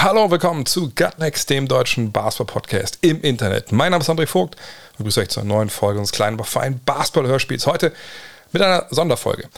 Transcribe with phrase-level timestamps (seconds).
[0.00, 3.72] Hallo und willkommen zu Gutnext, dem deutschen Basketball-Podcast im Internet.
[3.72, 4.54] Mein Name ist André Vogt
[4.92, 7.66] und begrüße euch zur neuen Folge unseres kleinen, aber feinen Basketball-Hörspiels.
[7.66, 7.92] Heute
[8.52, 9.48] mit einer Sonderfolge.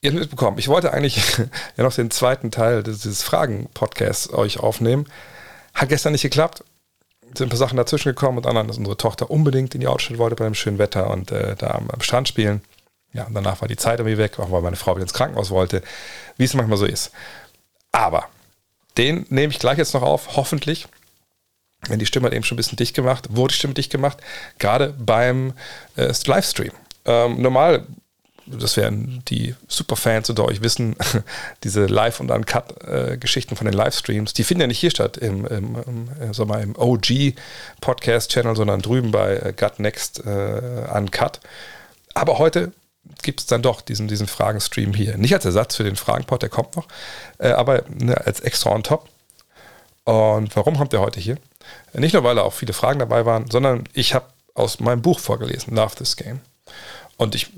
[0.00, 1.38] Ihr habt mitbekommen, ich wollte eigentlich
[1.76, 5.06] ja noch den zweiten Teil dieses Fragen-Podcasts euch aufnehmen.
[5.74, 6.64] Hat gestern nicht geklappt.
[7.34, 10.18] Sind ein paar Sachen dazwischen gekommen und anderen, dass unsere Tochter unbedingt in die Outfit
[10.18, 12.62] wollte bei dem schönen Wetter und äh, da am, am Strand spielen.
[13.12, 15.50] Ja, und danach war die Zeit irgendwie weg, auch weil meine Frau wieder ins Krankenhaus
[15.50, 15.82] wollte,
[16.36, 17.12] wie es manchmal so ist.
[17.92, 18.26] Aber
[18.98, 20.86] den nehme ich gleich jetzt noch auf, hoffentlich.
[21.88, 24.18] Denn die Stimme hat eben schon ein bisschen dicht gemacht, wurde die Stimme dicht gemacht,
[24.58, 25.52] gerade beim
[25.96, 26.72] äh, Livestream.
[27.04, 27.86] Ähm, normal,
[28.46, 30.96] das werden die Superfans unter euch wissen,
[31.64, 35.76] diese Live- und Uncut-Geschichten von den Livestreams, die finden ja nicht hier statt im, im,
[35.86, 41.40] im, äh, im OG-Podcast-Channel, sondern drüben bei äh, Gut Next äh, Uncut.
[42.14, 42.72] Aber heute
[43.22, 45.16] gibt es dann doch diesen, diesen Fragenstream hier.
[45.16, 46.88] Nicht als Ersatz für den Fragenpod, der kommt noch,
[47.38, 49.08] äh, aber ne, als extra on top.
[50.04, 51.36] Und warum kommt der heute hier?
[51.92, 55.20] Nicht nur, weil da auch viele Fragen dabei waren, sondern ich habe aus meinem Buch
[55.20, 56.40] vorgelesen, Love This Game.
[57.16, 57.50] Und ich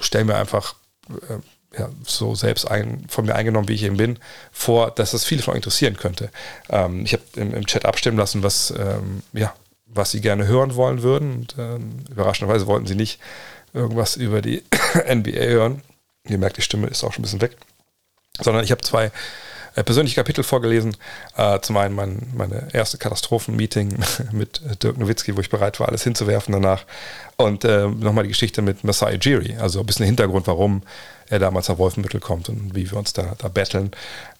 [0.00, 0.74] stelle mir einfach
[1.10, 4.18] äh, ja, so selbst ein, von mir eingenommen, wie ich eben bin,
[4.50, 6.30] vor, dass das viele von euch interessieren könnte.
[6.68, 9.54] Ähm, ich habe im, im, Chat abstimmen lassen, was, ähm, ja,
[9.86, 11.32] was sie gerne hören wollen würden.
[11.34, 13.20] Und ähm, überraschenderweise wollten sie nicht
[13.72, 14.62] irgendwas über die
[15.08, 15.82] NBA hören.
[16.28, 17.56] Ihr merkt, die Stimme ist auch schon ein bisschen weg.
[18.40, 19.10] Sondern ich habe zwei
[19.74, 20.96] äh, persönliche Kapitel vorgelesen.
[21.36, 23.98] Äh, zum einen mein, meine erste Katastrophenmeeting
[24.32, 26.84] mit Dirk Nowitzki, wo ich bereit war, alles hinzuwerfen danach.
[27.36, 30.82] Und äh, nochmal die Geschichte mit Masai Jiri, also ein bisschen Hintergrund, warum
[31.28, 33.92] er damals nach Wolfenbüttel kommt und wie wir uns da, da battlen.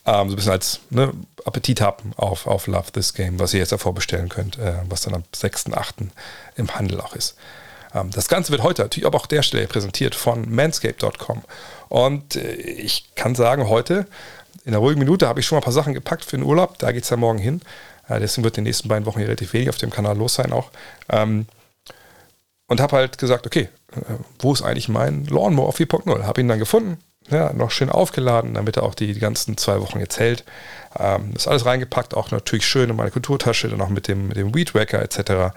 [0.04, 1.12] Ähm, so ein bisschen als ne,
[1.44, 5.02] Appetit haben auf, auf Love This Game, was ihr jetzt davor bestellen könnt, äh, was
[5.02, 6.08] dann am 6.8.
[6.56, 7.36] im Handel auch ist.
[7.94, 11.42] Ähm, das Ganze wird heute natürlich aber auch der Stelle präsentiert von manscape.com.
[11.88, 14.06] Und äh, ich kann sagen, heute
[14.64, 16.78] in der ruhigen Minute habe ich schon mal ein paar Sachen gepackt für den Urlaub.
[16.78, 17.60] Da geht es ja morgen hin.
[18.08, 20.34] Äh, deswegen wird in den nächsten beiden Wochen hier relativ wenig auf dem Kanal los
[20.34, 20.70] sein auch.
[21.08, 21.46] Ähm,
[22.68, 23.68] und habe halt gesagt, okay,
[24.38, 26.22] wo ist eigentlich mein Lawnmower 4.0?
[26.22, 26.98] Habe ihn dann gefunden,
[27.30, 30.44] ja, noch schön aufgeladen, damit er auch die, die ganzen zwei Wochen jetzt hält.
[30.98, 34.36] Ähm, ist alles reingepackt, auch natürlich schön in meine Kulturtasche, dann auch mit dem, mit
[34.36, 35.54] dem Weed Wacker etc.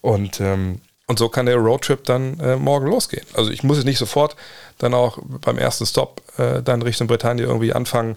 [0.00, 3.26] Und ähm, und so kann der Roadtrip dann äh, morgen losgehen.
[3.34, 4.36] Also ich muss jetzt nicht sofort
[4.78, 8.16] dann auch beim ersten Stop äh, dann Richtung Britannien irgendwie anfangen,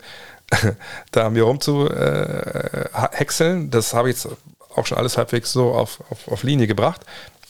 [1.12, 2.86] da mir rum zu äh.
[3.70, 4.28] Das habe ich jetzt
[4.76, 7.02] auch schon alles halbwegs so auf, auf, auf Linie gebracht.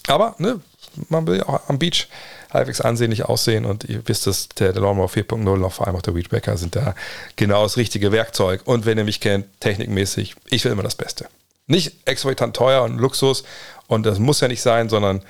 [0.07, 0.59] Aber ne,
[1.07, 2.07] man will ja auch am Beach
[2.51, 6.01] halbwegs ansehnlich aussehen und ihr wisst, dass der, der Lawnmower 4.0 und vor allem auch
[6.01, 6.95] der Weedbacker sind da
[7.35, 8.61] genau das richtige Werkzeug.
[8.65, 11.27] Und wenn ihr mich kennt, technikmäßig, ich will immer das Beste.
[11.67, 13.43] Nicht exorbitant teuer und Luxus
[13.89, 15.21] und das muss ja nicht sein, sondern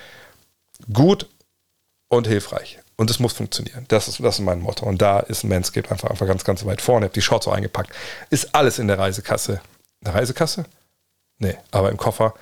[0.92, 1.26] gut
[2.08, 2.78] und hilfreich.
[2.96, 3.86] Und es muss funktionieren.
[3.88, 4.84] Das ist, das ist mein Motto.
[4.84, 7.06] Und da ist Manscaped einfach, einfach ganz, ganz weit vorne.
[7.06, 7.90] Ich habe die Shorts auch eingepackt.
[8.28, 9.62] Ist alles in der Reisekasse.
[10.00, 10.66] In der Reisekasse?
[11.38, 12.34] Nee, aber im Koffer.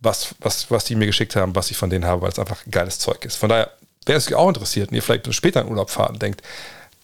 [0.00, 2.64] Was, was, was die mir geschickt haben, was ich von denen habe, weil es einfach
[2.68, 3.36] geiles Zeug ist.
[3.36, 3.70] Von daher,
[4.06, 6.42] wer es sich auch interessiert und ihr vielleicht später in Urlaub fahrt und denkt,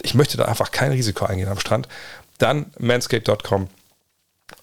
[0.02, 1.86] ich möchte da einfach kein Risiko eingehen am Strand,
[2.38, 3.68] dann manscape.com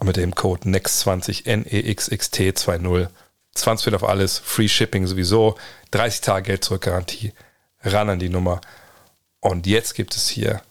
[0.03, 3.07] mit dem Code NEXT20 NEXXT20
[3.56, 5.56] 20 auf alles, Free Shipping sowieso,
[5.91, 7.34] 30 Tage Geld zurück Garantie,
[7.81, 8.62] ran an die Nummer.
[9.40, 10.62] Und jetzt gibt es hier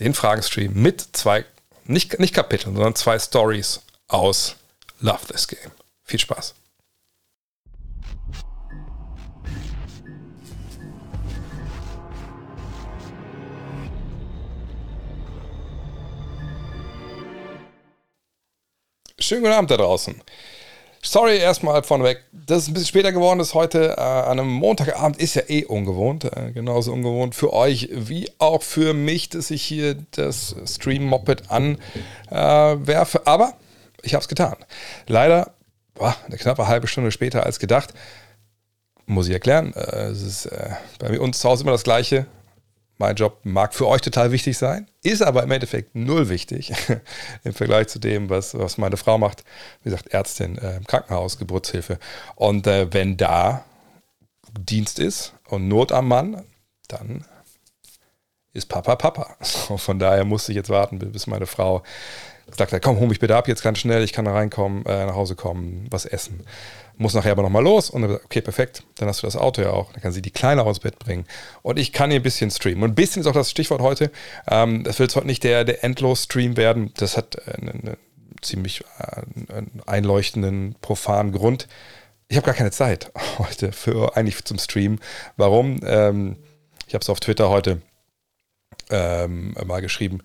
[0.00, 1.44] den Fragenstream mit zwei,
[1.84, 4.56] nicht, nicht Kapiteln, sondern zwei Stories aus
[5.00, 5.70] Love This Game.
[6.04, 6.54] Viel Spaß.
[19.30, 20.20] Schönen guten Abend da draußen.
[21.02, 25.16] Sorry erstmal vorneweg, dass es ein bisschen später geworden ist heute äh, an einem Montagabend,
[25.16, 29.62] ist ja eh ungewohnt, äh, genauso ungewohnt für euch wie auch für mich, dass ich
[29.62, 33.54] hier das Stream-Moped anwerfe, äh, aber
[34.02, 34.56] ich habe es getan.
[35.06, 35.54] Leider,
[35.94, 37.94] boah, eine knappe halbe Stunde später als gedacht,
[39.06, 42.26] muss ich erklären, äh, es ist äh, bei uns zu Hause immer das Gleiche,
[43.00, 46.72] mein Job mag für euch total wichtig sein, ist aber im Endeffekt null wichtig
[47.44, 49.42] im Vergleich zu dem, was, was meine Frau macht.
[49.82, 51.98] Wie gesagt, Ärztin äh, im Krankenhaus, Geburtshilfe.
[52.36, 53.64] Und äh, wenn da
[54.52, 56.44] Dienst ist und Not am Mann,
[56.88, 57.24] dann
[58.52, 59.34] ist Papa Papa.
[59.42, 61.82] So, von daher musste ich jetzt warten, bis meine Frau
[62.58, 65.14] hat, komm, hol mich bitte ab jetzt ganz schnell, ich kann da reinkommen, äh, nach
[65.14, 66.44] Hause kommen, was essen.
[67.00, 69.70] Muss nachher aber nochmal los und dann, okay, perfekt, dann hast du das Auto ja
[69.70, 69.90] auch.
[69.92, 71.24] Dann kann sie die Kleine aus Bett bringen.
[71.62, 72.82] Und ich kann hier ein bisschen streamen.
[72.82, 74.10] Und ein bisschen ist auch das Stichwort heute.
[74.46, 76.92] Ähm, das wird heute nicht der, der Endlos-Stream werden.
[76.98, 77.96] Das hat einen, einen
[78.42, 81.68] ziemlich äh, einen einleuchtenden, profanen Grund.
[82.28, 84.98] Ich habe gar keine Zeit heute für eigentlich zum Stream.
[85.38, 85.80] Warum?
[85.84, 86.36] Ähm,
[86.86, 87.80] ich habe es auf Twitter heute
[88.90, 90.22] ähm, mal geschrieben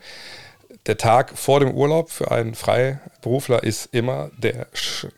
[0.85, 4.67] der Tag vor dem Urlaub für einen Freiberufler ist immer der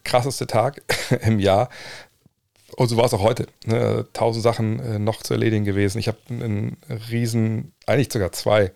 [0.03, 0.81] krasseste Tag
[1.21, 1.69] im Jahr.
[2.75, 3.47] Und so war es auch heute.
[3.65, 4.05] Ne?
[4.13, 5.99] Tausend Sachen äh, noch zu erledigen gewesen.
[5.99, 6.77] Ich habe einen
[7.09, 8.71] riesen, eigentlich sogar zwei,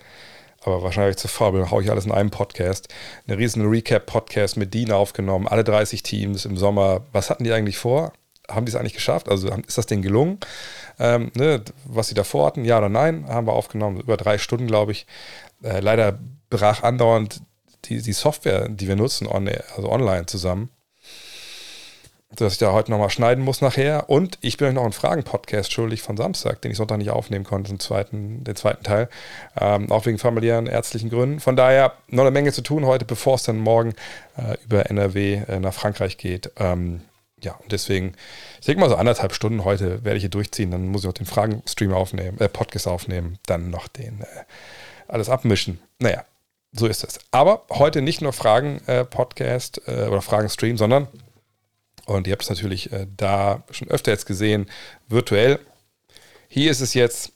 [0.63, 2.88] aber wahrscheinlich zu faul, haue ich alles in einem Podcast.
[3.27, 7.05] Eine riesen Recap-Podcast mit Dean aufgenommen, alle 30 Teams im Sommer.
[7.11, 8.13] Was hatten die eigentlich vor?
[8.49, 9.29] Haben die es eigentlich geschafft?
[9.29, 10.39] Also ist das denen gelungen?
[10.99, 11.63] Ähm, ne?
[11.85, 13.99] Was sie davor hatten, ja oder nein, haben wir aufgenommen.
[13.99, 15.05] Über drei Stunden, glaube ich.
[15.63, 16.19] Äh, leider
[16.51, 17.42] brach andauernd
[17.86, 20.69] die, die Software, die wir nutzen, on, also online zusammen.
[22.33, 24.09] Dass ich da heute nochmal schneiden muss nachher.
[24.09, 27.44] Und ich bin euch noch einen Fragen-Podcast schuldig von Samstag, den ich Sonntag nicht aufnehmen
[27.44, 29.09] konnte, den zweiten, den zweiten Teil.
[29.59, 31.42] Ähm, auch wegen familiären ärztlichen Gründen.
[31.42, 33.95] Von daher noch eine Menge zu tun heute, bevor es dann morgen
[34.38, 36.51] äh, über NRW äh, nach Frankreich geht.
[36.57, 37.01] Ähm,
[37.44, 38.13] ja, und deswegen,
[38.59, 40.71] ich denke mal so anderthalb Stunden heute werde ich hier durchziehen.
[40.71, 44.25] Dann muss ich noch den Fragen-Stream aufnehmen, äh, Podcast aufnehmen, dann noch den äh,
[45.09, 45.80] alles abmischen.
[46.00, 46.24] Naja,
[46.71, 47.19] so ist es.
[47.31, 51.07] Aber heute nicht nur Fragen-Podcast äh, äh, oder Fragen-Stream, sondern,
[52.06, 54.69] und ihr habt es natürlich äh, da schon öfter jetzt gesehen,
[55.07, 55.59] virtuell.
[56.47, 57.33] Hier ist es jetzt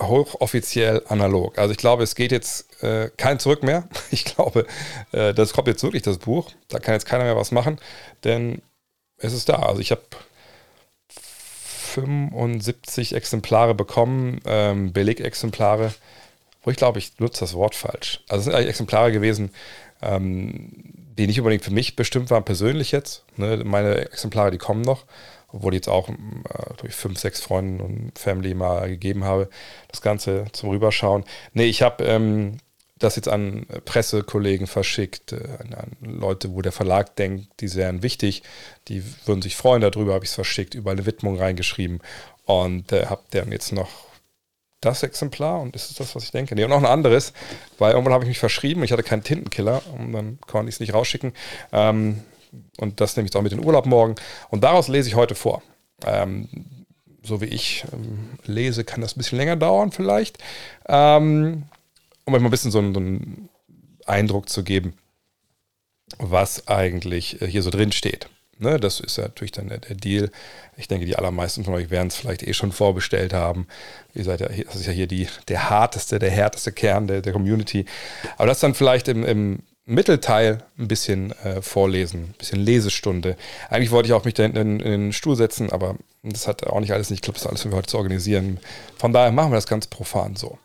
[0.00, 1.58] hochoffiziell analog.
[1.58, 3.88] Also ich glaube, es geht jetzt äh, kein Zurück mehr.
[4.10, 4.66] Ich glaube,
[5.12, 6.50] äh, das kommt jetzt wirklich, das Buch.
[6.68, 7.78] Da kann jetzt keiner mehr was machen,
[8.24, 8.60] denn
[9.18, 9.56] es ist da.
[9.56, 10.02] Also ich habe
[11.08, 15.94] 75 Exemplare bekommen, ähm, Belegexemplare
[16.64, 18.20] wo ich glaube, ich nutze das Wort falsch.
[18.28, 19.50] Also es sind eigentlich Exemplare gewesen,
[20.02, 20.70] ähm,
[21.16, 23.24] die nicht unbedingt für mich bestimmt waren, persönlich jetzt.
[23.36, 23.62] Ne?
[23.64, 25.04] Meine Exemplare, die kommen noch,
[25.52, 26.14] obwohl ich jetzt auch äh,
[26.78, 29.48] durch fünf, sechs Freunden und Family mal gegeben habe,
[29.88, 31.24] das Ganze zum Rüberschauen.
[31.52, 32.58] Nee, ich habe ähm,
[32.98, 38.02] das jetzt an Pressekollegen verschickt, äh, an, an, Leute, wo der Verlag denkt, die wären
[38.02, 38.42] wichtig,
[38.88, 42.00] die würden sich freuen darüber, habe ich es verschickt, überall eine Widmung reingeschrieben
[42.44, 43.90] und äh, habe dann jetzt noch
[44.84, 46.54] das Exemplar und ist es das, was ich denke?
[46.54, 47.32] Nee, und noch ein anderes,
[47.78, 50.80] weil irgendwann habe ich mich verschrieben, ich hatte keinen Tintenkiller und dann konnte ich es
[50.80, 51.32] nicht rausschicken.
[51.72, 52.22] Ähm,
[52.78, 54.14] und das nehme ich auch mit in den Urlaub morgen.
[54.50, 55.62] Und daraus lese ich heute vor.
[56.04, 56.48] Ähm,
[57.22, 60.38] so wie ich ähm, lese, kann das ein bisschen länger dauern vielleicht.
[60.86, 61.64] Ähm,
[62.24, 63.48] um euch mal ein bisschen so einen, so einen
[64.06, 64.94] Eindruck zu geben,
[66.18, 68.28] was eigentlich äh, hier so drin steht.
[68.64, 70.30] Ne, das ist natürlich dann der, der, Deal.
[70.78, 73.66] Ich denke, die allermeisten von euch werden es vielleicht eh schon vorbestellt haben.
[74.14, 77.34] Ihr seid ja, das ist ja hier die, der harteste, der härteste Kern der, der
[77.34, 77.84] Community.
[78.38, 83.36] Aber das dann vielleicht im, im Mittelteil ein bisschen äh, vorlesen, ein bisschen Lesestunde.
[83.68, 86.66] Eigentlich wollte ich auch mich da hinten in, in, den Stuhl setzen, aber das hat
[86.66, 88.60] auch nicht alles nicht geklappt, ist alles für heute zu organisieren.
[88.96, 90.56] Von daher machen wir das ganz profan so.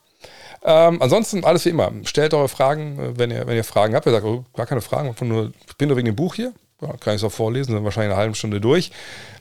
[0.64, 1.92] Ähm, ansonsten alles wie immer.
[2.06, 4.06] Stellt eure Fragen, äh, wenn ihr, wenn ihr Fragen habt.
[4.06, 7.16] Ihr sagt, oh, gar keine Fragen, ich bin nur wegen dem Buch hier ja, kann
[7.16, 8.92] ich es auch vorlesen, sind wahrscheinlich eine halbe Stunde durch.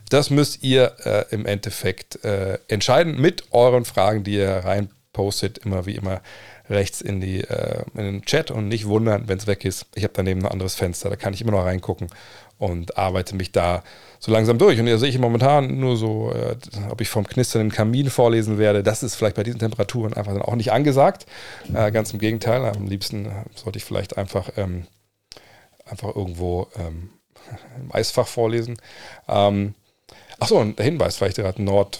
[0.09, 5.85] Das müsst ihr äh, im Endeffekt äh, entscheiden mit euren Fragen, die ihr reinpostet, immer
[5.85, 6.21] wie immer
[6.69, 9.87] rechts in, die, äh, in den Chat und nicht wundern, wenn es weg ist.
[9.95, 12.07] Ich habe daneben ein anderes Fenster, da kann ich immer noch reingucken
[12.57, 13.83] und arbeite mich da
[14.19, 14.79] so langsam durch.
[14.79, 16.55] Und hier sehe ich momentan nur so, äh,
[16.89, 18.83] ob ich vom knisternden Kamin vorlesen werde.
[18.83, 21.25] Das ist vielleicht bei diesen Temperaturen einfach dann auch nicht angesagt.
[21.73, 24.85] Äh, ganz im Gegenteil, am liebsten sollte ich vielleicht einfach, ähm,
[25.85, 27.09] einfach irgendwo ähm,
[27.79, 28.77] im Eisfach vorlesen.
[29.27, 29.73] Ähm,
[30.39, 31.99] Achso, und der Hinweis, weil ich gerade Nord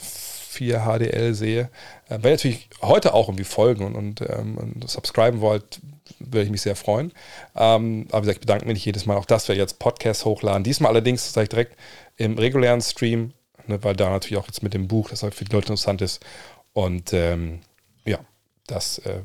[0.49, 1.69] 4 HDL sehe.
[2.07, 5.79] Äh, wenn ihr natürlich heute auch irgendwie folgen und, und, ähm, und subscriben wollt,
[6.19, 7.11] würde ich mich sehr freuen.
[7.55, 9.17] Ähm, aber wie gesagt, ich bedanke mich jedes Mal.
[9.17, 10.63] Auch das werde ich jetzt Podcast hochladen.
[10.63, 11.77] Diesmal allerdings, sage ich direkt,
[12.17, 13.33] im regulären Stream,
[13.67, 16.01] ne, weil da natürlich auch jetzt mit dem Buch, das halt für die Leute interessant
[16.01, 16.25] ist.
[16.73, 17.59] Und ähm,
[18.05, 18.19] ja,
[18.67, 19.21] das, äh,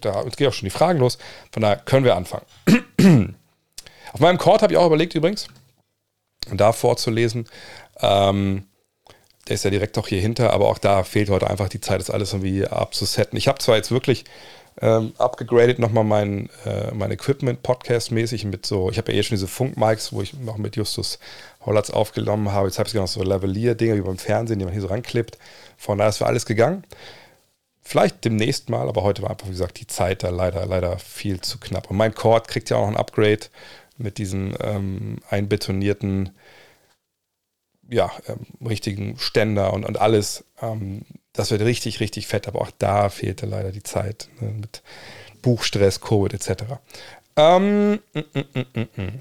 [0.00, 1.18] da geht auch schon die Fragen los.
[1.52, 3.36] Von daher können wir anfangen.
[4.12, 5.48] Auf meinem Chord habe ich auch überlegt übrigens,
[6.52, 7.48] da vorzulesen.
[8.00, 8.66] Ähm,
[9.48, 12.00] der ist ja direkt auch hier hinter, aber auch da fehlt heute einfach die Zeit,
[12.00, 13.36] das alles irgendwie abzusetten.
[13.36, 14.24] Ich habe zwar jetzt wirklich
[14.80, 15.12] ähm,
[15.78, 20.12] nochmal mein, äh, mein Equipment podcast-mäßig mit so, ich habe ja eh schon diese Funk-Mics,
[20.12, 21.18] wo ich noch mit Justus
[21.66, 22.68] Hollatz aufgenommen habe.
[22.68, 25.38] Jetzt habe ich noch so Lavalier-Dinger wie beim Fernsehen, die man hier so ranklippt.
[25.76, 26.84] Von daher ist für alles gegangen.
[27.82, 31.40] Vielleicht demnächst mal, aber heute war einfach, wie gesagt, die Zeit da leider, leider viel
[31.40, 31.90] zu knapp.
[31.90, 33.46] Und mein Chord kriegt ja auch noch ein Upgrade
[34.00, 36.30] mit diesen ähm, einbetonierten,
[37.88, 40.44] ja, ähm, richtigen Ständer und, und alles.
[40.60, 41.02] Ähm,
[41.32, 44.82] das wird richtig, richtig fett, aber auch da fehlte leider die Zeit ne, mit
[45.42, 46.64] Buchstress, Covid etc.
[47.36, 48.20] Ähm, mm,
[48.94, 49.20] mm,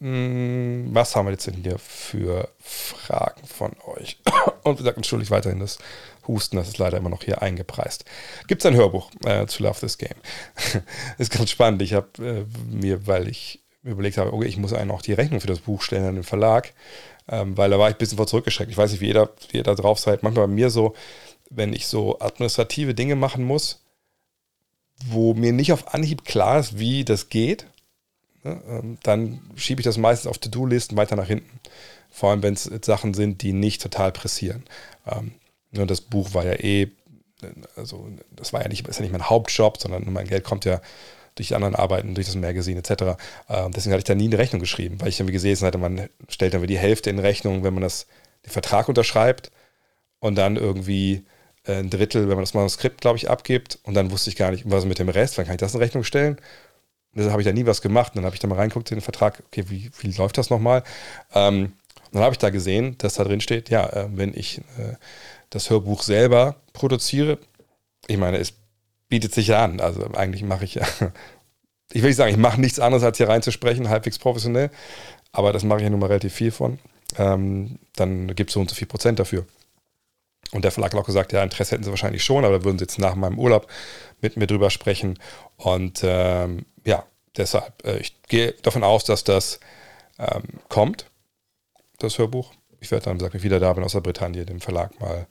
[0.00, 4.18] Hm, was haben wir jetzt denn hier für Fragen von euch?
[4.62, 5.78] Und wie gesagt, entschuldigt weiterhin das
[6.26, 8.04] Husten, das ist leider immer noch hier eingepreist.
[8.46, 10.14] Gibt es ein Hörbuch äh, zu Love This Game?
[11.18, 11.82] ist ganz spannend.
[11.82, 15.40] Ich habe äh, mir, weil ich überlegt habe, okay, ich muss einen auch die Rechnung
[15.40, 16.72] für das Buch stellen an den Verlag,
[17.28, 18.70] ähm, weil da war ich ein bisschen vor zurückgeschreckt.
[18.70, 20.22] Ich weiß nicht, wie da, wie ihr da drauf seid.
[20.22, 20.94] Manchmal bei mir so,
[21.50, 23.82] wenn ich so administrative Dinge machen muss,
[25.06, 27.66] wo mir nicht auf Anhieb klar ist, wie das geht,
[28.42, 31.60] ne, ähm, dann schiebe ich das meistens auf To-Do-Listen weiter nach hinten.
[32.10, 34.64] Vor allem, wenn es Sachen sind, die nicht total pressieren.
[35.06, 35.32] Ähm,
[35.70, 36.88] ne, das Buch war ja eh,
[37.76, 40.80] also das war ja nicht, ist ja nicht mein Hauptjob, sondern mein Geld kommt ja
[41.38, 42.90] durch die anderen Arbeiten, durch das Magazin etc.
[43.48, 46.08] Äh, deswegen hatte ich da nie eine Rechnung geschrieben, weil ich irgendwie gesehen hatte, man
[46.28, 48.06] stellt dann die Hälfte in Rechnung, wenn man das,
[48.44, 49.50] den Vertrag unterschreibt
[50.20, 51.24] und dann irgendwie
[51.64, 53.78] äh, ein Drittel, wenn man das Manuskript, glaube ich, abgibt.
[53.84, 55.80] Und dann wusste ich gar nicht, was mit dem Rest, wann kann ich das in
[55.80, 56.34] Rechnung stellen?
[56.34, 58.12] Und deshalb habe ich da nie was gemacht.
[58.12, 60.50] Und dann habe ich da mal reingeguckt in den Vertrag, okay, wie, wie läuft das
[60.50, 60.82] nochmal?
[61.34, 61.72] Ähm,
[62.10, 64.94] und dann habe ich da gesehen, dass da drin steht, ja, äh, wenn ich äh,
[65.50, 67.38] das Hörbuch selber produziere,
[68.06, 68.54] ich meine, es
[69.08, 69.80] bietet sich ja an.
[69.80, 70.86] Also eigentlich mache ich ja,
[71.92, 74.70] ich will nicht sagen, ich mache nichts anderes, als hier reinzusprechen, halbwegs professionell,
[75.32, 76.78] aber das mache ich ja nun mal relativ viel von.
[77.16, 79.46] Ähm, dann gibt es so und so viel Prozent dafür.
[80.52, 82.78] Und der Verlag hat auch gesagt, ja, Interesse hätten sie wahrscheinlich schon, aber da würden
[82.78, 83.66] sie jetzt nach meinem Urlaub
[84.20, 85.18] mit mir drüber sprechen.
[85.56, 87.04] Und ähm, ja,
[87.36, 89.60] deshalb, äh, ich gehe davon aus, dass das
[90.18, 91.10] ähm, kommt,
[91.98, 92.52] das Hörbuch.
[92.80, 95.26] Ich werde dann, sag ich wieder da bin aus der Bretagne, dem Verlag mal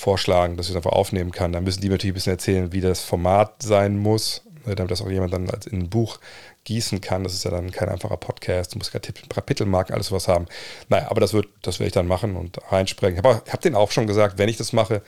[0.00, 1.52] vorschlagen, dass ich es einfach aufnehmen kann.
[1.52, 5.02] Dann müssen die natürlich ein bisschen erzählen, wie das Format sein muss, ne, damit das
[5.02, 6.18] auch jemand dann als in ein Buch
[6.64, 7.22] gießen kann.
[7.22, 8.74] Das ist ja dann kein einfacher Podcast.
[8.74, 10.46] Du musst Kapitelmarken, alles sowas haben.
[10.88, 13.18] Naja, aber das wird, das werde ich dann machen und reinsprengen.
[13.18, 15.02] Aber ich habe denen auch schon gesagt, wenn ich das mache,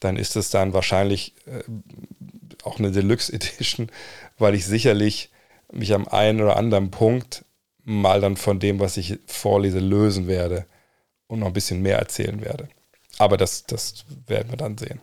[0.00, 1.62] dann ist es dann wahrscheinlich äh,
[2.64, 3.90] auch eine Deluxe Edition,
[4.38, 5.30] weil ich sicherlich
[5.70, 7.44] mich am einen oder anderen Punkt
[7.84, 10.66] mal dann von dem, was ich vorlese, lösen werde
[11.26, 12.68] und noch ein bisschen mehr erzählen werde.
[13.20, 14.98] Aber das, das werden wir dann sehen.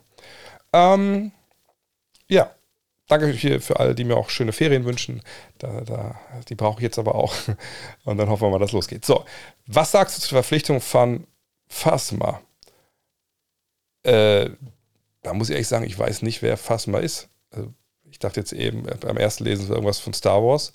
[0.74, 1.32] Ähm,
[2.28, 2.50] ja,
[3.06, 5.22] danke hier für alle, die mir auch schöne Ferien wünschen.
[5.60, 6.20] Da, da,
[6.50, 7.36] die brauche ich jetzt aber auch.
[8.06, 9.06] Und dann hoffen wir mal, dass losgeht.
[9.06, 9.24] So,
[9.68, 11.28] was sagst du zur Verpflichtung von
[11.68, 12.42] Phasma?
[14.02, 14.50] Äh,
[15.22, 17.30] da muss ich ehrlich sagen, ich weiß nicht, wer Phasma ist.
[17.52, 17.72] Also,
[18.10, 20.72] ich dachte jetzt eben äh, beim ersten Lesen irgendwas von Star Wars.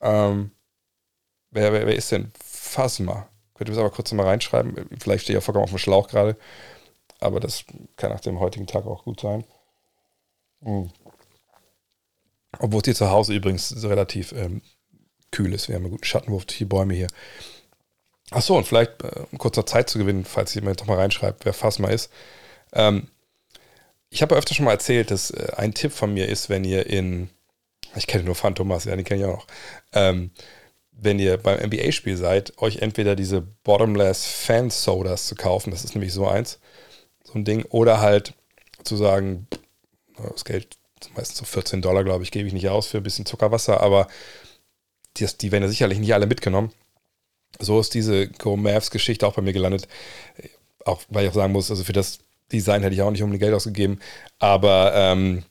[0.00, 0.50] Ähm,
[1.52, 3.28] wer, wer, wer, ist denn Phasma?
[3.54, 4.88] Könnt ihr das aber kurz mal reinschreiben?
[5.00, 6.36] Vielleicht stehe ich ja vollkommen auf dem Schlauch gerade.
[7.20, 7.64] Aber das
[7.96, 9.44] kann nach dem heutigen Tag auch gut sein.
[10.62, 10.90] Hm.
[12.58, 14.62] Obwohl es hier zu Hause übrigens relativ ähm,
[15.30, 15.68] kühl ist.
[15.68, 17.08] Wir haben einen guten Schattenwurf durch die Bäume hier.
[18.30, 21.52] Achso, und vielleicht äh, um kurzer Zeit zu gewinnen, falls jemand doch mal reinschreibt, wer
[21.52, 22.10] Fasma ist.
[22.72, 23.08] Ähm,
[24.10, 26.64] ich habe ja öfter schon mal erzählt, dass äh, ein Tipp von mir ist, wenn
[26.64, 27.30] ihr in,
[27.96, 29.46] ich kenne nur Phantomas, ja, den kenne ich auch noch,
[29.92, 30.30] ähm,
[30.96, 35.94] wenn ihr beim NBA-Spiel seid, euch entweder diese Bottomless Fan Sodas zu kaufen, das ist
[35.94, 36.58] nämlich so eins,
[37.24, 38.34] so ein Ding, oder halt
[38.84, 39.46] zu sagen,
[40.16, 40.76] das Geld
[41.14, 44.06] meistens so 14 Dollar, glaube ich, gebe ich nicht aus für ein bisschen Zuckerwasser, aber
[45.16, 46.72] die, die werden ja sicherlich nicht alle mitgenommen.
[47.60, 49.86] So ist diese Go Mavs-Geschichte auch bei mir gelandet.
[50.84, 52.18] Auch weil ich auch sagen muss, also für das
[52.52, 54.00] Design hätte ich auch nicht unbedingt Geld ausgegeben,
[54.38, 55.44] aber ähm,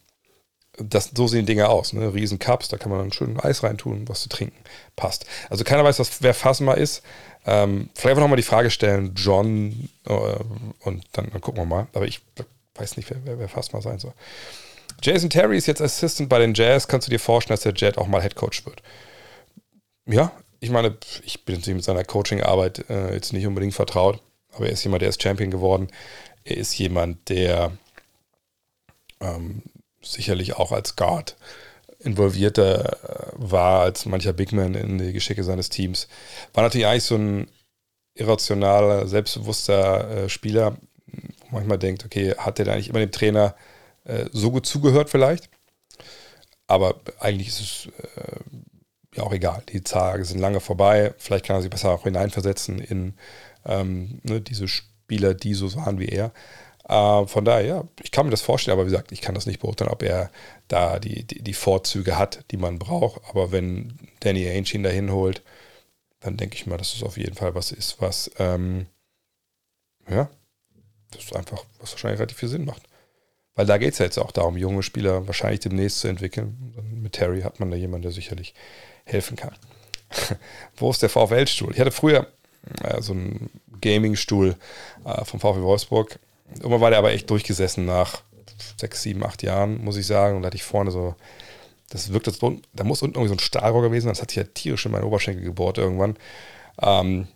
[0.77, 1.93] das, so sehen Dinge aus.
[1.93, 2.13] Ne?
[2.13, 4.57] Riesen Cups, da kann man schön Eis reintun, was zu trinken
[4.95, 5.25] passt.
[5.49, 7.03] Also keiner weiß, was, wer Phasma ist.
[7.45, 11.87] Ähm, vielleicht einfach nochmal die Frage stellen, John, äh, und dann, dann, gucken wir mal.
[11.93, 12.21] Aber ich
[12.75, 14.13] weiß nicht, wer, wer, wer Phasma sein soll.
[15.01, 16.87] Jason Terry ist jetzt Assistant bei den Jazz.
[16.87, 18.81] Kannst du dir vorstellen, dass der Jet auch mal Head Coach wird?
[20.05, 24.21] Ja, ich meine, ich bin mit seiner Coaching-Arbeit äh, jetzt nicht unbedingt vertraut,
[24.53, 25.89] aber er ist jemand, der ist Champion geworden.
[26.45, 27.71] Er ist jemand, der
[29.19, 29.61] ähm,
[30.03, 31.35] sicherlich auch als Guard
[31.99, 36.07] involvierter äh, war als mancher Big Man in die Geschicke seines Teams.
[36.53, 37.47] War natürlich eigentlich so ein
[38.15, 43.11] irrationaler, selbstbewusster äh, Spieler, wo man manchmal denkt, okay, hat der da eigentlich immer dem
[43.11, 43.55] Trainer
[44.03, 45.49] äh, so gut zugehört vielleicht.
[46.67, 47.87] Aber eigentlich ist es
[49.15, 49.63] ja auch egal.
[49.69, 51.13] Die Tage sind lange vorbei.
[51.17, 53.13] Vielleicht kann er sich besser auch hineinversetzen in
[53.65, 56.31] ähm, ne, diese Spieler, die so waren wie er.
[56.93, 59.47] Äh, von daher, ja, ich kann mir das vorstellen, aber wie gesagt, ich kann das
[59.47, 60.29] nicht beurteilen, ob er
[60.67, 63.21] da die, die, die Vorzüge hat, die man braucht.
[63.29, 65.41] Aber wenn Danny Ainge ihn dahin holt,
[66.19, 68.85] dann denke ich mal, dass es auf jeden Fall was ist, was, ähm,
[70.07, 70.29] ja,
[71.11, 72.83] das ist einfach, was wahrscheinlich relativ viel Sinn macht.
[73.55, 76.75] Weil da geht es ja jetzt auch darum, junge Spieler wahrscheinlich demnächst zu entwickeln.
[77.01, 78.53] Mit Terry hat man da jemanden, der sicherlich
[79.05, 79.55] helfen kann.
[80.77, 81.73] Wo ist der VfL-Stuhl?
[81.73, 82.27] Ich hatte früher
[82.83, 83.49] äh, so einen
[83.81, 84.55] Gaming-Stuhl
[85.05, 86.19] äh, vom VfL Wolfsburg.
[86.55, 88.21] Irgendwann war der aber echt durchgesessen nach
[88.77, 90.35] sechs, sieben, acht Jahren, muss ich sagen.
[90.35, 91.15] Und da hatte ich vorne so
[91.89, 94.13] Das wirkt das, da muss unten irgendwie so ein Stahlrohr gewesen sein.
[94.13, 96.17] Das hat sich ja tierisch in meinen Oberschenkel gebohrt irgendwann.
[96.81, 97.27] Ähm,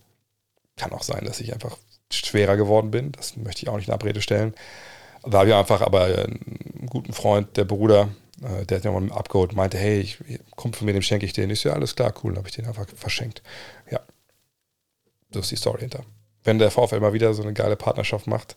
[0.75, 1.77] kann auch sein, dass ich einfach
[2.11, 3.11] schwerer geworden bin.
[3.11, 4.53] Das möchte ich auch nicht in Abrede stellen.
[5.23, 8.09] Da habe ich einfach aber einen guten Freund, der Bruder,
[8.41, 10.19] äh, der hat mir mal abgeholt, meinte, hey, ich,
[10.55, 11.53] komm von mir, dem schenke ich den.
[11.55, 12.31] So, ja, alles klar, cool.
[12.31, 13.41] Dann habe ich den einfach verschenkt.
[13.91, 13.99] Ja,
[15.31, 16.03] das ist die Story hinter.
[16.43, 18.55] Wenn der VfL mal wieder so eine geile Partnerschaft macht,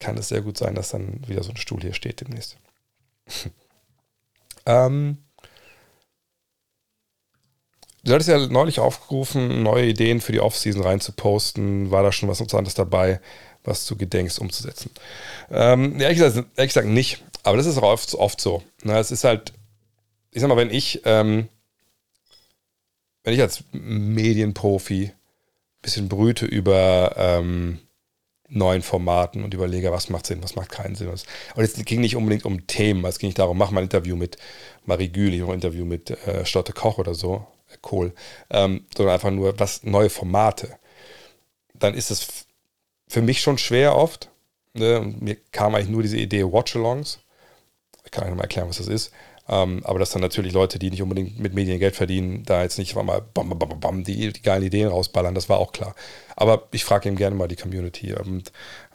[0.00, 2.56] kann es sehr gut sein, dass dann wieder so ein Stuhl hier steht demnächst.
[4.66, 5.18] ähm,
[8.02, 11.90] du hattest ja neulich aufgerufen, neue Ideen für die Offseason reinzuposten.
[11.90, 13.20] War da schon was Interessantes dabei,
[13.62, 14.90] was du gedenkst umzusetzen?
[15.50, 18.62] Ähm, ehrlich, gesagt, ehrlich gesagt nicht, aber das ist auch oft, oft so.
[18.82, 19.52] Na, es ist halt,
[20.30, 21.48] ich sag mal, wenn ich, ähm,
[23.22, 27.80] wenn ich als Medienprofi ein bisschen brüte über ähm,
[28.50, 31.08] neuen Formaten und überlege, was macht Sinn, was macht keinen Sinn.
[31.08, 31.22] Und
[31.56, 34.36] es ging nicht unbedingt um Themen, es ging nicht darum, mach mal ein Interview mit
[34.84, 38.12] Marie Güli oder ein Interview mit äh, Stotte Koch oder so, äh, Kohl,
[38.50, 40.76] ähm, sondern einfach nur was neue Formate.
[41.74, 42.46] Dann ist es
[43.08, 44.30] für mich schon schwer oft.
[44.74, 45.14] Ne?
[45.20, 47.20] Mir kam eigentlich nur diese Idee Watch-Alongs.
[48.04, 49.12] Ich kann euch nochmal erklären, was das ist.
[49.50, 52.78] Ähm, aber dass dann natürlich Leute, die nicht unbedingt mit Medien Geld verdienen, da jetzt
[52.78, 55.96] nicht mal bam, bam, bam, bam, die, die geilen Ideen rausballern, das war auch klar.
[56.36, 58.14] Aber ich frage eben gerne mal die Community.
[58.14, 58.52] Und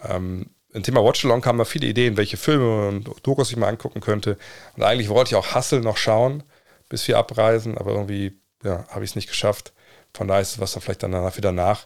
[0.08, 4.00] ähm, im Thema Watchalong kamen da viele Ideen, welche Filme und Dokus ich mal angucken
[4.00, 4.38] könnte.
[4.78, 6.44] Und eigentlich wollte ich auch Hustle noch schauen,
[6.88, 9.74] bis wir abreisen, aber irgendwie ja, habe ich es nicht geschafft.
[10.14, 11.86] Von daher ist es was dann vielleicht danach wieder nach.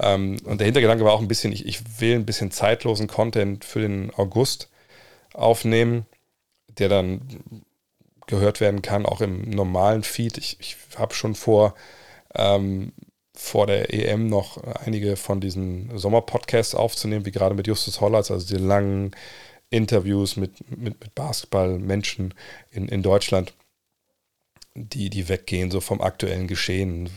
[0.00, 3.64] Ähm, und der Hintergedanke war auch ein bisschen, ich, ich will ein bisschen zeitlosen Content
[3.64, 4.70] für den August
[5.34, 6.06] aufnehmen,
[6.78, 7.65] der dann
[8.26, 10.38] gehört werden kann, auch im normalen Feed.
[10.38, 11.74] Ich, ich habe schon vor,
[12.34, 12.92] ähm,
[13.34, 18.46] vor der EM noch einige von diesen Sommerpodcasts aufzunehmen, wie gerade mit Justus Hollatz, also
[18.46, 19.14] die langen
[19.70, 22.34] Interviews mit, mit, mit Basketballmenschen
[22.70, 23.52] in, in Deutschland,
[24.74, 27.10] die, die weggehen, so vom aktuellen Geschehen.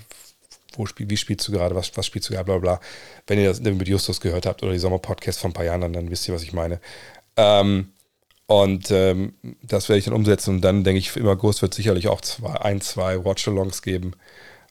[0.73, 2.79] Wo spiel, wie spielst du gerade, was, was spielst du gerade, bla bla.
[3.27, 5.93] Wenn ihr das mit Justus gehört habt oder die Sommerpodcasts von ein paar Jahren, dann,
[5.93, 6.79] dann wisst ihr, was ich meine.
[7.35, 7.91] Ähm,
[8.50, 10.55] und ähm, das werde ich dann umsetzen.
[10.55, 14.14] Und dann denke ich, im August wird es sicherlich auch zwei, ein, zwei Watch-Alongs geben,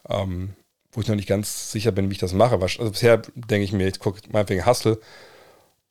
[0.09, 0.57] ähm,
[0.91, 2.61] wo ich noch nicht ganz sicher bin, wie ich das mache.
[2.61, 4.99] Also bisher denke ich mir, ich gucke meinetwegen Hustle.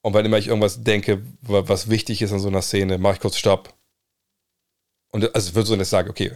[0.01, 3.19] Und wenn immer ich irgendwas denke, was wichtig ist an so einer Szene, mache ich
[3.21, 3.73] kurz Stopp.
[5.13, 6.33] Und also würde so nicht sagen, okay,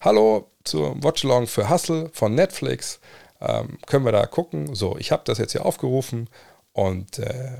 [0.00, 2.98] hallo zur Watch-Along für Hustle von Netflix.
[3.42, 4.74] Ähm, können wir da gucken?
[4.74, 6.30] So, ich habe das jetzt hier aufgerufen
[6.72, 7.58] und äh,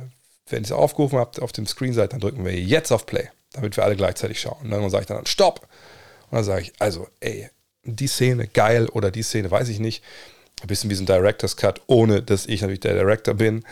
[0.48, 3.28] wenn ihr es aufgerufen habt, auf dem Screen seid, dann drücken wir jetzt auf Play,
[3.52, 4.58] damit wir alle gleichzeitig schauen.
[4.62, 5.60] Und dann sage ich dann Stopp.
[6.30, 7.48] Und dann sage ich, also, ey,
[7.84, 10.02] die Szene geil oder die Szene weiß ich nicht.
[10.62, 13.64] Ein bisschen wie so ein Director's Cut, ohne dass ich natürlich der Director bin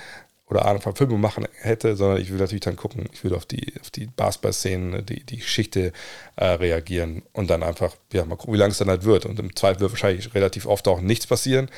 [0.53, 3.47] oder Ahnung von Filmen machen hätte, sondern ich will natürlich dann gucken, ich würde auf
[3.47, 5.93] die, auf die Basketball-Szenen, die, die Geschichte
[6.37, 9.25] äh, reagieren und dann einfach, ja, mal gucken, wie lange es dann halt wird.
[9.25, 11.71] Und im Zweifel wird wahrscheinlich relativ oft auch nichts passieren,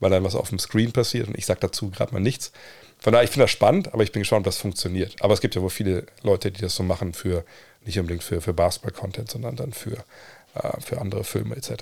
[0.00, 2.52] weil dann was auf dem Screen passiert und ich sage dazu gerade mal nichts.
[3.02, 5.16] Von daher, ich finde das spannend, aber ich bin gespannt, ob das funktioniert.
[5.20, 7.44] Aber es gibt ja wohl viele Leute, die das so machen für,
[7.84, 10.04] nicht unbedingt für, für Basketball-Content, sondern dann für,
[10.54, 11.72] äh, für andere Filme etc.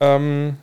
[0.00, 0.58] Ähm,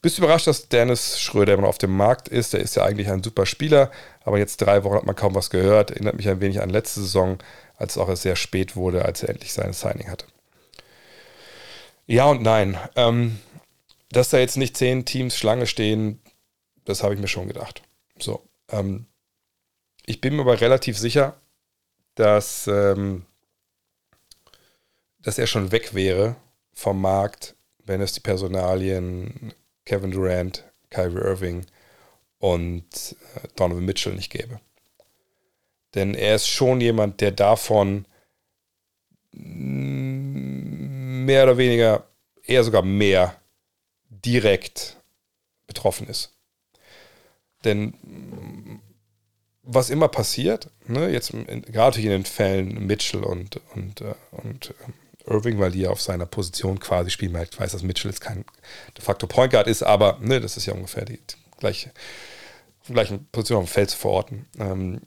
[0.00, 2.52] bist du überrascht, dass Dennis Schröder immer noch auf dem Markt ist?
[2.52, 3.90] Der ist ja eigentlich ein super Spieler,
[4.22, 5.90] aber jetzt drei Wochen hat man kaum was gehört.
[5.90, 7.38] Erinnert mich ein wenig an letzte Saison,
[7.76, 10.26] als es auch sehr spät wurde, als er endlich sein Signing hatte.
[12.06, 12.78] Ja und nein.
[12.94, 13.40] Ähm,
[14.10, 16.20] dass da jetzt nicht zehn Teams Schlange stehen,
[16.84, 17.82] das habe ich mir schon gedacht.
[18.22, 18.48] So.
[18.70, 19.06] Ähm,
[20.06, 21.40] ich bin mir aber relativ sicher,
[22.14, 23.26] dass, ähm,
[25.20, 26.36] dass er schon weg wäre
[26.72, 27.54] vom Markt,
[27.84, 29.52] wenn es die Personalien
[29.84, 31.66] Kevin Durant, Kyrie Irving
[32.38, 34.60] und äh, Donovan Mitchell nicht gäbe.
[35.94, 38.06] Denn er ist schon jemand, der davon
[39.32, 42.08] mehr oder weniger,
[42.42, 43.40] eher sogar mehr
[44.08, 44.96] direkt
[45.66, 46.37] betroffen ist.
[47.64, 48.80] Denn
[49.62, 55.30] was immer passiert, ne, jetzt gerade in den Fällen Mitchell und, und, äh, und äh,
[55.30, 58.22] Irving, weil die ja auf seiner Position quasi spielen, weil ich weiß, dass Mitchell jetzt
[58.22, 58.46] kein
[58.96, 61.20] de facto Point Guard ist, aber ne, das ist ja ungefähr die,
[61.58, 61.92] gleiche,
[62.86, 64.46] gleiche Position auf dem Feld zu verorten.
[64.58, 65.02] Ähm,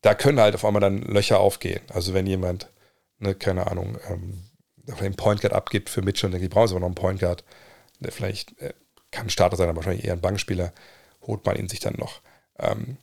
[0.00, 1.82] da können halt auf einmal dann Löcher aufgehen.
[1.88, 2.70] Also wenn jemand,
[3.18, 4.42] ne, keine Ahnung, ähm,
[4.98, 7.44] einen Point Guard abgibt für Mitchell und denkt, die brauchen aber noch einen Point Guard,
[8.00, 8.72] der vielleicht äh,
[9.12, 10.72] kann Starter sein, aber wahrscheinlich eher ein Bankspieler
[11.22, 12.20] holt man ihn sich dann noch.
[12.58, 12.98] Ähm,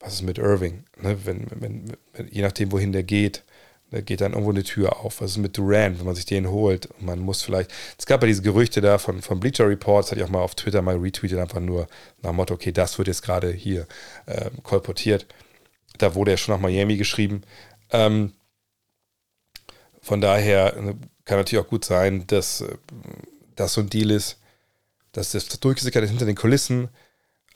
[0.00, 0.84] was ist mit Irving?
[1.00, 1.18] Ne?
[1.24, 3.44] Wenn, wenn, wenn, je nachdem, wohin der geht,
[3.90, 5.20] da geht dann irgendwo eine Tür auf.
[5.20, 6.86] Was ist mit Durant, wenn man sich den holt?
[6.86, 7.72] Und man muss vielleicht.
[7.96, 10.54] Es gab ja diese Gerüchte da von, von Bleacher Reports, hatte ich auch mal auf
[10.54, 11.86] Twitter mal retweetet, einfach nur
[12.22, 13.86] nach dem Motto, okay, das wird jetzt gerade hier
[14.26, 15.26] äh, kolportiert.
[15.98, 17.42] Da wurde ja schon nach Miami geschrieben.
[17.90, 18.32] Ähm,
[20.02, 22.76] von daher ne, kann natürlich auch gut sein, dass äh,
[23.54, 24.40] das so ein Deal ist,
[25.12, 26.88] dass das durchgesickert ist hinter den Kulissen,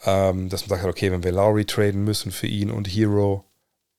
[0.04, 3.44] ähm, dass man sagt, okay, wenn wir Lowry traden müssen für ihn und Hero,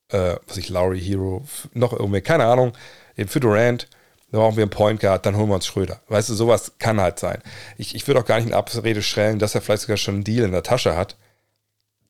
[0.08, 2.72] äh, was ich, Lowry, Hero, noch irgendwie, keine Ahnung,
[3.16, 3.88] eben für Durant,
[4.30, 6.00] dann brauchen wir einen Point Guard, dann holen wir uns Schröder.
[6.08, 7.42] Weißt du, sowas kann halt sein.
[7.76, 10.24] Ich, ich würde auch gar nicht in Abrede stellen, dass er vielleicht sogar schon einen
[10.24, 11.16] Deal in der Tasche hat,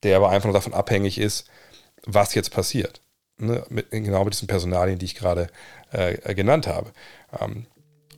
[0.03, 1.47] der aber einfach nur davon abhängig ist,
[2.05, 3.01] was jetzt passiert.
[3.37, 3.63] Ne?
[3.69, 5.47] Mit, genau mit diesen Personalien, die ich gerade
[5.91, 6.91] äh, genannt habe.
[7.39, 7.65] Ähm,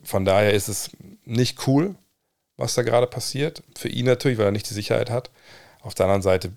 [0.02, 0.90] von daher ist es
[1.24, 1.94] nicht cool,
[2.56, 3.62] was da gerade passiert.
[3.76, 5.30] Für ihn natürlich, weil er nicht die Sicherheit hat.
[5.84, 6.52] Auf der anderen Seite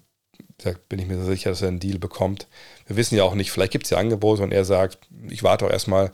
[0.89, 2.47] bin ich mir sicher, dass er einen Deal bekommt.
[2.87, 5.65] Wir wissen ja auch nicht, vielleicht gibt es ja Angebote und er sagt, ich warte
[5.65, 6.11] auch erstmal,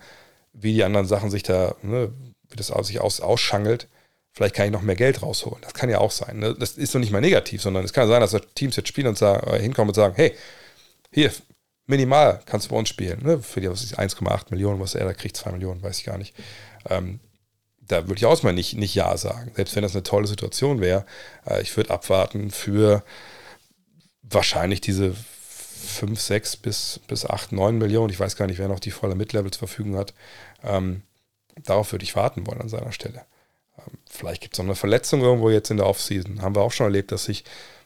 [0.51, 2.11] wie die anderen Sachen sich da, ne,
[2.49, 3.87] wie das sich aus, ausschangelt.
[4.31, 5.61] Vielleicht kann ich noch mehr Geld rausholen.
[5.61, 6.39] Das kann ja auch sein.
[6.39, 6.55] Ne?
[6.57, 9.17] Das ist noch nicht mal negativ, sondern es kann sein, dass Teams jetzt spielen und
[9.17, 10.33] sagen, äh, hinkommen und sagen, hey,
[11.11, 11.31] hier,
[11.85, 13.21] minimal kannst du bei uns spielen.
[13.23, 13.39] Ne?
[13.39, 16.33] Für die 1,8 Millionen, was er da kriegt, 2 Millionen, weiß ich gar nicht.
[16.89, 17.19] Ähm,
[17.87, 19.51] da würde ich auch mal nicht, nicht Ja sagen.
[19.55, 21.05] Selbst wenn das eine tolle Situation wäre.
[21.45, 23.03] Äh, ich würde abwarten für
[24.21, 28.11] wahrscheinlich diese 5, 6 bis, bis 8, 9 Millionen.
[28.11, 30.13] Ich weiß gar nicht, wer noch die volle Mid-Level zur Verfügung hat.
[30.63, 31.03] Ähm,
[31.63, 33.25] darauf würde ich warten wollen an seiner Stelle.
[33.77, 36.41] Ähm, vielleicht gibt es noch eine Verletzung irgendwo jetzt in der Offseason.
[36.41, 37.43] Haben wir auch schon erlebt, dass sich,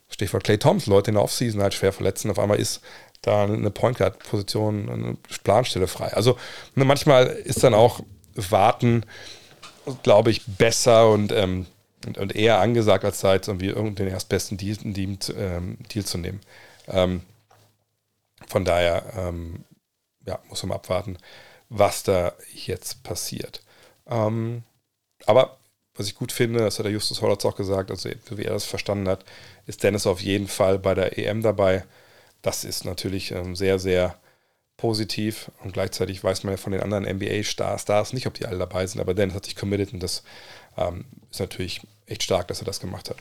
[0.10, 2.32] Stichwort Clay Thompson, Leute in der Offseason halt schwer verletzen.
[2.32, 2.82] Auf einmal ist
[3.22, 6.14] da eine Point Guard Position, eine Planstelle frei.
[6.14, 6.38] Also
[6.76, 8.00] ne, manchmal ist dann auch
[8.36, 9.04] Warten,
[10.04, 11.66] glaube ich, besser und, ähm,
[12.06, 16.42] und, und, eher angesagt, als jetzt irgendwie irgendeinen erstbesten Deal, Deal, ähm, Deal zu nehmen.
[16.88, 17.22] Ähm,
[18.48, 19.64] von daher ähm,
[20.26, 21.18] ja, muss man abwarten,
[21.70, 23.62] was da jetzt passiert.
[24.08, 24.64] Ähm,
[25.26, 25.58] aber
[25.96, 28.66] was ich gut finde, das hat der Justus Hollatz auch gesagt, also wie er das
[28.66, 29.26] verstanden hat,
[29.66, 31.86] ist Dennis auf jeden Fall bei der EM dabei.
[32.42, 34.16] Das ist natürlich ähm, sehr, sehr
[34.78, 38.60] positiv und gleichzeitig weiß man ja von den anderen NBA-Stars Stars nicht, ob die alle
[38.60, 40.24] dabei sind, aber Dennis hat sich committed und das
[40.78, 43.18] ähm, ist natürlich echt stark, dass er das gemacht hat.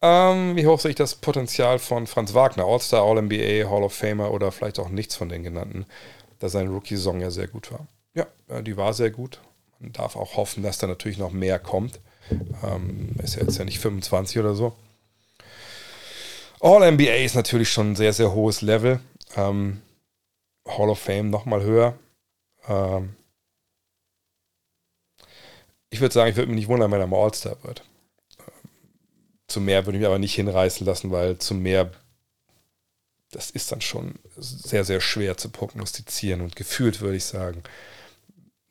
[0.00, 4.30] Ähm, wie hoch sehe ich das Potenzial von Franz Wagner, All-Star, All-NBA, Hall of Famer
[4.30, 5.86] oder vielleicht auch nichts von den genannten,
[6.38, 7.88] da seine Rookie-Saison ja sehr gut war?
[8.14, 9.40] Ja, äh, die war sehr gut.
[9.80, 12.00] Man darf auch hoffen, dass da natürlich noch mehr kommt.
[12.62, 14.72] Ähm, ist ja jetzt ja nicht 25 oder so.
[16.60, 19.00] All-NBA ist natürlich schon ein sehr, sehr hohes Level.
[19.36, 19.80] Ähm,
[20.68, 21.98] Hall of Fame nochmal höher.
[22.68, 23.16] Ähm,
[25.90, 27.82] ich würde sagen, ich würde mich nicht wundern, wenn er mal All-Star wird.
[29.46, 31.90] Zu mehr würde ich mich aber nicht hinreißen lassen, weil zu mehr,
[33.30, 36.42] das ist dann schon sehr, sehr schwer zu prognostizieren.
[36.42, 37.62] Und gefühlt würde ich sagen,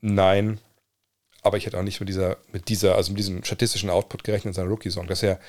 [0.01, 0.60] nein.
[1.41, 4.51] Aber ich hätte auch nicht mit dieser, mit dieser, also mit diesem statistischen Output gerechnet
[4.51, 5.07] in seiner Rookie-Song.
[5.07, 5.39] Dass er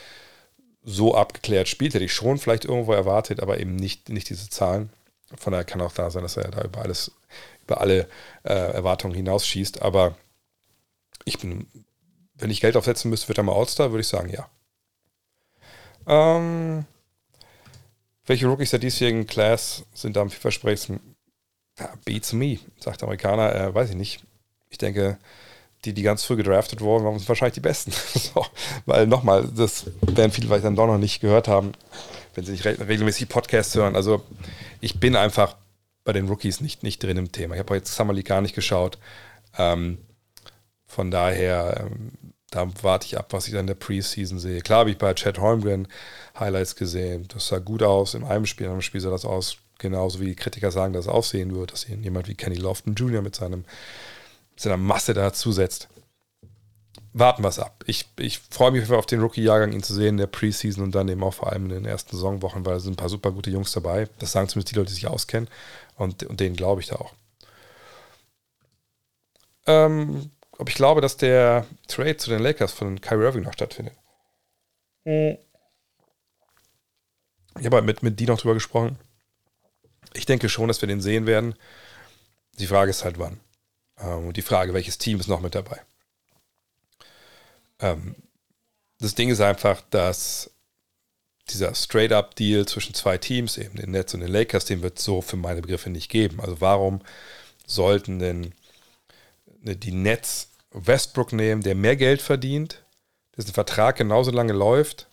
[0.83, 4.91] so abgeklärt spielt, hätte ich schon vielleicht irgendwo erwartet, aber eben nicht, nicht diese Zahlen.
[5.37, 7.13] Von daher kann auch da sein, dass er da über alles,
[7.65, 8.09] über alle
[8.45, 9.83] äh, Erwartungen hinausschießt.
[9.83, 10.17] Aber
[11.25, 11.67] ich bin,
[12.35, 14.49] wenn ich Geld aufsetzen müsste, wird er mal All-Star, würde ich sagen, ja.
[16.07, 16.87] Ähm,
[18.27, 21.01] welche Rookies der diesjährigen Class sind da am vielversprechendsten?
[21.79, 23.55] Ja, beats me, sagt der Amerikaner.
[23.55, 24.25] Äh, weiß ich nicht.
[24.71, 25.19] Ich denke,
[25.85, 27.93] die, die ganz früh gedraftet wurden, waren wahrscheinlich die besten.
[28.15, 28.45] so,
[28.87, 31.73] weil nochmal, das werden viele vielleicht dann doch noch nicht gehört haben,
[32.39, 33.97] wenn sie nicht re regelmäßig Podcasts hören.
[33.97, 34.25] Also
[34.81, 35.57] ich bin einfach
[36.05, 37.55] bei den Rookies nicht, nicht drin im Thema.
[37.55, 38.97] Ich habe jetzt Summer League gar nicht geschaut.
[39.59, 39.99] Ähm,
[40.87, 42.13] von daher ähm,
[42.51, 44.61] da warte ich ab, was ich dann in der Preseason sehe.
[44.61, 45.89] Klar habe ich bei Chad Holmgren
[46.39, 47.27] Highlights gesehen.
[47.29, 48.15] Das sah gut aus.
[48.15, 51.07] In einem Spiel, in einem Spiel sah das aus, genauso wie die Kritiker sagen, dass
[51.07, 53.21] es aussehen wird, dass jemand wie Kenny Lofton Jr.
[53.21, 53.65] mit seinem,
[54.53, 55.89] mit seiner Masse da zusetzt.
[57.13, 57.85] Warten wir es ab.
[57.87, 61.09] Ich, ich freue mich auf den Rookie-Jahrgang, ihn zu sehen in der Preseason und dann
[61.09, 63.51] eben auch vor allem in den ersten Saisonwochen, weil es sind ein paar super gute
[63.51, 64.09] Jungs dabei.
[64.19, 65.49] Das sagen zumindest die Leute, die sich auskennen.
[65.97, 67.15] Und, und denen glaube ich da auch.
[69.67, 73.95] Ähm, ob ich glaube, dass der Trade zu den Lakers von Kyrie Irving noch stattfindet.
[75.05, 75.39] Mhm.
[77.59, 78.99] Ich habe halt mit, mit die noch drüber gesprochen.
[80.15, 81.55] Ich denke schon, dass wir den sehen werden.
[82.59, 83.41] Die Frage ist halt wann.
[83.99, 85.81] Ähm, und die Frage, welches Team ist noch mit dabei.
[87.81, 88.17] Ähm,
[89.01, 90.51] das Ding ist einfach, dass
[91.51, 95.23] dieser Straight-up-Deal zwischen zwei Teams, eben den Nets und den Lakers, den wird es so
[95.23, 96.41] für meine Begriffe nicht geben.
[96.41, 97.01] Also warum
[97.67, 98.53] sollten denn
[99.63, 102.85] Ne, die Nets Westbrook nehmen, der mehr Geld verdient,
[103.37, 105.09] dessen Vertrag genauso lange läuft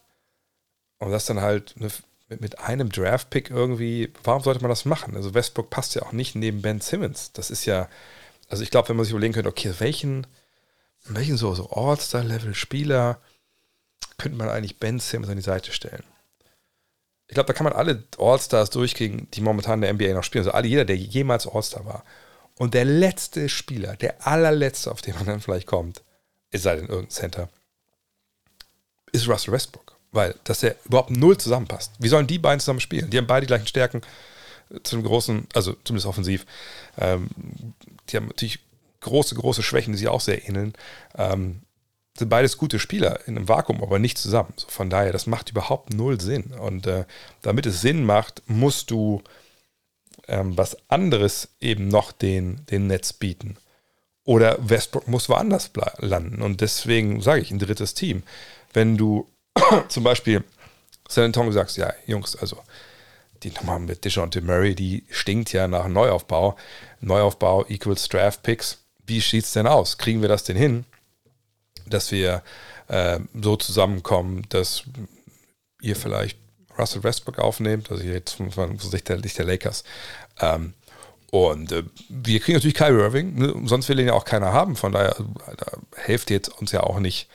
[0.99, 1.89] und das dann halt ne,
[2.29, 5.15] mit einem Draft-Pick irgendwie, warum sollte man das machen?
[5.15, 7.31] Also Westbrook passt ja auch nicht neben Ben Simmons.
[7.33, 7.89] Das ist ja,
[8.49, 10.27] also ich glaube, wenn man sich überlegen könnte, okay, welchen,
[11.07, 13.19] welchen so, so All-Star-Level-Spieler
[14.17, 16.03] könnte man eigentlich Ben Simmons an die Seite stellen?
[17.27, 20.43] Ich glaube, da kann man alle All-Stars durchkriegen, die momentan in der NBA noch spielen.
[20.43, 22.03] Also alle, jeder, der jemals All-Star war.
[22.57, 26.01] Und der letzte Spieler, der allerletzte, auf den man dann vielleicht kommt,
[26.51, 27.49] es sei denn irgendein Center,
[29.11, 29.95] ist Russell Westbrook.
[30.11, 31.91] Weil, dass er überhaupt null zusammenpasst.
[31.99, 33.09] Wie sollen die beiden zusammen spielen?
[33.09, 34.01] Die haben beide die gleichen Stärken
[34.69, 36.45] äh, zu einem großen, also zumindest offensiv.
[36.97, 37.27] Ähm,
[38.07, 38.59] die haben natürlich
[39.05, 40.73] große, große Schwächen, die sich auch sehr ähneln.
[41.17, 41.61] Ähm,
[42.17, 44.53] sind beides gute Spieler in einem Vakuum, aber nicht zusammen.
[44.55, 46.53] So von daher, das macht überhaupt null Sinn.
[46.53, 47.05] Und äh,
[47.41, 49.21] damit es Sinn macht, musst du
[50.27, 53.57] ähm, was anderes eben noch den, den Netz bieten.
[54.23, 56.41] Oder Westbrook muss woanders landen.
[56.41, 58.23] Und deswegen sage ich, ein drittes Team.
[58.73, 59.29] Wenn du
[59.87, 60.43] zum Beispiel
[61.07, 62.57] San Antonio sagst, ja, Jungs, also
[63.43, 66.55] die Nummer mit DeJounte Murray, die stinkt ja nach Neuaufbau.
[67.01, 68.84] Neuaufbau equals Draft Picks.
[69.05, 69.97] Wie sieht es denn aus?
[69.97, 70.85] Kriegen wir das denn hin,
[71.87, 72.43] dass wir
[72.87, 74.83] äh, so zusammenkommen, dass
[75.81, 76.37] ihr vielleicht
[76.77, 79.83] Russell Westbrook aufnehmt, also jetzt von, Sicht der, der Lakers.
[80.39, 80.73] Ähm,
[81.31, 83.53] und äh, wir kriegen natürlich Kyrie Irving, ne?
[83.65, 84.75] sonst will ihn ja auch keiner haben.
[84.75, 85.15] Von daher
[85.57, 85.65] da
[86.03, 87.29] hilft jetzt uns ja auch nicht,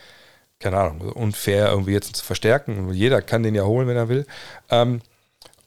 [0.59, 2.93] keine Ahnung, unfair irgendwie jetzt zu verstärken.
[2.93, 4.27] Jeder kann den ja holen, wenn er will.
[4.71, 5.03] Ähm,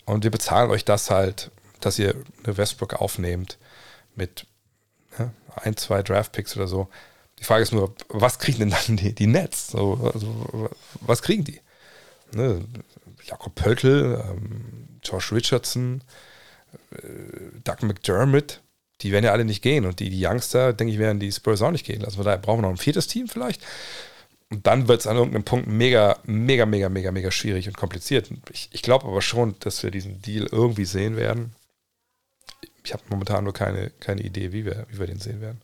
[0.06, 3.58] und wir bezahlen euch das halt, dass ihr eine Westbrook aufnehmt
[4.16, 4.46] mit
[5.58, 6.90] ein, zwei Draftpicks oder so.
[7.40, 9.68] Die Frage ist nur, was kriegen denn dann die, die Nets?
[9.68, 10.70] So, also,
[11.02, 11.60] was kriegen die?
[12.34, 12.64] Ne?
[13.26, 16.04] Jakob Pöltl, ähm, Josh Richardson,
[16.92, 18.62] äh, Doug McDermott,
[19.02, 19.86] die werden ja alle nicht gehen.
[19.86, 22.24] Und die, die Youngster, denke ich, werden die Spurs auch nicht gehen lassen.
[22.24, 23.62] Daher brauchen wir noch ein viertes Team vielleicht.
[24.50, 28.30] Und dann wird es an irgendeinem Punkt mega, mega, mega, mega, mega schwierig und kompliziert.
[28.52, 31.56] Ich, ich glaube aber schon, dass wir diesen Deal irgendwie sehen werden.
[32.84, 35.62] Ich habe momentan nur keine, keine Idee, wie wir, wie wir den sehen werden.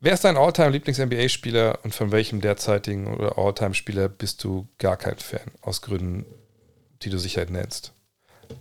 [0.00, 5.16] Wer ist dein Alltime Lieblings-NBA-Spieler und von welchem derzeitigen oder Alltime-Spieler bist du gar kein
[5.16, 5.40] Fan?
[5.60, 6.24] Aus Gründen,
[7.02, 7.92] die du Sicherheit nennst.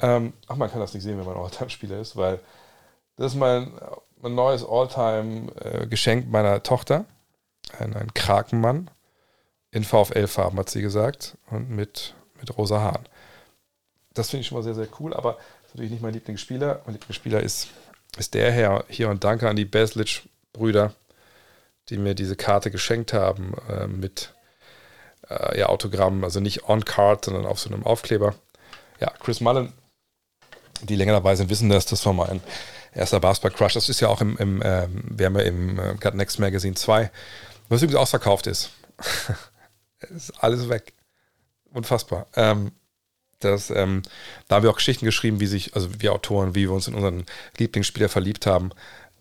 [0.01, 2.39] Ähm, ach, man kann das nicht sehen, wenn man Alltime-Spieler ist, weil
[3.17, 3.71] das ist mein,
[4.19, 7.05] mein neues Alltime-Geschenk äh, meiner Tochter.
[7.77, 8.89] Ein, ein Krakenmann
[9.71, 13.07] in VfL-Farben, hat sie gesagt, und mit, mit rosa Haaren.
[14.17, 16.81] Das finde ich schon mal sehr, sehr cool, aber ist natürlich nicht mein Lieblingsspieler.
[16.85, 17.67] Mein Lieblingsspieler ist,
[18.17, 20.93] ist der hier, hier und danke an die Beslic-Brüder
[21.89, 24.33] die mir diese Karte geschenkt haben äh, mit
[25.29, 28.35] äh, ja, Autogramm, also nicht on card, sondern auf so einem Aufkleber.
[28.99, 29.73] Ja, Chris Mullen,
[30.81, 31.85] die länger dabei sind, wissen das.
[31.85, 32.41] Das war mein
[32.93, 33.73] erster Basketball-Crush.
[33.73, 36.75] Das ist ja auch im, im äh, wir haben ja im äh, Got Next Magazine
[36.75, 37.11] 2,
[37.69, 38.71] was übrigens ausverkauft ist.
[39.99, 40.93] ist alles weg.
[41.71, 42.27] Unfassbar.
[42.35, 42.71] Ähm,
[43.39, 44.01] das, ähm,
[44.47, 46.95] da haben wir auch Geschichten geschrieben, wie sich, also wir Autoren, wie wir uns in
[46.95, 47.25] unseren
[47.57, 48.71] Lieblingsspieler verliebt haben.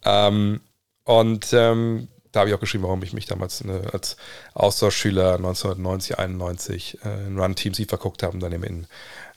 [0.05, 0.61] Ähm,
[1.05, 4.17] und ähm, da habe ich auch geschrieben, warum ich mich damals ne, als
[4.55, 8.87] Austauschschüler 1990, 91 äh, in Run Team Sie verguckt habe und dann eben in,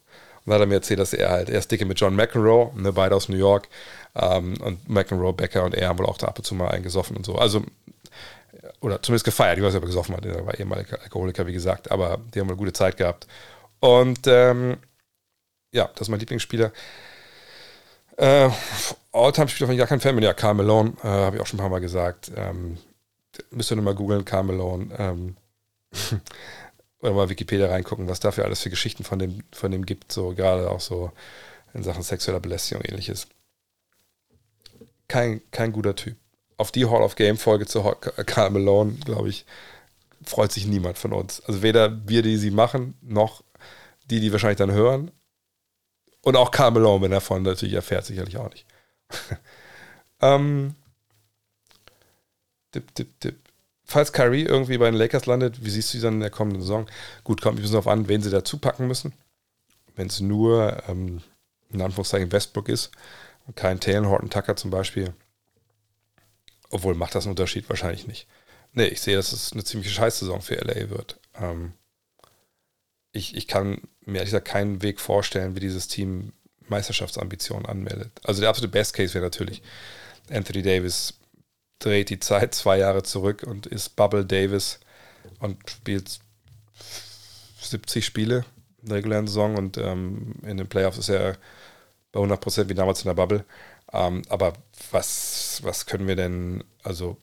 [0.44, 2.92] Dann hat er mir erzählt, dass er halt, er ist dicke mit John McEnroe, ne,
[2.92, 3.68] beide aus New York.
[4.14, 7.16] Ähm, und McEnroe, Becker und er haben wohl auch da ab und zu mal eingesoffen
[7.16, 7.36] und so.
[7.36, 7.62] Also,
[8.80, 9.58] oder zumindest gefeiert.
[9.58, 10.26] Ich weiß nicht, ob er gesoffen hat.
[10.26, 11.90] Er war ehemaliger Alkoholiker, wie gesagt.
[11.90, 13.26] Aber die haben eine gute Zeit gehabt.
[13.80, 14.76] Und ähm,
[15.72, 16.72] ja, das ist mein Lieblingsspieler.
[18.16, 18.48] Äh,
[19.12, 20.24] All-Time-Spieler von gar kein Fan bin.
[20.24, 22.30] Ja, Karl Malone, äh, habe ich auch schon ein paar Mal gesagt.
[22.36, 22.78] Ähm,
[23.50, 24.88] müsst ihr nur mal googeln, Karl Malone.
[24.98, 25.36] Ähm,
[27.04, 30.10] oder mal Wikipedia reingucken, was dafür alles für Geschichten von dem, von dem gibt.
[30.10, 31.12] So gerade auch so
[31.74, 33.26] in Sachen sexueller Belästigung und ähnliches.
[35.06, 36.16] Kein, kein guter Typ.
[36.56, 37.82] Auf die Hall of Game-Folge zu
[38.26, 39.44] Karl Malone, glaube ich,
[40.24, 41.42] freut sich niemand von uns.
[41.44, 43.42] Also weder wir, die sie machen, noch
[44.06, 45.10] die, die wahrscheinlich dann hören.
[46.22, 48.66] Und auch Carmelo, wenn er davon natürlich erfährt, sicherlich auch nicht.
[50.22, 50.74] ähm,
[52.74, 53.43] dip, dip, dip.
[53.94, 56.62] Falls Kyrie irgendwie bei den Lakers landet, wie siehst du sie dann in der kommenden
[56.62, 56.90] Saison?
[57.22, 59.12] Gut, kommt ein bisschen darauf an, wen sie dazu packen müssen.
[59.94, 61.22] Wenn es nur, ähm,
[61.70, 62.90] in Anführungszeichen, Westbrook ist
[63.46, 65.14] und kein Taylor Horton Tucker zum Beispiel.
[66.70, 67.68] Obwohl, macht das einen Unterschied?
[67.68, 68.26] Wahrscheinlich nicht.
[68.72, 71.20] Nee, ich sehe, dass es eine ziemliche Scheißsaison für LA wird.
[71.36, 71.74] Ähm,
[73.12, 76.32] ich, ich kann mir ehrlich gesagt keinen Weg vorstellen, wie dieses Team
[76.66, 78.10] Meisterschaftsambitionen anmeldet.
[78.24, 79.62] Also der absolute Best Case wäre natürlich,
[80.30, 81.14] Anthony Davis
[81.84, 84.80] dreht die Zeit zwei Jahre zurück und ist Bubble Davis
[85.38, 86.20] und spielt
[87.60, 88.44] 70 Spiele
[88.82, 91.36] in der regulären Saison und ähm, in den Playoffs ist er
[92.12, 93.44] bei 100 Prozent wie damals in der Bubble.
[93.92, 94.54] Ähm, aber
[94.90, 97.16] was, was können wir denn, also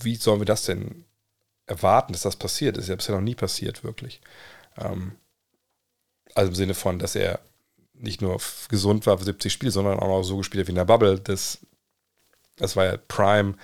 [0.00, 1.04] wie sollen wir das denn
[1.66, 2.76] erwarten, dass das passiert?
[2.76, 4.20] Das ist ja bisher noch nie passiert, wirklich.
[4.76, 5.12] Ähm,
[6.34, 7.40] also im Sinne von, dass er
[7.94, 10.76] nicht nur gesund war für 70 Spiele, sondern auch noch so gespielt hat wie in
[10.76, 11.18] der Bubble.
[11.20, 11.58] Das,
[12.58, 13.54] das war ja Prime,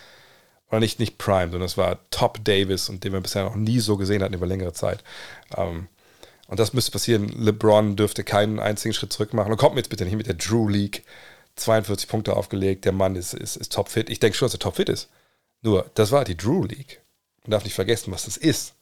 [0.70, 3.80] oder nicht, nicht Prime, sondern es war Top Davis und den wir bisher noch nie
[3.80, 5.04] so gesehen hatten über längere Zeit.
[5.57, 5.88] Ähm,
[6.48, 7.28] und das müsste passieren.
[7.28, 9.50] LeBron dürfte keinen einzigen Schritt zurück machen.
[9.50, 11.04] Und kommt mir jetzt bitte nicht mit der Drew League.
[11.57, 14.11] 42 Punkte aufgelegt, der Mann ist, ist, ist topfit.
[14.11, 15.09] Ich denke schon, dass er topfit ist.
[15.62, 17.00] Nur, das war die Drew League.
[17.42, 18.74] Man darf nicht vergessen, was das ist.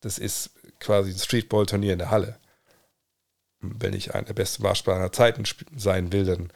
[0.00, 2.38] Das ist quasi ein Streetball-Turnier in der Halle.
[3.60, 5.44] Wenn ich einer der besten Basketballer aller Zeiten
[5.76, 6.52] sein will, dann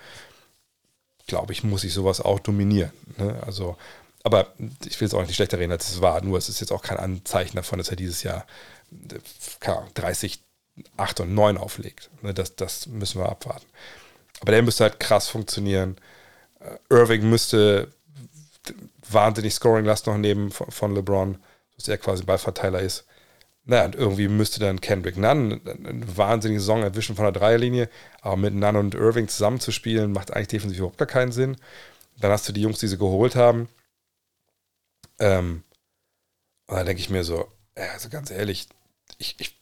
[1.27, 2.93] glaube ich, muss ich sowas auch dominieren.
[3.17, 3.43] Ne?
[3.47, 3.77] Also,
[4.23, 4.53] aber
[4.85, 6.21] ich will es auch nicht schlechter reden, als es war.
[6.23, 8.47] Nur es ist jetzt auch kein Anzeichen davon, dass er dieses Jahr
[9.95, 10.41] 30,
[10.97, 12.11] 8 und 9 auflegt.
[12.23, 12.35] Ne?
[12.35, 13.67] Das, das müssen wir abwarten.
[14.41, 15.97] Aber der müsste halt krass funktionieren.
[16.61, 17.93] Äh, Irving müsste
[19.09, 21.39] wahnsinnig Scoring-Last noch nehmen von, von LeBron,
[21.77, 23.05] dass er quasi Ballverteiler ist.
[23.67, 27.89] Naja, und irgendwie müsste dann Kendrick Nunn eine wahnsinnige Saison erwischen von der Dreierlinie,
[28.21, 31.57] aber mit Nunn und Irving zusammenzuspielen, macht eigentlich defensiv überhaupt gar keinen Sinn.
[32.21, 33.69] Dann hast du die Jungs, die sie geholt haben.
[35.19, 35.63] Ähm,
[36.67, 38.69] und dann denke ich mir so, also ganz ehrlich,
[39.19, 39.59] ich, ich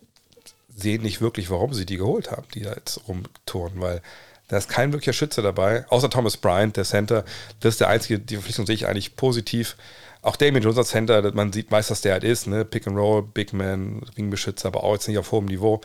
[0.69, 4.03] sehe nicht wirklich, warum sie die geholt haben, die da jetzt rumtouren, weil
[4.49, 7.25] da ist kein wirklicher Schütze dabei, außer Thomas Bryant, der Center.
[7.61, 9.77] Das ist der einzige, die Verpflichtung sehe ich eigentlich positiv.
[10.23, 12.65] Auch Damien Jones als Center, man sieht, weiß, was der halt ist, ne?
[12.65, 15.81] Pick and Roll, Big Man, Ringbeschützer, aber auch jetzt nicht auf hohem Niveau.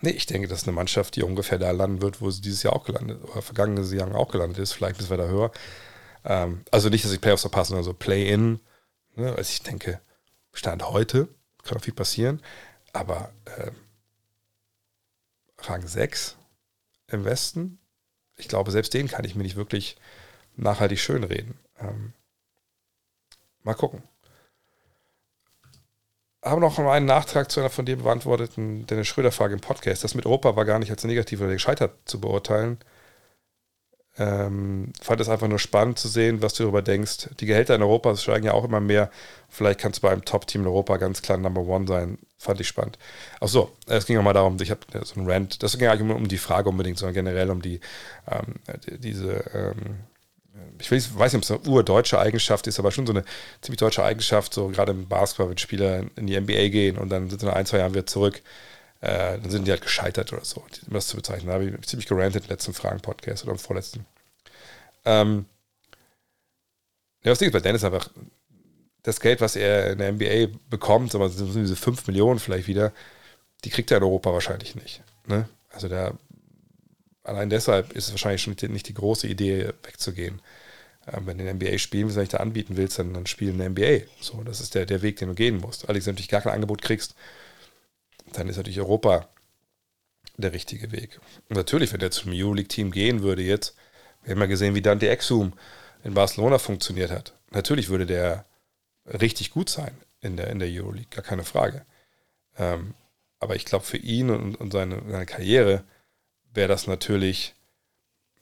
[0.00, 2.64] Nee, ich denke, das ist eine Mannschaft, die ungefähr da landen wird, wo sie dieses
[2.64, 5.52] Jahr auch gelandet, oder vergangenes Jahr auch gelandet ist, vielleicht bis weiter höher.
[6.24, 8.60] Ähm, also nicht, dass ich Playoffs verpassen, sondern so Play-In.
[9.14, 9.28] Ne?
[9.36, 10.00] Also ich denke,
[10.52, 11.28] Stand heute,
[11.62, 12.42] kann auch viel passieren,
[12.92, 13.70] aber äh,
[15.58, 16.36] Rang 6
[17.08, 17.78] im Westen,
[18.36, 19.96] ich glaube, selbst den kann ich mir nicht wirklich
[20.56, 21.58] nachhaltig schönreden.
[21.80, 22.12] Ähm,
[23.66, 24.02] mal gucken.
[26.42, 30.04] Habe noch einen Nachtrag zu einer von dir beantworteten Dennis Schröder-Frage im Podcast.
[30.04, 32.78] Das mit Europa war gar nicht als negativ oder gescheitert zu beurteilen.
[34.18, 37.30] Ähm, fand es einfach nur spannend zu sehen, was du darüber denkst.
[37.40, 39.10] Die Gehälter in Europa steigen ja auch immer mehr.
[39.48, 42.18] Vielleicht kannst du bei einem Top-Team in Europa ganz klar Number One sein.
[42.38, 42.96] Fand ich spannend.
[43.40, 45.62] Ach so, es ging auch mal darum, ich habe so einen Rant.
[45.62, 47.80] Das ging eigentlich um die Frage unbedingt, sondern generell um die,
[48.30, 48.54] ähm,
[49.00, 50.04] diese, ähm,
[50.78, 53.24] ich weiß, nicht, ob es eine urdeutsche Eigenschaft ist, aber schon so eine
[53.60, 57.30] ziemlich deutsche Eigenschaft, so gerade im Basketball, wenn Spieler in die NBA gehen und dann
[57.30, 58.42] sind sie nach ein, zwei Jahren wieder zurück
[59.00, 61.48] äh, dann sind die halt gescheitert oder so, um das zu bezeichnen.
[61.48, 64.06] Da habe ich ziemlich gerantet im letzten Fragen-Podcast oder im vorletzten.
[65.04, 65.46] Ähm,
[67.22, 68.10] ja, was Ding ist bei Dennis einfach,
[69.02, 72.92] das Geld, was er in der NBA bekommt, aber sind diese 5 Millionen vielleicht wieder,
[73.64, 75.02] die kriegt er in Europa wahrscheinlich nicht.
[75.26, 75.48] Ne?
[75.70, 76.14] Also da,
[77.22, 80.40] allein deshalb ist es wahrscheinlich schon nicht die große Idee, wegzugehen.
[81.06, 83.58] Wenn du in NBA spielen willst, wenn ich da anbieten willst, dann, dann spiel in
[83.58, 84.06] der NBA.
[84.20, 85.84] So, das ist der, der Weg, den du gehen musst.
[85.84, 87.14] Allerdings, wenn du gar kein Angebot kriegst,
[88.32, 89.28] dann ist natürlich Europa
[90.36, 91.20] der richtige Weg.
[91.48, 93.76] Und natürlich, wenn der zum Euroleague-Team gehen würde jetzt,
[94.24, 95.52] wir haben ja gesehen, wie Dante Exum
[96.02, 97.34] in Barcelona funktioniert hat.
[97.52, 98.44] Natürlich würde der
[99.06, 101.86] richtig gut sein in der, in der Euroleague, gar keine Frage.
[102.58, 102.94] Ähm,
[103.38, 105.84] aber ich glaube, für ihn und, und seine, seine Karriere
[106.52, 107.54] wäre das natürlich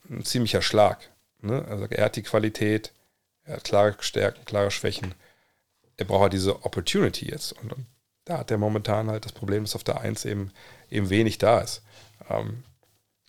[0.09, 1.11] ein ziemlicher Schlag.
[1.45, 1.65] Ne?
[1.69, 2.93] Also er hat die Qualität,
[3.45, 5.15] er hat klare Stärken, klare Schwächen.
[5.97, 7.53] Er braucht halt diese Opportunity jetzt.
[7.53, 7.87] Und, und
[8.25, 10.53] da hat er momentan halt das Problem, dass auf der 1 eben,
[10.91, 11.83] eben wenig da ist.
[12.29, 12.65] Ähm,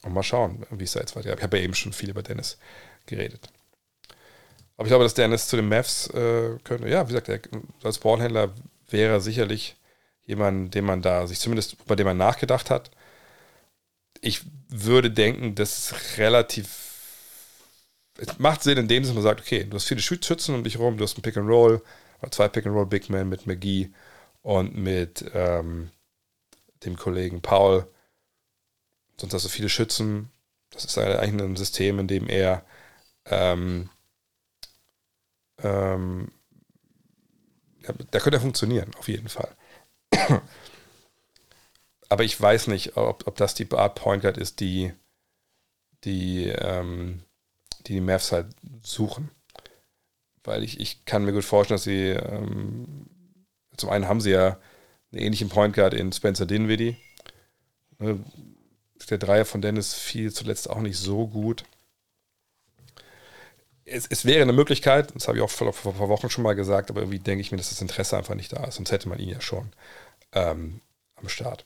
[0.04, 1.40] und mal schauen, wie es da jetzt weitergeht.
[1.40, 2.58] Ich habe ja eben schon viel über Dennis
[3.06, 3.50] geredet.
[4.78, 7.40] Aber ich glaube, dass Dennis zu den Mavs äh, könnte, ja, wie gesagt, er,
[7.84, 8.54] als Ballhändler
[8.90, 9.78] wäre sicherlich
[10.26, 12.92] jemand, den man da sich zumindest, bei dem man nachgedacht hat.
[14.22, 16.85] Ich würde denken, dass es relativ
[18.18, 20.76] es macht Sinn in dem, dass man sagt, okay, du hast viele Schützen um dich
[20.78, 21.82] herum, du hast ein Pick and Roll
[22.22, 23.92] oder zwei Pick and Roll Big Men mit McGee
[24.42, 25.92] und mit ähm,
[26.84, 27.88] dem Kollegen Paul.
[29.18, 30.30] Sonst hast du viele Schützen.
[30.72, 32.66] Das ist eigentlich ein System, in dem er
[33.26, 33.90] ähm,
[35.60, 36.32] ähm,
[37.82, 39.56] ja, da könnte er funktionieren, auf jeden Fall.
[42.10, 44.94] Aber ich weiß nicht, ob, ob das die Art Point Guard ist, die
[46.04, 47.24] die, ähm,
[47.88, 48.48] die, die Mavs halt
[48.82, 49.32] suchen.
[50.44, 53.08] Weil ich, ich kann mir gut vorstellen, dass sie ähm,
[53.78, 54.58] zum einen haben sie ja
[55.12, 56.98] einen ähnlichen Point Guard in Spencer Dinwiddie.
[58.00, 58.24] Ne,
[59.10, 61.64] der Dreier von Dennis fiel zuletzt auch nicht so gut.
[63.86, 66.56] Es, es wäre eine Möglichkeit, das habe ich auch vor, vor ein Wochen schon mal
[66.56, 69.10] gesagt, aber irgendwie denke ich mir, dass das Interesse einfach nicht da ist, sonst hätte
[69.10, 69.72] man ihn ja schon.
[70.32, 70.82] Ähm,
[71.16, 71.66] am Start.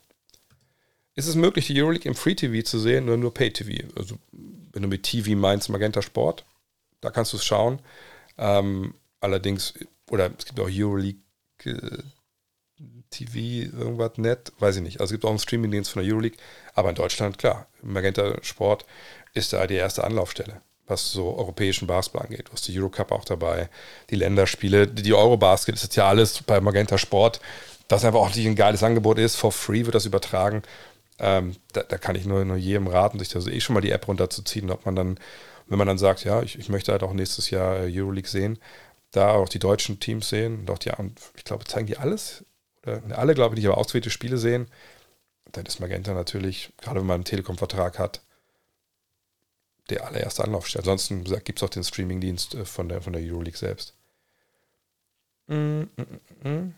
[1.20, 3.86] Ist es möglich, die Euroleague im Free TV zu sehen oder nur Pay TV?
[3.98, 6.46] Also, wenn du mit TV meinst, Magenta Sport,
[7.02, 7.80] da kannst du es schauen.
[8.38, 9.74] Ähm, allerdings,
[10.10, 11.20] oder es gibt auch Euroleague
[11.66, 12.04] äh,
[13.10, 13.36] TV,
[13.78, 15.02] irgendwas net, weiß ich nicht.
[15.02, 16.38] Also es gibt auch einen Streamingdienst von der Euroleague,
[16.74, 18.86] aber in Deutschland, klar, Magenta Sport
[19.34, 22.48] ist da die erste Anlaufstelle, was so europäischen Basketball angeht.
[22.48, 23.70] Du hast die Eurocup auch dabei,
[24.10, 27.42] die Länderspiele, die Eurobasket ist jetzt ja alles bei Magenta Sport,
[27.90, 29.36] was einfach auch ein geiles Angebot ist.
[29.36, 30.62] For free wird das übertragen.
[31.20, 33.92] Ähm, da, da, kann ich nur, nur jedem raten, sich da eh schon mal die
[33.92, 35.20] App runterzuziehen, ob man dann,
[35.68, 38.58] wenn man dann sagt, ja, ich, ich möchte halt auch nächstes Jahr Euroleague sehen,
[39.12, 40.92] da auch die deutschen Teams sehen und die,
[41.36, 42.46] ich glaube, zeigen die alles,
[42.84, 44.68] oder alle, glaube ich, nicht, aber ausgewählte Spiele sehen,
[45.52, 48.22] dann ist Magenta natürlich, gerade wenn man einen Telekom-Vertrag hat,
[49.90, 50.84] der allererste Anlaufstelle.
[50.84, 53.96] Ansonsten gibt es auch den Streamingdienst äh, von der, von der Euroleague selbst.
[55.48, 56.76] Mm, mm, mm.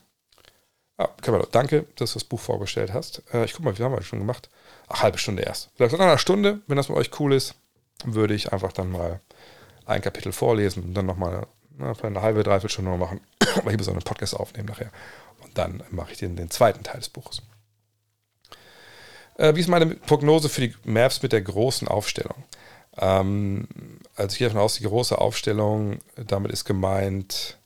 [1.02, 1.10] Ah,
[1.52, 3.24] danke, dass du das Buch vorgestellt hast.
[3.34, 4.50] Äh, ich guck mal, wie haben wir das schon gemacht?
[4.88, 5.70] Ach, halbe Stunde erst.
[5.76, 7.56] Vielleicht nach einer Stunde, wenn das mit euch cool ist,
[8.06, 9.20] würde ich einfach dann mal
[9.86, 11.48] ein Kapitel vorlesen und dann nochmal
[11.80, 13.22] eine, eine halbe, dreiviertel Stunde machen,
[13.64, 14.92] weil ich muss auch einen Podcast aufnehmen nachher.
[15.44, 17.42] Und dann mache ich den, den zweiten Teil des Buches.
[19.38, 22.44] Äh, wie ist meine Prognose für die Mavs mit der großen Aufstellung?
[22.98, 23.68] Ähm,
[24.16, 27.58] also ich gehe davon aus, die große Aufstellung, damit ist gemeint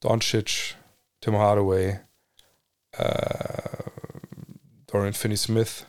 [0.00, 0.76] Doncic,
[1.20, 2.00] Tim Hardaway,
[2.92, 3.68] äh,
[4.86, 5.86] Dorian Finney-Smith,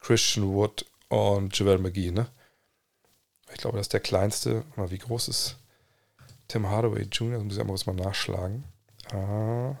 [0.00, 2.10] Christian Wood und Javel McGee.
[2.10, 2.26] Ne?
[3.52, 4.64] Ich glaube, das ist der kleinste.
[4.76, 5.56] Wie groß ist
[6.48, 7.38] Tim Hardaway Jr.?
[7.38, 8.64] Das muss ich einmal mal nachschlagen.
[9.12, 9.76] Ah.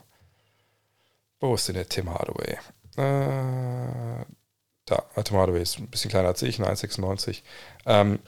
[1.40, 2.58] Wo ist denn der Tim Hardaway?
[2.96, 4.24] Äh,
[4.84, 7.42] da, Tim Hardaway ist ein bisschen kleiner als ich, 1,96.
[7.86, 8.20] Ähm,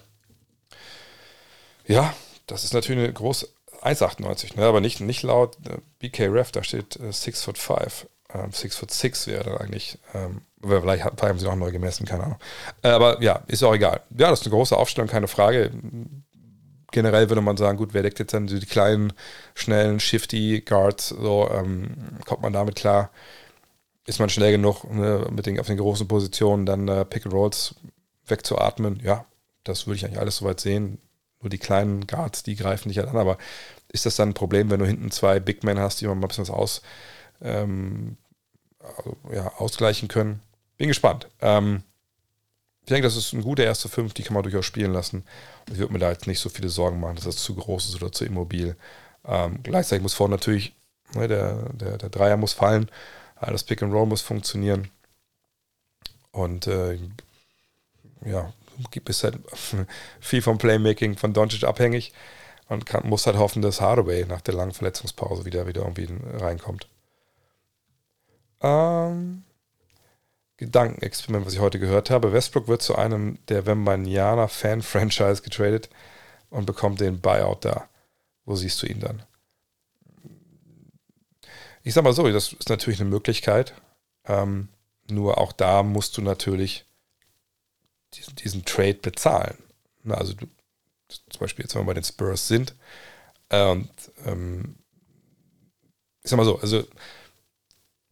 [1.86, 2.14] ja,
[2.46, 3.48] das ist natürlich eine große
[3.82, 8.08] 1,98, ne, aber nicht, nicht laut äh, BK Ref, da steht äh, 6 foot 5.
[8.34, 12.24] Ähm, 6 foot 6 wäre dann eigentlich, ähm, vielleicht haben sie noch neu gemessen, keine
[12.24, 12.38] Ahnung.
[12.82, 14.00] Äh, aber ja, ist auch egal.
[14.10, 15.70] Ja, das ist eine große Aufstellung, keine Frage.
[16.90, 19.12] Generell würde man sagen, gut, wer deckt jetzt dann die kleinen,
[19.54, 23.10] schnellen, shifty Guards, so ähm, kommt man damit klar
[24.06, 27.34] ist man schnell genug, ne, mit den, auf den großen Positionen dann äh, Pick and
[27.34, 27.74] Rolls
[28.26, 29.00] wegzuatmen.
[29.02, 29.24] Ja,
[29.64, 30.98] das würde ich eigentlich alles soweit sehen.
[31.40, 33.16] Nur die kleinen Guards, die greifen nicht halt an.
[33.16, 33.38] Aber
[33.88, 36.26] ist das dann ein Problem, wenn du hinten zwei Big Men hast, die man mal
[36.26, 36.82] ein bisschen was aus,
[37.42, 38.16] ähm,
[38.96, 40.40] also, ja, ausgleichen können?
[40.76, 41.28] Bin gespannt.
[41.40, 41.82] Ähm,
[42.82, 45.24] ich denke, das ist eine gute erste Fünf, die kann man durchaus spielen lassen.
[45.70, 47.96] ich würde mir da jetzt nicht so viele Sorgen machen, dass das zu groß ist
[47.96, 48.76] oder zu immobil.
[49.26, 50.74] Ähm, gleichzeitig muss vorne natürlich,
[51.14, 52.90] ne, der, der, der Dreier muss fallen.
[53.40, 54.90] Das Pick and Roll muss funktionieren.
[56.30, 56.98] Und äh,
[58.24, 58.52] ja,
[58.90, 59.38] gibt es halt
[60.20, 62.12] viel vom Playmaking von Doncic abhängig
[62.68, 66.88] und kann, muss halt hoffen, dass Hardaway nach der langen Verletzungspause wieder, wieder irgendwie reinkommt.
[68.64, 69.44] Ähm,
[70.56, 72.32] Gedankenexperiment, was ich heute gehört habe.
[72.32, 75.90] Westbrook wird zu einem der Wembanyama Fan-Franchise getradet
[76.48, 77.88] und bekommt den Buyout da.
[78.46, 79.22] Wo siehst du ihn dann?
[81.82, 83.74] Ich sag mal so, das ist natürlich eine Möglichkeit.
[84.24, 84.68] Ähm,
[85.10, 86.86] nur auch da musst du natürlich
[88.14, 89.58] diesen, diesen Trade bezahlen.
[90.04, 90.46] Na, also du,
[91.08, 92.74] zum Beispiel jetzt, wenn wir bei den Spurs sind,
[93.50, 93.90] äh, und
[94.24, 94.76] ähm,
[96.22, 96.84] ich sag mal so, also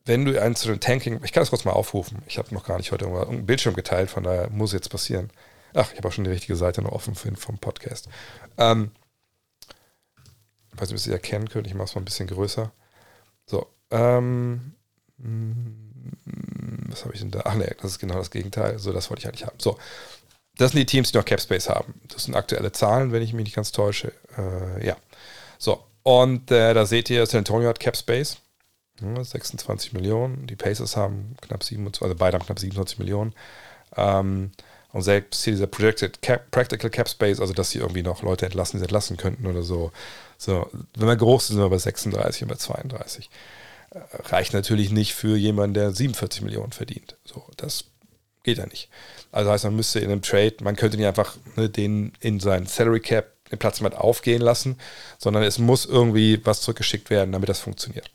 [0.04, 2.64] wenn du einen zu den Tanking, ich kann das kurz mal aufrufen, ich habe noch
[2.64, 5.30] gar nicht heute einen Bildschirm geteilt, von daher muss jetzt passieren.
[5.74, 8.08] Ach, ich habe auch schon die richtige Seite noch offen für, vom Podcast.
[8.58, 8.90] Ähm,
[10.74, 12.72] ich weiß nicht, ob ihr erkennen könnt, ich mache es mal ein bisschen größer.
[13.46, 14.74] So, ähm,
[16.88, 17.42] was habe ich denn da?
[17.44, 18.78] Ach nee, das ist genau das Gegenteil.
[18.78, 19.58] So, das wollte ich eigentlich haben.
[19.58, 19.78] So,
[20.56, 21.94] das sind die Teams, die noch Cap Space haben.
[22.08, 24.12] Das sind aktuelle Zahlen, wenn ich mich nicht ganz täusche.
[24.36, 24.96] Äh, ja.
[25.58, 28.38] So, und äh, da seht ihr, San Antonio hat Cap Space.
[29.00, 30.46] 26 Millionen.
[30.46, 33.34] Die Pacers haben knapp 27, also beide haben knapp 27 Millionen.
[33.96, 34.52] Ähm,
[34.92, 38.44] und selbst hier dieser Projected Cap, Practical Cap Space, also dass sie irgendwie noch Leute
[38.44, 39.90] entlassen, die sie entlassen könnten oder so.
[40.36, 43.30] So, wenn wir groß sind, sind wir bei 36 und bei 32.
[43.90, 47.16] Äh, reicht natürlich nicht für jemanden, der 47 Millionen verdient.
[47.24, 47.84] So, das
[48.42, 48.90] geht ja nicht.
[49.30, 52.66] Also heißt, man müsste in einem Trade, man könnte nicht einfach ne, den in seinen
[52.66, 54.78] Salary Cap den Platz mit aufgehen lassen,
[55.18, 58.10] sondern es muss irgendwie was zurückgeschickt werden, damit das funktioniert.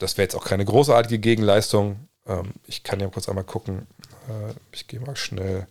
[0.00, 2.08] Das wäre jetzt auch keine großartige Gegenleistung.
[2.26, 3.86] Ähm, ich kann ja kurz einmal gucken.
[4.28, 5.66] Äh, ich gehe mal schnell,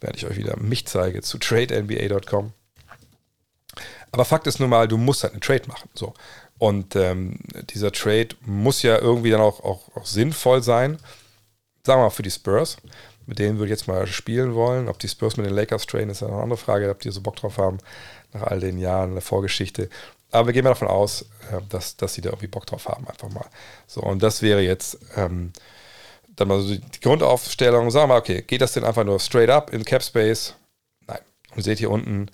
[0.00, 2.52] während ich euch wieder mich zeige, zu tradenba.com.
[4.10, 5.90] Aber Fakt ist nun mal, du musst halt einen Trade machen.
[5.94, 6.14] So.
[6.58, 10.98] Und ähm, dieser Trade muss ja irgendwie dann auch, auch, auch sinnvoll sein.
[11.84, 12.78] Sagen wir mal für die Spurs.
[13.26, 14.88] Mit denen würde ich jetzt mal spielen wollen.
[14.88, 17.36] Ob die Spurs mit den Lakers traden, ist eine andere Frage, ob die so Bock
[17.36, 17.78] drauf haben,
[18.32, 19.88] nach all den Jahren der Vorgeschichte.
[20.34, 21.22] Aber wir gehen mal davon aus,
[21.52, 23.46] äh, dass, dass sie da irgendwie Bock drauf haben, einfach mal.
[23.86, 25.52] So, und das wäre jetzt ähm,
[26.34, 29.48] dann mal so die, Grundaufstellung, sagen wir mal, okay, geht das denn einfach nur straight
[29.48, 30.56] up in Cap Space?
[31.06, 31.20] Nein.
[31.52, 32.30] Und ihr seht hier unten,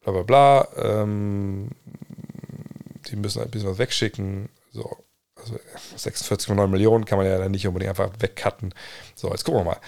[0.00, 1.70] bla bla bla, ähm,
[3.08, 4.48] die müssen ein bisschen was wegschicken.
[4.70, 4.96] So,
[5.34, 5.58] also
[5.96, 8.72] 46,9 Millionen kann man ja dann nicht unbedingt einfach wegcutten.
[9.16, 9.80] So, jetzt gucken wir mal.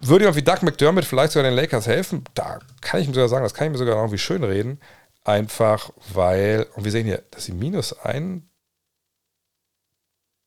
[0.00, 2.22] Würde irgendwie Doug McDermott vielleicht sogar den Lakers helfen?
[2.34, 4.78] Da kann ich mir sogar sagen, das kann ich mir sogar irgendwie schön reden.
[5.26, 8.48] Einfach weil, und wir sehen hier, dass sie minus ein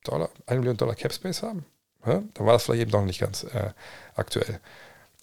[0.05, 1.65] Dollar, eine Million Dollar Cap Space haben.
[2.05, 2.23] Ja?
[2.33, 3.73] Dann war das vielleicht eben doch nicht ganz äh,
[4.15, 4.61] aktuell.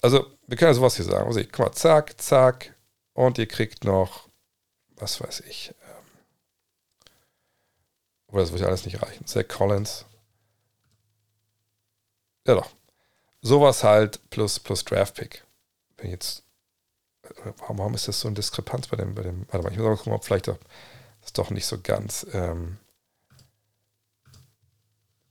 [0.02, 1.26] Also, wir können ja sowas hier sagen.
[1.26, 2.74] Also, guck mal, zack, zack.
[3.14, 4.28] Und ihr kriegt noch,
[4.96, 5.74] was weiß ich.
[5.88, 7.08] Ähm,
[8.26, 9.24] oder das wird ja alles nicht reichen.
[9.24, 10.04] Zach Collins.
[12.46, 12.72] Ja, doch.
[13.40, 15.46] Sowas halt plus, plus Draft Pick.
[15.96, 16.42] Wenn jetzt.
[17.58, 19.46] Warum, ist das so eine Diskrepanz bei dem, bei dem.
[19.50, 20.58] Warte mal, ich muss mal gucken, ob vielleicht das
[21.32, 22.26] doch nicht so ganz.
[22.32, 22.78] Ähm,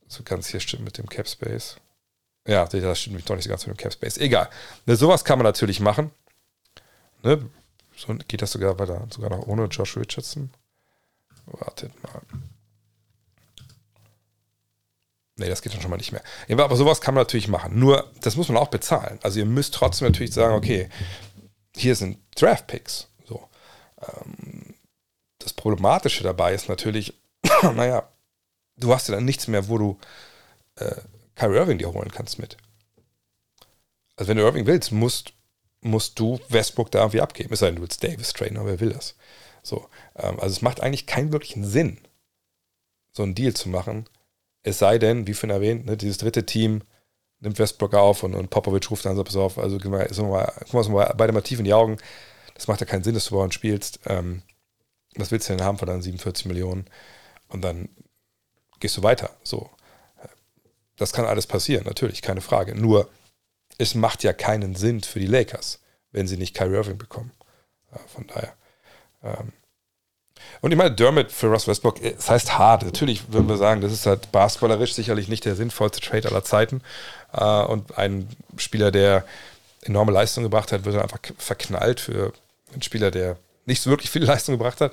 [0.08, 1.76] so ganz hier stimmt mit dem Cap Space.
[2.46, 4.18] Ja, das stimmt doch nicht so ganz mit dem Cap Space.
[4.18, 4.48] Egal.
[4.86, 6.10] Ne, sowas kann man natürlich machen.
[7.22, 7.48] Ne,
[7.96, 10.50] so geht das sogar weiter, sogar noch ohne Josh Richardson.
[11.46, 12.22] Wartet mal.
[15.38, 16.22] Nee, das geht dann schon mal nicht mehr.
[16.50, 17.78] Aber sowas kann man natürlich machen.
[17.78, 19.18] Nur, das muss man auch bezahlen.
[19.22, 20.88] Also ihr müsst trotzdem natürlich sagen, okay,
[21.76, 23.08] hier sind Draft Picks.
[23.26, 23.48] So.
[24.00, 24.74] Ähm,
[25.38, 27.14] das Problematische dabei ist natürlich,
[27.62, 28.08] naja,
[28.76, 29.98] du hast ja dann nichts mehr, wo du
[30.76, 30.96] äh,
[31.34, 32.56] Kyrie Irving dir holen kannst mit.
[34.16, 35.34] Also wenn du Irving willst, musst,
[35.82, 37.52] musst du Westbrook da irgendwie abgeben.
[37.52, 39.14] Es sei denn, du willst Davis trainen, aber wer will das?
[39.62, 41.98] So, ähm, also es macht eigentlich keinen wirklichen Sinn,
[43.12, 44.08] so einen Deal zu machen.
[44.62, 46.82] Es sei denn, wie vorhin erwähnt, ne, dieses dritte Team
[47.40, 50.52] nimmt Westbrook auf und, und Popovic ruft dann so, pass auf, also wir, gucken wir,
[50.72, 51.98] wir mal beide mal tief in die Augen.
[52.54, 54.00] Das macht ja keinen Sinn, dass du bei uns spielst.
[54.06, 54.42] Ähm,
[55.16, 56.86] was willst du denn haben von deinen 47 Millionen?
[57.48, 57.88] Und dann
[58.80, 59.30] gehst du weiter.
[59.42, 59.70] So.
[60.96, 62.74] Das kann alles passieren, natürlich, keine Frage.
[62.74, 63.08] Nur,
[63.78, 65.80] es macht ja keinen Sinn für die Lakers,
[66.10, 67.32] wenn sie nicht Kyrie Irving bekommen.
[67.92, 68.54] Ja, von daher.
[69.22, 69.52] Ähm.
[70.60, 72.84] Und ich meine, Dermot für Russ Westbrook, es heißt hart.
[72.84, 76.82] Natürlich würden wir sagen, das ist halt basketballerisch sicherlich nicht der sinnvollste Trade aller Zeiten.
[77.36, 79.24] Äh, und ein Spieler, der
[79.82, 82.32] enorme Leistung gebracht hat, wird dann einfach verknallt für
[82.72, 84.92] einen Spieler, der nicht so wirklich viel Leistung gebracht hat.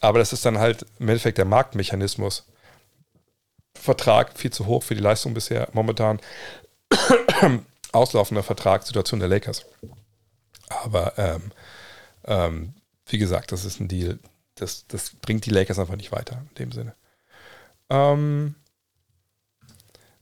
[0.00, 2.44] Aber das ist dann halt im Endeffekt der Marktmechanismus.
[3.74, 6.20] Vertrag viel zu hoch für die Leistung bisher momentan.
[7.92, 9.64] Auslaufender Vertragssituation der Lakers.
[10.68, 11.52] Aber ähm,
[12.24, 12.74] ähm,
[13.06, 14.18] wie gesagt, das ist ein Deal,
[14.56, 16.94] das, das bringt die Lakers einfach nicht weiter in dem Sinne.
[17.88, 18.54] Ähm,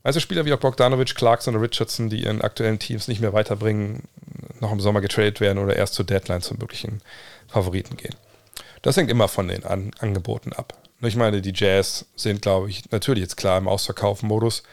[0.07, 4.03] also Spieler wie auch Bogdanovic, Clarkson und Richardson, die ihren aktuellen Teams nicht mehr weiterbringen,
[4.61, 7.01] noch im Sommer getradet werden oder erst zur Deadline zum möglichen
[7.49, 8.15] Favoriten gehen.
[8.83, 10.75] Das hängt immer von den An Angeboten ab.
[11.01, 14.63] Ich meine, die Jazz sind, glaube ich, natürlich jetzt klar im Ausverkaufmodus.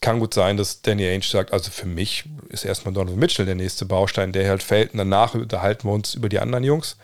[0.00, 3.54] Kann gut sein, dass Danny Ainge sagt, also für mich ist erstmal Donovan Mitchell der
[3.54, 6.96] nächste Baustein, der halt fällt und danach unterhalten wir uns über die anderen Jungs.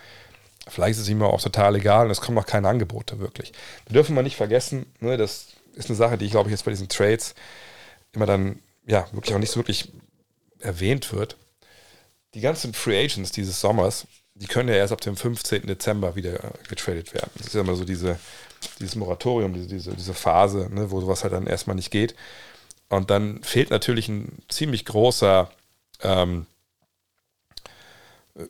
[0.66, 3.52] Vielleicht ist es ihm auch total egal und es kommen noch keine Angebote wirklich.
[3.86, 6.70] Wir dürfen mal nicht vergessen, ne, das ist eine Sache, die, glaube ich, jetzt bei
[6.70, 7.34] diesen Trades
[8.12, 9.92] immer dann, ja, wirklich auch nicht so wirklich
[10.60, 11.36] erwähnt wird.
[12.34, 15.66] Die ganzen Free Agents dieses Sommers, die können ja erst ab dem 15.
[15.66, 17.30] Dezember wieder getradet werden.
[17.36, 18.18] Das ist ja immer so diese,
[18.80, 22.14] dieses Moratorium, diese, diese, diese Phase, ne, wo sowas halt dann erstmal nicht geht.
[22.88, 25.50] Und dann fehlt natürlich ein ziemlich großer
[26.02, 26.46] ähm,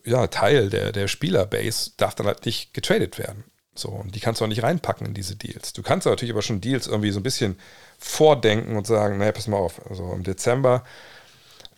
[0.04, 3.44] ja, Teil der, der Spielerbase, darf dann halt nicht getradet werden.
[3.74, 5.72] So, und die kannst du auch nicht reinpacken in diese Deals.
[5.72, 7.58] Du kannst natürlich aber schon Deals irgendwie so ein bisschen
[7.98, 10.84] vordenken und sagen, naja, pass mal auf, also im Dezember,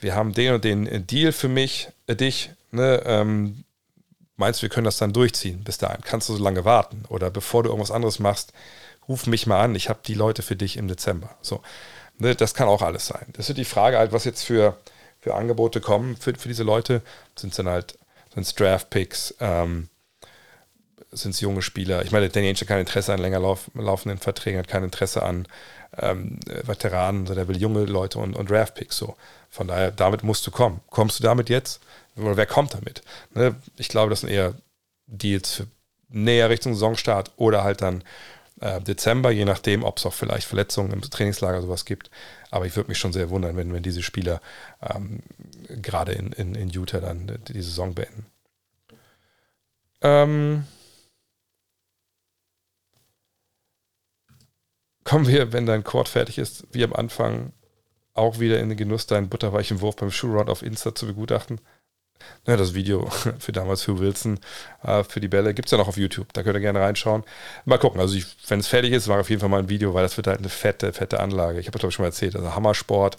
[0.01, 3.64] wir haben den und den Deal für mich, äh, dich, ne, ähm,
[4.36, 6.01] meinst du, wir können das dann durchziehen bis dahin?
[6.03, 7.05] Kannst du so lange warten?
[7.09, 8.53] Oder bevor du irgendwas anderes machst,
[9.09, 11.30] ruf mich mal an, ich habe die Leute für dich im Dezember.
[11.42, 11.62] So,
[12.18, 13.26] ne, das kann auch alles sein.
[13.34, 14.76] Das ist die Frage halt, was jetzt für,
[15.20, 17.03] für Angebote kommen für, für diese Leute.
[17.36, 17.99] Sind es dann halt,
[18.34, 19.88] sind Draft-Picks, ähm,
[21.14, 22.04] sind es junge Spieler?
[22.04, 25.22] Ich meine, Danny Ainge hat kein Interesse an länger lauf, laufenden Verträgen, hat kein Interesse
[25.22, 25.46] an
[25.96, 29.16] ähm, Veteranen, sondern er will junge Leute und, und Draft-Picks so.
[29.50, 30.80] Von daher, damit musst du kommen.
[30.90, 31.80] Kommst du damit jetzt?
[32.16, 33.02] Oder wer kommt damit?
[33.34, 33.54] Ne?
[33.76, 34.54] Ich glaube, das sind eher
[35.06, 35.66] Deals für
[36.08, 38.04] näher Richtung Saisonstart oder halt dann
[38.60, 42.10] äh, Dezember, je nachdem, ob es auch vielleicht Verletzungen im Trainingslager sowas gibt.
[42.50, 44.40] Aber ich würde mich schon sehr wundern, wenn, wenn diese Spieler
[44.80, 45.20] ähm,
[45.68, 48.26] gerade in, in, in Utah dann die Saison beenden.
[50.02, 50.64] Ähm
[55.05, 57.52] kommen wir, wenn dein Chord fertig ist, wie am Anfang,
[58.14, 61.61] auch wieder in den Genuss, deinen butterweichen Wurf beim Shootout auf Insta zu begutachten.
[62.46, 63.07] Ja, das Video
[63.38, 64.38] für damals für Wilson,
[64.82, 66.32] äh, für die Bälle, gibt es ja noch auf YouTube.
[66.32, 67.24] Da könnt ihr gerne reinschauen.
[67.64, 68.00] Mal gucken.
[68.00, 70.26] Also, wenn es fertig ist, ich auf jeden Fall mal ein Video, weil das wird
[70.26, 71.59] halt eine fette, fette Anlage.
[71.59, 72.36] Ich habe das, glaube ich, schon mal erzählt.
[72.36, 73.18] Also, Hammersport.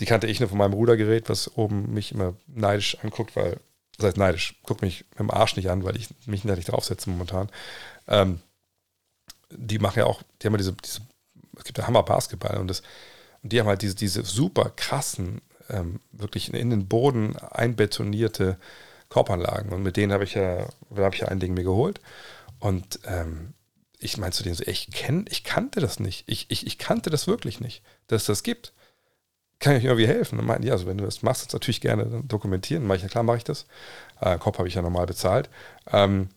[0.00, 3.58] Die kannte ich nur von meinem Rudergerät, was oben mich immer neidisch anguckt, weil,
[3.96, 6.70] das heißt neidisch, guckt mich mit dem Arsch nicht an, weil ich mich da nicht
[6.70, 7.48] draufsetze momentan.
[8.08, 8.40] Ähm,
[9.50, 11.00] die machen ja auch, die haben ja diese, diese
[11.56, 12.82] es gibt ja Hammer Basketball und das,
[13.42, 18.58] und die haben halt diese, diese super krassen ähm, wirklich in den Boden einbetonierte
[19.08, 19.72] Korbanlagen.
[19.72, 22.00] Und mit denen habe ich ja, habe ich ja ein Ding mir geholt.
[22.58, 23.54] Und ähm,
[23.98, 26.24] ich meine zu denen so, ich, kenn, ich kannte das nicht.
[26.26, 28.72] Ich, ich, ich kannte das wirklich nicht, dass das gibt.
[29.60, 30.38] Kann ich irgendwie helfen?
[30.38, 32.86] Und meinten, ja, also wenn du das machst, das natürlich gerne dokumentieren.
[32.86, 33.66] Mach ich, ja, klar mache ich das.
[34.20, 35.48] Äh, Kopf habe ich ja normal bezahlt.
[35.90, 36.28] Ähm,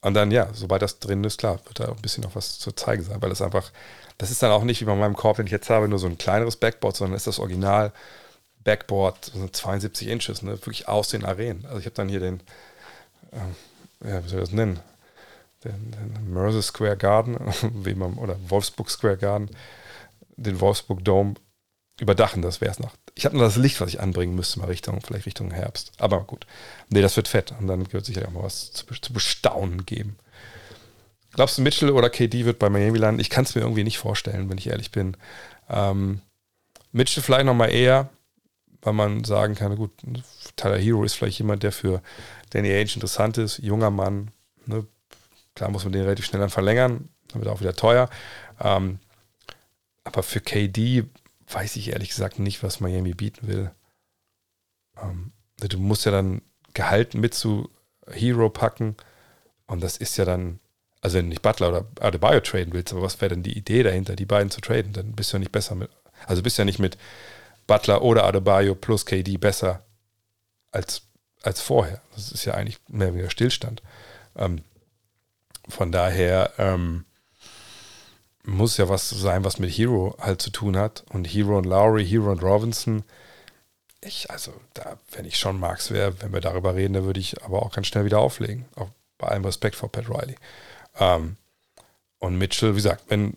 [0.00, 2.72] und dann, ja, sobald das drin ist, klar, wird da ein bisschen noch was zu
[2.72, 3.72] zeigen sein, weil das einfach,
[4.18, 6.06] das ist dann auch nicht wie bei meinem Korb, den ich jetzt habe, nur so
[6.06, 7.92] ein kleineres Backboard, sondern ist das Original
[8.64, 11.64] Backboard, 72 Inches, ne, wirklich aus den Arenen.
[11.66, 12.40] Also ich habe dann hier den,
[13.30, 14.80] äh, ja, wie soll ich das nennen?
[15.64, 17.38] Den, den Mercer Square Garden,
[17.84, 19.50] wie man, oder Wolfsburg Square Garden,
[20.36, 21.34] den Wolfsburg Dome
[22.00, 22.94] überdachen, das wäre es noch.
[23.14, 25.92] Ich habe nur das Licht, was ich anbringen müsste, mal Richtung, vielleicht Richtung Herbst.
[25.98, 26.46] Aber gut.
[26.88, 27.52] Nee, das wird fett.
[27.58, 30.16] Und dann wird sicherlich auch mal was zu, zu bestaunen geben.
[31.32, 33.20] Glaubst du, Mitchell oder KD wird bei Miami landen?
[33.20, 35.16] Ich kann es mir irgendwie nicht vorstellen, wenn ich ehrlich bin.
[35.68, 36.20] Ähm,
[36.92, 38.08] Mitchell vielleicht nochmal eher,
[38.82, 39.92] weil man sagen kann, gut,
[40.56, 42.02] Tyler Hero ist vielleicht jemand, der für
[42.50, 44.30] Danny Ainge interessant ist, junger Mann.
[44.66, 44.86] Ne?
[45.54, 48.08] Klar muss man den relativ schnell dann verlängern, dann wird auch wieder teuer.
[48.60, 48.98] Ähm,
[50.04, 51.04] aber für KD
[51.50, 53.70] weiß ich ehrlich gesagt nicht, was Miami bieten will.
[55.02, 56.42] Ähm, du musst ja dann
[56.74, 57.70] Gehalt mit zu
[58.10, 58.96] Hero packen
[59.66, 60.60] und das ist ja dann,
[61.00, 63.82] also wenn du nicht Butler oder Adebayo traden willst, aber was wäre denn die Idee
[63.82, 64.92] dahinter, die beiden zu traden?
[64.92, 65.90] Dann bist du ja nicht besser mit,
[66.26, 66.98] also bist du ja nicht mit
[67.66, 69.84] Butler oder Adebayo plus KD besser
[70.72, 71.02] als,
[71.42, 72.00] als vorher.
[72.14, 73.82] Das ist ja eigentlich mehr wie der Stillstand.
[74.36, 74.62] Ähm,
[75.68, 77.04] von daher ähm,
[78.42, 81.04] muss ja was sein, was mit Hero halt zu tun hat.
[81.10, 83.04] Und Hero und Lowry, Hero und Robinson,
[84.00, 87.42] ich, also da, wenn ich schon Marx wäre, wenn wir darüber reden, dann würde ich
[87.44, 88.64] aber auch ganz schnell wieder auflegen.
[88.76, 88.88] Auch
[89.18, 90.36] bei allem Respekt vor Pat Riley.
[90.98, 91.36] Ähm,
[92.18, 93.36] und Mitchell, wie gesagt, wenn,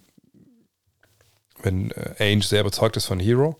[1.62, 3.59] wenn äh, Ainge sehr überzeugt ist von Hero,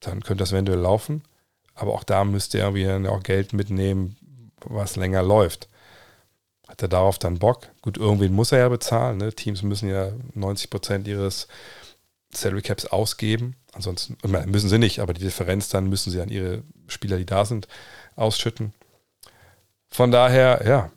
[0.00, 1.22] dann könnte das eventuell laufen.
[1.74, 4.16] Aber auch da müsste er irgendwie auch Geld mitnehmen,
[4.64, 5.68] was länger läuft.
[6.66, 7.68] Hat er darauf dann Bock?
[7.82, 9.18] Gut, irgendwen muss er ja bezahlen.
[9.18, 9.32] Ne?
[9.32, 11.48] Teams müssen ja 90 Prozent ihres
[12.32, 13.56] Salary Caps ausgeben.
[13.72, 14.16] Ansonsten
[14.46, 17.68] müssen sie nicht, aber die Differenz dann müssen sie an ihre Spieler, die da sind,
[18.16, 18.72] ausschütten.
[19.88, 20.90] Von daher, ja,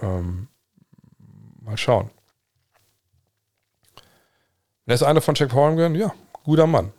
[0.00, 0.48] ähm,
[1.64, 2.10] mal schauen.
[4.86, 6.92] Der ist einer von Jack Holmgren, ja, guter Mann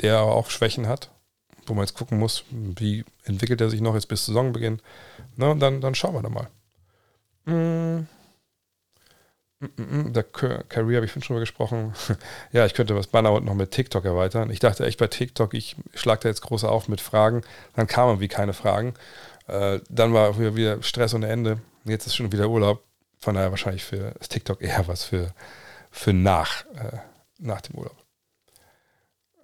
[0.00, 1.10] der aber auch Schwächen hat,
[1.66, 4.80] wo man jetzt gucken muss, wie entwickelt er sich noch jetzt bis Saisonbeginn.
[5.36, 6.48] Na, dann, dann schauen wir da mal.
[7.44, 8.06] Mm.
[9.58, 11.94] Mm, mm, der Career habe ich schon mal gesprochen.
[12.52, 14.50] ja, ich könnte das Banner unten noch mit TikTok erweitern.
[14.50, 17.42] Ich dachte echt bei TikTok, ich schlage da jetzt groß auf mit Fragen.
[17.74, 18.94] Dann kamen irgendwie keine Fragen.
[19.46, 21.60] Äh, dann war wieder Stress ohne Ende.
[21.84, 22.85] Jetzt ist schon wieder Urlaub.
[23.18, 25.32] Von daher wahrscheinlich für das TikTok eher was für,
[25.90, 26.98] für nach, äh,
[27.38, 27.96] nach dem Urlaub.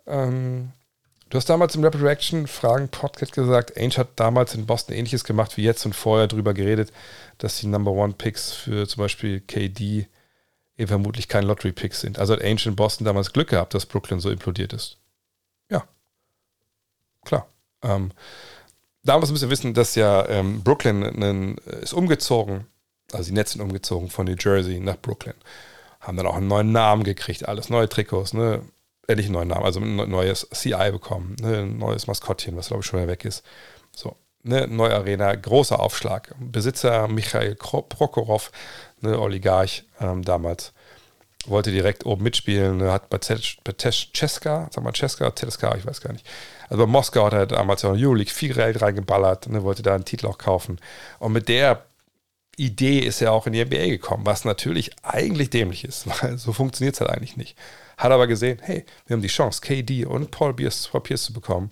[0.06, 0.72] Ähm,
[1.30, 5.24] du hast damals im Rapid Reaction Fragen Podcast gesagt, Ainge hat damals in Boston ähnliches
[5.24, 6.92] gemacht wie jetzt und vorher darüber geredet,
[7.38, 10.06] dass die Number One Picks für zum Beispiel KD
[10.76, 12.18] eben vermutlich kein Lottery Picks sind.
[12.18, 14.98] Also hat Ainge in Boston damals Glück gehabt, dass Brooklyn so implodiert ist.
[15.70, 15.84] Ja,
[17.24, 17.46] klar.
[17.82, 18.12] Ähm,
[19.02, 22.66] damals müsst ihr wissen, dass ja ähm, Brooklyn ist umgezogen,
[23.10, 25.34] also die Nets sind umgezogen von New Jersey nach Brooklyn.
[26.00, 28.62] Haben dann auch einen neuen Namen gekriegt, alles neue Trikots, ne?
[29.08, 32.68] äh, nicht einen neuen Namen, also ein neues CI bekommen, ne, ein neues Maskottchen, was
[32.68, 33.44] glaube ich schon wieder weg ist.
[33.94, 36.34] So, ne, neue Arena, großer Aufschlag.
[36.38, 38.50] Besitzer Michael Prokhorov,
[39.00, 40.72] ne, Oligarch ähm, damals,
[41.46, 46.12] wollte direkt oben mitspielen, ne, hat bei Ceska, sag mal Ceska, Ceska, ich weiß gar
[46.12, 46.26] nicht.
[46.68, 49.94] Also bei Moskau hat er damals auch in Euroleague viel Geld reingeballert, ne, wollte da
[49.94, 50.80] einen Titel auch kaufen.
[51.18, 51.84] Und mit der
[52.64, 56.52] Idee ist er auch in die NBA gekommen, was natürlich eigentlich dämlich ist, weil so
[56.52, 57.56] funktioniert es halt eigentlich nicht.
[57.98, 61.32] Hat aber gesehen, hey, wir haben die Chance, KD und Paul Pierce, Paul Pierce zu
[61.32, 61.70] bekommen.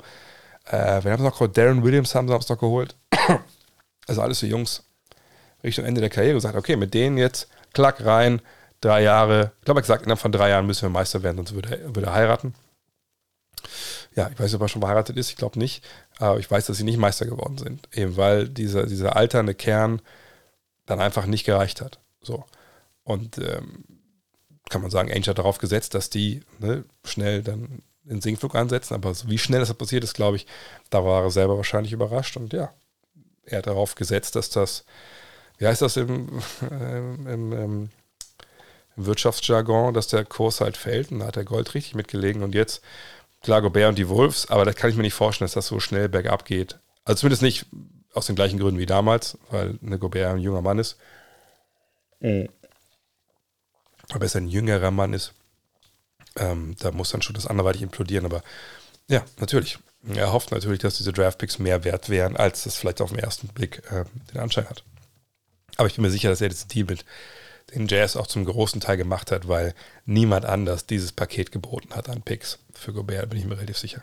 [0.66, 2.95] Äh, wir haben noch Darren Williams haben sie uns noch geholt.
[4.07, 4.84] also alles für Jungs
[5.62, 8.41] Richtung Ende der Karriere gesagt, okay, mit denen jetzt klack rein,
[8.80, 9.53] drei Jahre.
[9.59, 11.95] Ich glaube, er gesagt, innerhalb von drei Jahren müssen wir Meister werden, sonst würde er,
[11.95, 12.55] würde er heiraten.
[14.16, 15.84] Ja, ich weiß nicht, ob er schon verheiratet ist, ich glaube nicht.
[16.18, 17.88] Aber ich weiß, dass sie nicht Meister geworden sind.
[17.95, 20.01] Eben weil dieser, dieser alternde Kern
[20.91, 22.01] dann einfach nicht gereicht hat.
[22.20, 22.45] So.
[23.05, 23.84] Und ähm,
[24.68, 28.95] kann man sagen, Ainge hat darauf gesetzt, dass die ne, schnell dann den Sinkflug einsetzen,
[28.95, 30.47] aber so wie schnell das passiert ist, glaube ich,
[30.91, 32.72] da war er selber wahrscheinlich überrascht und ja,
[33.45, 34.84] er hat darauf gesetzt, dass das,
[35.59, 37.91] wie heißt das im, äh, im, im, im
[38.97, 42.82] Wirtschaftsjargon, dass der Kurs halt fällt und da hat der Gold richtig mitgelegen und jetzt,
[43.43, 45.78] klar, Gobert und die Wolves, aber das kann ich mir nicht vorstellen, dass das so
[45.78, 46.78] schnell bergab geht.
[47.05, 47.66] Also zumindest nicht
[48.15, 50.97] aus den gleichen Gründen wie damals, weil eine Gobert ein junger Mann ist.
[52.21, 52.49] Mhm.
[54.13, 55.33] Aber es ein jüngerer Mann ist.
[56.37, 58.25] Ähm, da muss dann schon das anderweitig implodieren.
[58.25, 58.43] Aber
[59.09, 59.79] ja, natürlich.
[60.09, 63.49] Er hofft natürlich, dass diese Draftpicks mehr wert wären, als das vielleicht auf den ersten
[63.49, 64.83] Blick äh, den Anschein hat.
[65.77, 67.05] Aber ich bin mir sicher, dass er das Deal mit
[67.75, 69.75] den Jazz auch zum großen Teil gemacht hat, weil
[70.07, 72.59] niemand anders dieses Paket geboten hat an Picks.
[72.73, 74.03] Für Gobert bin ich mir relativ sicher.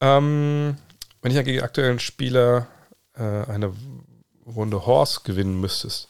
[0.00, 0.76] Ähm,
[1.22, 2.68] wenn ich ja gegen aktuellen Spieler
[3.16, 3.72] äh, eine
[4.46, 6.08] Runde Horse gewinnen müsstest,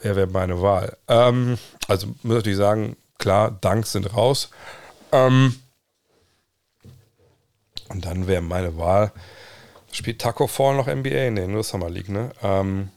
[0.00, 0.96] wer wäre meine Wahl?
[1.08, 4.50] Ähm, also muss ich natürlich sagen, klar, Danks sind raus.
[5.12, 5.56] Ähm,
[7.88, 9.12] und dann wäre meine Wahl,
[9.92, 11.30] spielt Taco Fall noch NBA?
[11.30, 12.32] Nee, nur Summer League, ne?
[12.42, 12.90] Ähm,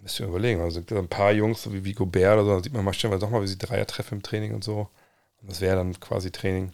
[0.00, 0.60] müssen wir überlegen.
[0.60, 3.22] Also ein paar Jungs, so wie, wie Gobert oder so, da sieht man mal stellenweise
[3.22, 4.88] doch mal, wie sie Dreier treffen im Training und so.
[5.42, 6.72] Das wäre dann quasi Training.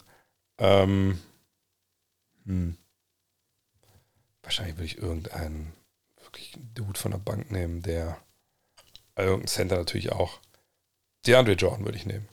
[0.58, 1.20] Ähm,
[2.44, 2.76] hm.
[4.42, 5.72] Wahrscheinlich würde ich irgendeinen
[6.22, 8.18] wirklich Dude von der Bank nehmen, der
[9.16, 10.38] äh, irgendein Center natürlich auch.
[11.26, 12.28] DeAndre Jordan würde ich nehmen.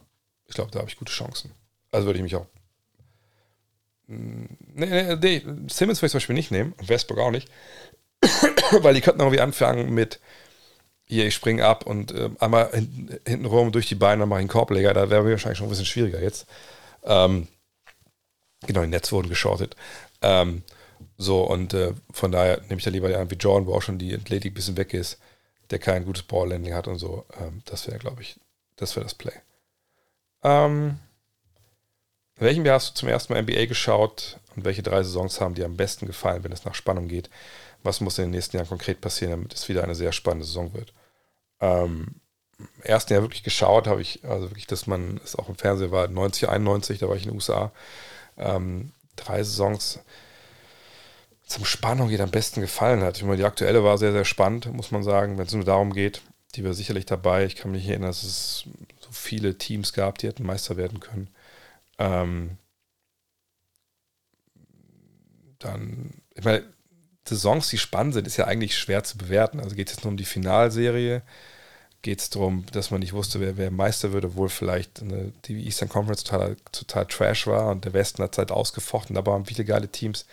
[0.45, 1.51] Ich glaube, da habe ich gute Chancen.
[1.91, 2.47] Also würde ich mich auch.
[4.07, 7.49] Nee, nee, nee, Simmons würde ich zum Beispiel nicht nehmen und Westbrook auch nicht.
[8.71, 10.19] Weil die könnten irgendwie anfangen mit
[11.03, 14.39] hier, ich springe ab und äh, einmal hin, hinten rum durch die Beine, dann mache
[14.39, 14.93] ich einen Korbleger.
[14.93, 16.45] Da wäre mir wahrscheinlich schon ein bisschen schwieriger jetzt.
[17.03, 17.47] Ähm,
[18.65, 19.75] genau, die Netz wurden geschortet.
[20.21, 20.63] Ähm,
[21.17, 23.97] so, und äh, von daher nehme ich da lieber einen wie Jordan, wo auch schon
[23.97, 25.19] die Athletik ein bisschen weg ist,
[25.71, 27.25] der kein gutes Balllanding hat und so.
[27.39, 28.39] Ähm, das wäre, glaube ich,
[28.75, 29.33] das wäre das Play.
[30.43, 30.99] Ähm,
[32.35, 35.55] in welchem Jahr hast du zum ersten Mal NBA geschaut und welche drei Saisons haben
[35.55, 37.31] dir am besten gefallen, wenn es nach Spannung geht?
[37.81, 40.73] Was muss in den nächsten Jahren konkret passieren, damit es wieder eine sehr spannende Saison
[40.75, 40.93] wird?
[41.59, 42.21] Ähm,
[42.59, 45.91] Im ersten Jahr wirklich geschaut habe ich, also wirklich, dass man es auch im Fernsehen
[45.91, 47.71] war, 90, 91, da war ich in den USA.
[48.37, 49.99] Ähm, drei Saisons
[51.47, 53.17] zum Spannung geht am besten gefallen hat.
[53.17, 55.93] Ich meine, die aktuelle war sehr, sehr spannend, muss man sagen, wenn es nur darum
[55.93, 56.21] geht.
[56.55, 57.45] Die war sicherlich dabei.
[57.45, 58.65] Ich kann mich erinnern, dass es
[58.99, 61.29] so viele Teams gab, die hätten Meister werden können.
[61.99, 62.57] Ähm,
[65.59, 66.63] dann, ich meine,
[67.27, 69.59] Saisons, die spannend sind, ist ja eigentlich schwer zu bewerten.
[69.59, 71.21] Also geht es jetzt nur um die Finalserie,
[72.01, 75.65] geht es darum, dass man nicht wusste, wer, wer Meister würde, obwohl vielleicht eine, die
[75.65, 79.65] Eastern Conference total, total Trash war und der Westen hat Zeit ausgefochten, aber haben viele
[79.65, 80.25] geile Teams.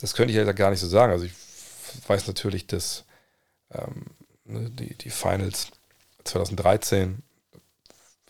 [0.00, 1.12] Das könnte ich ja gar nicht so sagen.
[1.12, 1.32] Also ich
[2.06, 3.04] weiß natürlich, dass
[3.72, 4.06] ähm,
[4.44, 5.68] ne, die, die Finals
[6.24, 7.22] 2013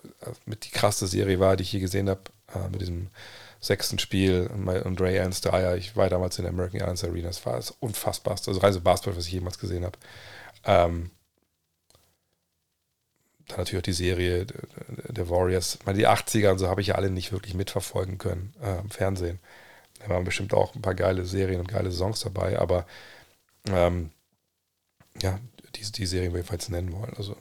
[0.03, 2.23] äh, mit die krasse Serie war, die ich je gesehen habe,
[2.55, 3.11] äh, mit diesem
[3.61, 5.77] sechsten Spiel und Ray Ernst Dyer.
[5.77, 7.29] Ich war damals in der American Airlines Arena.
[7.29, 9.99] Das war das unfassbarste, also Reise Basketball, was ich jemals gesehen habe.
[10.65, 11.11] Ähm,
[13.47, 14.47] dann natürlich auch die Serie
[15.09, 15.79] der Warriors.
[15.87, 19.41] Die 80er und so habe ich ja alle nicht wirklich mitverfolgen können äh, im Fernsehen.
[20.01, 22.87] Da waren bestimmt auch ein paar geile Serien und geile Songs dabei, aber
[23.69, 24.11] ähm,
[25.23, 25.39] ja,
[25.77, 27.15] die, die Serien wir jedenfalls nennen wollen.
[27.17, 27.37] Also,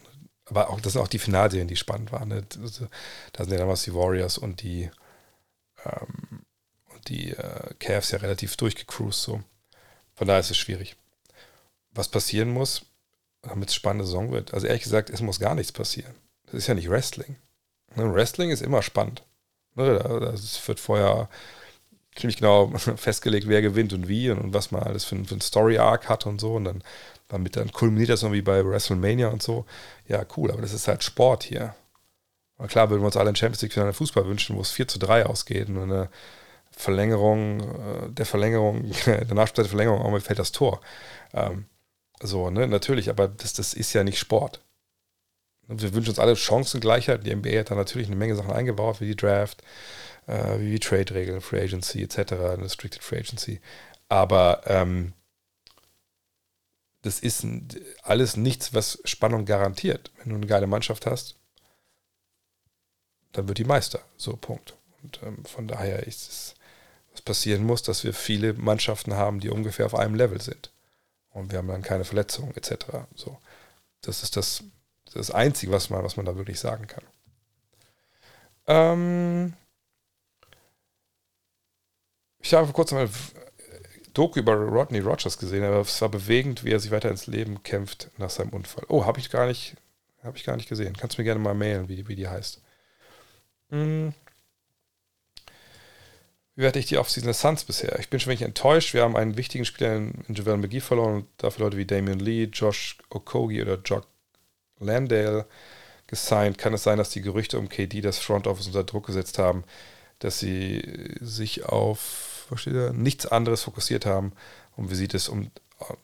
[0.45, 2.29] aber auch, das sind auch die Finalserien, die spannend waren.
[2.29, 2.43] Ne?
[2.49, 4.89] Da sind ja damals die Warriors und die
[5.85, 6.45] ähm,
[6.93, 9.43] und die äh, Cavs ja relativ durchgecruised so.
[10.15, 10.95] Von daher ist es schwierig.
[11.91, 12.85] Was passieren muss,
[13.41, 14.53] damit es spannende Saison wird.
[14.53, 16.13] Also ehrlich gesagt, es muss gar nichts passieren.
[16.45, 17.37] Das ist ja nicht Wrestling.
[17.95, 18.13] Ne?
[18.13, 19.23] Wrestling ist immer spannend.
[19.75, 19.99] Ne?
[19.99, 21.29] Das wird vorher
[22.15, 25.41] ziemlich genau festgelegt, wer gewinnt und wie und, und was man alles für, für einen
[25.41, 26.53] Story-Arc hat und so.
[26.55, 26.83] Und dann,
[27.27, 29.65] damit dann kulminiert das noch wie bei WrestleMania und so.
[30.07, 31.75] Ja, cool, aber das ist halt Sport hier.
[32.57, 34.87] Aber klar würden wir uns alle ein Champions League Finale Fußball wünschen, wo es 4
[34.87, 36.09] zu 3 ausgeht und eine
[36.71, 40.81] Verlängerung, äh, der Verlängerung, der Nachspiel der Verlängerung auch mal fällt das Tor.
[41.33, 41.65] Ähm,
[42.21, 44.61] so, ne, natürlich, aber das, das ist ja nicht Sport.
[45.67, 47.25] Wir wünschen uns alle Chancengleichheit.
[47.25, 49.61] Die NBA hat da natürlich eine Menge Sachen eingebaut, wie die Draft,
[50.29, 53.59] äh, wie Trade-Regeln, Free Agency etc., Restricted Free Agency.
[54.07, 55.13] Aber ähm,
[57.01, 57.45] das ist
[58.03, 60.11] alles nichts, was Spannung garantiert.
[60.17, 61.35] Wenn du eine geile Mannschaft hast,
[63.31, 64.01] dann wird die Meister.
[64.17, 64.75] So, Punkt.
[65.01, 66.55] Und ähm, von daher ist es,
[67.11, 70.71] was passieren muss, dass wir viele Mannschaften haben, die ungefähr auf einem Level sind.
[71.31, 72.85] Und wir haben dann keine Verletzungen etc.
[73.15, 73.39] So.
[74.01, 74.63] Das ist das,
[75.13, 77.03] das Einzige, was man, was man da wirklich sagen kann.
[78.67, 79.53] Ähm
[82.41, 83.09] ich habe vor kurzem mal
[84.13, 87.63] Doku über Rodney Rogers gesehen, aber es war bewegend, wie er sich weiter ins Leben
[87.63, 88.85] kämpft nach seinem Unfall.
[88.87, 89.75] Oh, habe ich gar nicht,
[90.23, 90.95] habe ich gar nicht gesehen.
[90.97, 92.61] Kannst du mir gerne mal mailen, wie, wie die heißt.
[93.69, 94.13] Hm.
[96.55, 97.99] wie werde ich die Offseason der Suns bisher?
[97.99, 98.93] Ich bin schon wenig enttäuscht.
[98.95, 102.19] Wir haben einen wichtigen Spieler in, in Javel McGee verloren und dafür Leute wie Damian
[102.19, 104.07] Lee, Josh Okogie oder Jock
[104.79, 105.45] Landale
[106.07, 106.57] gesigned.
[106.57, 109.63] Kann es sein, dass die Gerüchte um KD das Front Office unter Druck gesetzt haben,
[110.19, 114.33] dass sie sich auf da, nichts anderes fokussiert haben?
[114.75, 115.51] Und wie sieht es um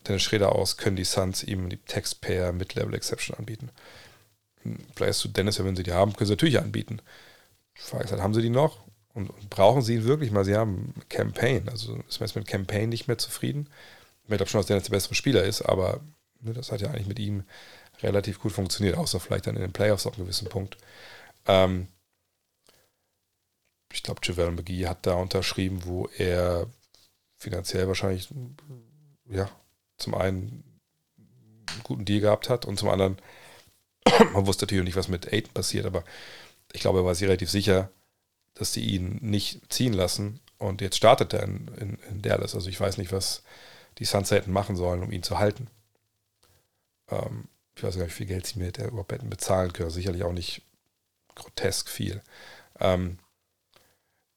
[0.07, 0.77] Dennis Schreder aus?
[0.77, 3.69] Können die Suns ihm die Taxpayer Mid-Level Exception anbieten?
[4.63, 7.01] Hm, vielleicht zu Dennis, wenn sie die haben, können sie natürlich anbieten.
[7.77, 8.79] Die Frage ist halt, haben sie die noch?
[9.13, 10.45] Und, und brauchen sie ihn wirklich mal?
[10.45, 11.69] Sie haben Campaign.
[11.69, 13.69] Also ist man jetzt mit Campaign nicht mehr zufrieden.
[14.23, 16.01] Ich glaube schon, dass Dennis der bessere Spieler ist, aber
[16.41, 17.43] ne, das hat ja eigentlich mit ihm
[18.01, 20.77] relativ gut funktioniert, außer vielleicht dann in den Playoffs auf einem gewissen Punkt.
[21.47, 21.87] Ähm,
[23.95, 26.67] ich glaube, Javel McGee hat da unterschrieben, wo er
[27.37, 28.29] finanziell wahrscheinlich,
[29.29, 29.49] ja,
[29.97, 30.63] zum einen
[31.67, 33.17] einen guten Deal gehabt hat und zum anderen,
[34.33, 36.03] man wusste natürlich nicht, was mit Aiden passiert, aber
[36.73, 37.89] ich glaube, er war sich relativ sicher,
[38.53, 40.41] dass sie ihn nicht ziehen lassen.
[40.57, 42.53] Und jetzt startet er in, in, in Dallas.
[42.55, 43.43] Also ich weiß nicht, was
[43.97, 45.67] die Suns hätten machen sollen, um ihn zu halten.
[47.09, 49.89] Ähm, ich weiß gar nicht, wie viel Geld sie mir der überhaupt hätten bezahlen können.
[49.89, 50.61] Sicherlich auch nicht
[51.35, 52.21] grotesk viel.
[52.79, 53.19] Ähm,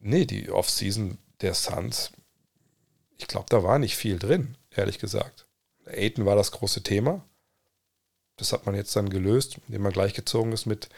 [0.00, 2.12] nee, die Offseason der Suns,
[3.16, 5.46] ich glaube, da war nicht viel drin, ehrlich gesagt.
[5.86, 7.24] Aiden war das große Thema.
[8.36, 10.88] Das hat man jetzt dann gelöst, indem man gleichgezogen ist mit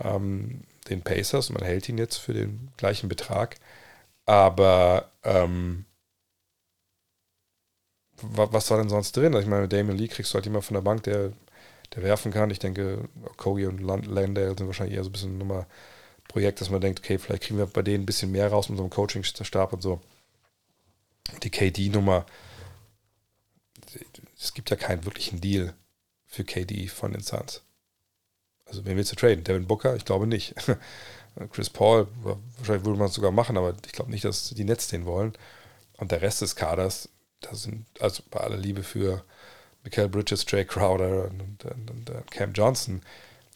[0.00, 3.58] ähm, den Pacers und man hält ihn jetzt für den gleichen Betrag.
[4.26, 5.86] Aber ähm,
[8.20, 9.32] was war denn sonst drin?
[9.34, 11.32] Ich meine, Damien Lee kriegst du halt immer von der Bank, der,
[11.94, 12.50] der werfen kann.
[12.50, 15.66] Ich denke, Kogi und Landale sind wahrscheinlich eher so ein bisschen Nummer
[16.32, 18.78] Projekt, dass man denkt, okay, vielleicht kriegen wir bei denen ein bisschen mehr raus mit
[18.78, 20.00] einem Coaching-Stab und so.
[21.42, 22.26] Die KD-Nummer,
[24.38, 25.74] es gibt ja keinen wirklichen Deal
[26.26, 27.62] für KD von den Suns.
[28.64, 29.44] Also wen willst du traden?
[29.44, 29.94] Devin Booker?
[29.96, 30.54] Ich glaube nicht.
[31.52, 34.88] Chris Paul, wahrscheinlich würde man es sogar machen, aber ich glaube nicht, dass die Nets
[34.88, 35.34] den wollen.
[35.98, 37.10] Und der Rest des Kaders,
[37.40, 39.24] das sind, also bei aller Liebe für
[39.84, 43.02] Michael Bridges, Jay Crowder und, und, und, und, Cam Johnson,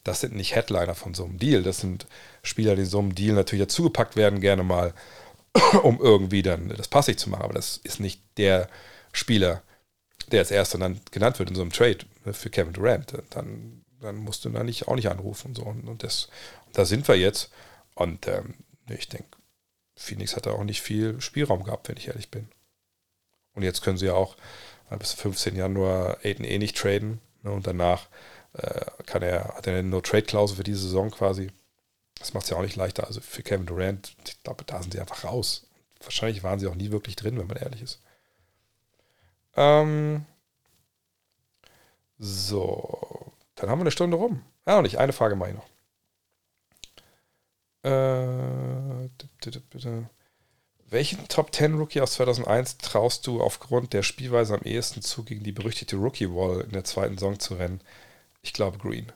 [0.03, 1.63] das sind nicht Headliner von so einem Deal.
[1.63, 2.07] Das sind
[2.47, 4.93] Spieler, die in so einem Deal natürlich dazugepackt werden, gerne mal,
[5.83, 7.43] um irgendwie dann das passig zu machen.
[7.43, 8.69] Aber das ist nicht der
[9.11, 9.61] Spieler,
[10.31, 11.99] der als erster dann genannt wird in so einem Trade
[12.31, 13.13] für Kevin Durant.
[13.29, 15.63] Dann dann musst du da nicht, auch nicht anrufen und so.
[15.63, 16.29] Und, und das,
[16.73, 17.51] da sind wir jetzt.
[17.95, 18.55] Und ähm,
[18.89, 19.29] ich denke,
[19.95, 22.47] Phoenix hat da auch nicht viel Spielraum gehabt, wenn ich ehrlich bin.
[23.53, 24.37] Und jetzt können sie ja auch
[24.89, 27.19] äh, bis 15 Januar Aiden eh nicht traden.
[27.41, 28.07] Ne, und danach
[28.53, 31.51] äh, kann er, hat er eine No-Trade-Klausel für diese Saison quasi.
[32.19, 33.07] Das macht es ja auch nicht leichter.
[33.07, 35.67] Also für Kevin Durant, ich glaube, da sind sie einfach raus.
[36.01, 38.01] Wahrscheinlich waren sie auch nie wirklich drin, wenn man ehrlich ist.
[39.55, 40.25] Ähm,
[42.19, 44.43] so, dann haben wir eine Stunde rum.
[44.65, 44.97] Ah, noch nicht.
[44.97, 45.67] Eine Frage mache ich noch.
[47.83, 49.09] Äh,
[50.89, 55.43] welchen Top 10 Rookie aus 2001 traust du aufgrund der Spielweise am ehesten zu, gegen
[55.43, 57.81] die berüchtigte Rookie Wall in der zweiten Saison zu rennen?
[58.41, 59.11] Ich glaube Green.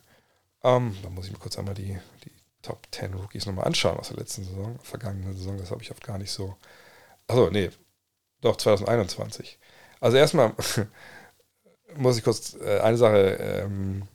[0.62, 2.31] Ähm, da muss ich mir kurz einmal die, die
[2.62, 5.58] Top 10 Rookies nochmal anschauen aus der letzten Saison, vergangenen Saison.
[5.58, 6.56] Das habe ich oft gar nicht so.
[7.26, 7.70] Achso, nee.
[8.40, 9.58] Doch, 2021.
[10.00, 10.54] Also erstmal
[11.96, 13.34] muss ich kurz äh, eine Sache
[13.64, 14.08] ähm,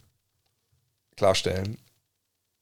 [1.15, 1.77] klarstellen.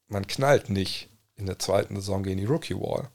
[0.07, 3.09] Man knallt nicht in der zweiten Saison gegen die Rookie Wall.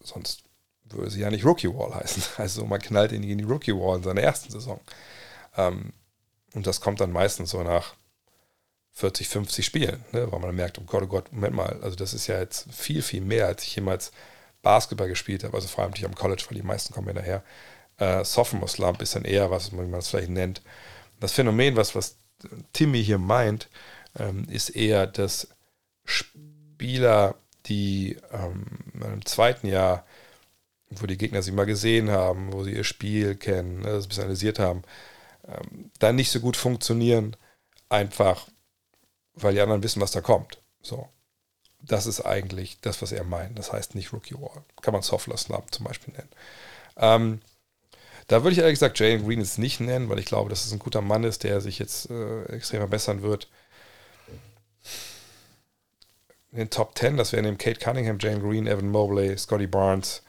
[0.00, 0.44] Sonst
[0.84, 2.22] würde sie ja nicht Rookie Wall heißen.
[2.38, 4.80] Also man knallt gegen die Rookie Wall in seiner ersten Saison.
[5.56, 5.92] Ähm,
[6.54, 7.94] und das kommt dann meistens so nach
[8.98, 10.30] 40, 50 Spielen, ne?
[10.32, 13.00] weil man merkt, oh Gott, oh Gott, Moment mal, also das ist ja jetzt viel,
[13.00, 14.10] viel mehr, als ich jemals
[14.60, 17.44] Basketball gespielt habe, also vor allem nicht am College, weil die meisten kommen ja daher.
[17.98, 20.62] Äh, Sophomore Slump ist dann eher was, wie man es vielleicht nennt.
[21.20, 22.18] Das Phänomen, was, was
[22.72, 23.68] Timmy hier meint,
[24.18, 25.46] ähm, ist eher, dass
[26.04, 27.36] Spieler,
[27.66, 30.06] die ähm, im zweiten Jahr,
[30.90, 34.08] wo die Gegner sie mal gesehen haben, wo sie ihr Spiel kennen, ne, das ein
[34.08, 34.82] bisschen analysiert haben,
[35.46, 37.36] ähm, dann nicht so gut funktionieren,
[37.88, 38.48] einfach
[39.42, 40.58] weil die anderen wissen, was da kommt.
[40.82, 41.08] So.
[41.80, 43.58] Das ist eigentlich das, was er meint.
[43.58, 44.64] Das heißt nicht Rookie Wall.
[44.82, 46.30] Kann man Software Slump zum Beispiel nennen.
[46.96, 47.40] Ähm,
[48.26, 50.72] da würde ich ehrlich gesagt Jalen Green jetzt nicht nennen, weil ich glaube, dass es
[50.72, 53.48] ein guter Mann ist, der sich jetzt äh, extrem verbessern wird.
[56.50, 60.22] In den Top 10, das wären eben Kate Cunningham, Jalen Green, Evan Mobley, Scotty Barnes,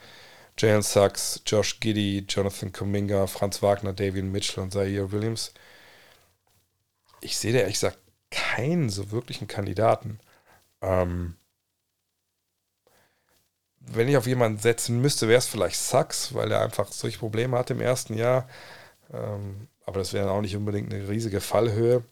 [0.58, 5.54] Jalen Sachs, Josh Giddy, Jonathan Kuminga, Franz Wagner, Davian Mitchell und Zaire Williams.
[7.22, 7.98] Ich sehe da ehrlich gesagt
[8.32, 10.20] keinen so wirklichen Kandidaten.
[10.82, 11.36] Ähm,
[13.80, 17.58] wenn ich auf jemanden setzen müsste, wäre es vielleicht Sachs, weil er einfach solche Probleme
[17.58, 18.48] hat im ersten Jahr.
[19.12, 22.04] Ähm, aber das wäre auch nicht unbedingt eine riesige Fallhöhe.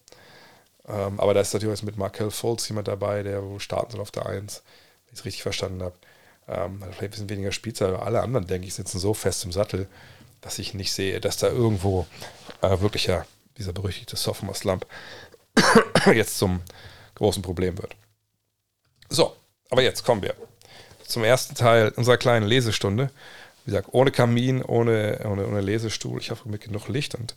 [0.88, 4.00] Ähm, aber da ist natürlich jetzt mit Markel Fultz jemand dabei, der wo starten soll
[4.00, 4.62] auf der 1,
[5.04, 5.94] wenn ich es richtig verstanden habe.
[6.48, 9.52] Ähm, vielleicht ein bisschen weniger Spielzeit, aber alle anderen, denke ich, sitzen so fest im
[9.52, 9.86] Sattel,
[10.40, 12.06] dass ich nicht sehe, dass da irgendwo
[12.62, 13.26] äh, wirklich ja
[13.58, 14.86] dieser berüchtigte Sophomore-Slump
[16.14, 16.60] jetzt zum
[17.14, 17.96] großen Problem wird.
[19.08, 19.34] So,
[19.70, 20.34] aber jetzt kommen wir
[21.06, 23.10] zum ersten Teil unserer kleinen Lesestunde.
[23.64, 26.20] Wie gesagt, ohne Kamin, ohne, ohne, ohne Lesestuhl.
[26.20, 27.34] Ich hoffe mit genug Licht und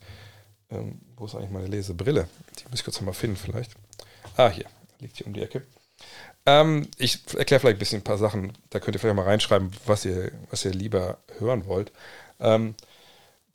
[0.69, 2.28] ähm, wo ist eigentlich meine Lesebrille?
[2.59, 3.72] Die muss ich kurz mal finden vielleicht.
[4.38, 4.65] Ah, hier,
[4.99, 5.63] liegt hier um die Ecke.
[6.45, 8.53] Ähm, ich erkläre vielleicht ein bisschen ein paar Sachen.
[8.69, 11.91] Da könnt ihr vielleicht mal reinschreiben, was ihr, was ihr lieber hören wollt.
[12.39, 12.76] Ähm,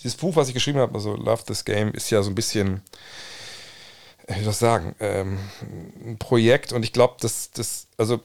[0.02, 2.82] dieses Buch, was ich geschrieben habe, also Love This Game, ist ja so ein bisschen,
[4.28, 5.38] wie soll ich sagen, ähm,
[6.04, 8.20] ein Projekt und ich glaube, dass das, also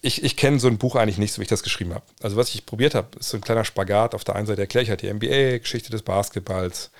[0.00, 2.04] ich, ich kenne so ein Buch eigentlich nicht, so wie ich das geschrieben habe.
[2.22, 4.14] Also was ich probiert habe, ist so ein kleiner Spagat.
[4.14, 6.90] Auf der einen Seite erkläre ich halt die NBA, Geschichte des Basketballs,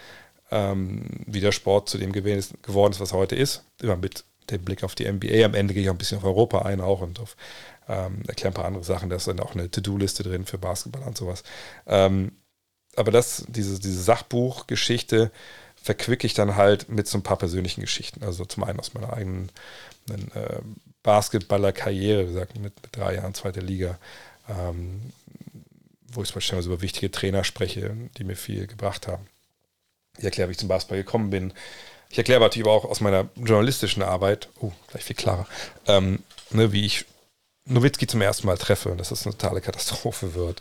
[0.50, 3.64] ähm, wie der Sport zu dem geworden ist, was heute ist.
[3.80, 5.44] Immer mit dem Blick auf die NBA.
[5.44, 7.36] Am Ende gehe ich auch ein bisschen auf Europa ein auch und auf
[7.88, 9.10] ähm, erkläre ein paar andere Sachen.
[9.10, 11.42] Da ist dann auch eine To-Do-Liste drin für Basketball und sowas.
[11.86, 12.32] Ähm,
[12.96, 15.30] aber das, diese, diese Sachbuchgeschichte
[15.82, 18.22] verquicke ich dann halt mit so ein paar persönlichen Geschichten.
[18.22, 19.50] Also zum einen aus meiner eigenen
[20.08, 20.60] äh,
[21.02, 23.98] Basketballer-Karriere, wie gesagt, mit, mit, drei Jahren zweiter Liga,
[24.48, 25.12] ähm,
[26.08, 29.26] wo ich beispielsweise über wichtige Trainer spreche, die mir viel gebracht haben.
[30.18, 31.52] Ich erkläre, wie ich zum Basketball gekommen bin.
[32.10, 35.46] Ich erkläre natürlich aber auch aus meiner journalistischen Arbeit, oh, gleich viel klarer,
[35.86, 36.18] ähm,
[36.50, 37.06] ne, wie ich
[37.66, 40.60] Nowitzki zum ersten Mal treffe und dass das eine totale Katastrophe wird.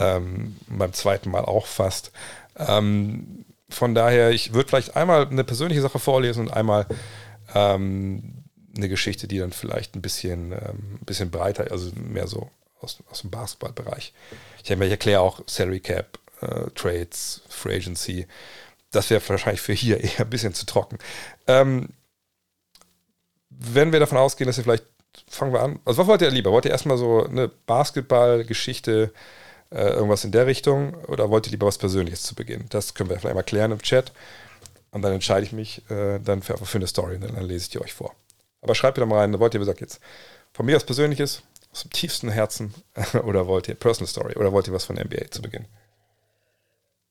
[0.00, 2.10] Ähm, beim zweiten Mal auch fast.
[2.56, 6.86] Ähm, von daher, ich würde vielleicht einmal eine persönliche Sache vorlesen und einmal
[7.54, 8.44] ähm,
[8.76, 12.50] eine Geschichte, die dann vielleicht ein bisschen, ähm, ein bisschen breiter, also mehr so
[12.80, 14.12] aus, aus dem Basketballbereich.
[14.62, 18.26] Ich, ich erkläre auch Salary Cap, äh, Trades, Free Agency.
[18.90, 20.98] Das wäre wahrscheinlich für hier eher ein bisschen zu trocken.
[21.46, 21.90] Ähm,
[23.50, 24.86] wenn wir davon ausgehen, dass wir vielleicht,
[25.28, 25.80] fangen wir an.
[25.84, 26.52] Also was wollt ihr lieber?
[26.52, 29.12] Wollt ihr erstmal so eine Basketball-Geschichte
[29.70, 32.66] äh, irgendwas in der Richtung oder wollt ihr lieber was Persönliches zu Beginn?
[32.70, 34.12] Das können wir vielleicht mal klären im Chat.
[34.90, 37.70] Und dann entscheide ich mich äh, dann für, für, eine Story und dann lese ich
[37.70, 38.14] die euch vor.
[38.62, 40.00] Aber schreibt mir doch mal rein, wollt ihr, wie gesagt, jetzt
[40.52, 41.42] von mir was Persönliches,
[41.72, 42.74] aus dem tiefsten Herzen
[43.24, 45.66] oder wollt ihr Personal Story oder wollt ihr was von NBA zu Beginn?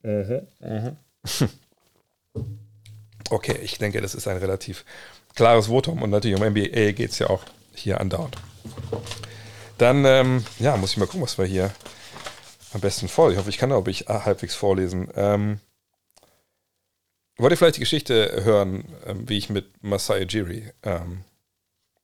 [0.02, 0.48] Mhm.
[0.60, 0.98] Mhm.
[3.30, 4.84] okay, ich denke, das ist ein relativ
[5.36, 7.44] klares Votum und natürlich um NBA geht es ja auch
[7.74, 8.36] hier andauernd.
[9.78, 11.72] Dann, ähm, ja, muss ich mal gucken, was wir hier
[12.78, 13.32] am besten voll.
[13.32, 15.10] Ich hoffe, ich kann auch ich halbwegs vorlesen.
[15.16, 15.60] Ähm,
[17.38, 21.24] wollt ihr vielleicht die Geschichte hören, ähm, wie ich mit Masai Jiri ähm,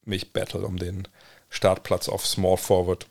[0.03, 1.07] mich battle um den
[1.49, 3.05] Startplatz auf Small Forward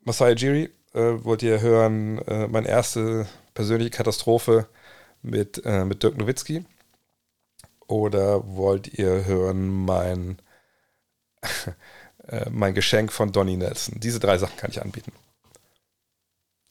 [0.04, 4.68] Masai Jiri, äh, wollt ihr hören, äh, meine erste persönliche Katastrophe
[5.22, 6.64] mit, äh, mit Dirk Nowitzki?
[7.86, 10.42] Oder wollt ihr hören mein,
[12.28, 14.00] äh, mein Geschenk von Donny Nelson?
[14.00, 15.12] Diese drei Sachen kann ich anbieten.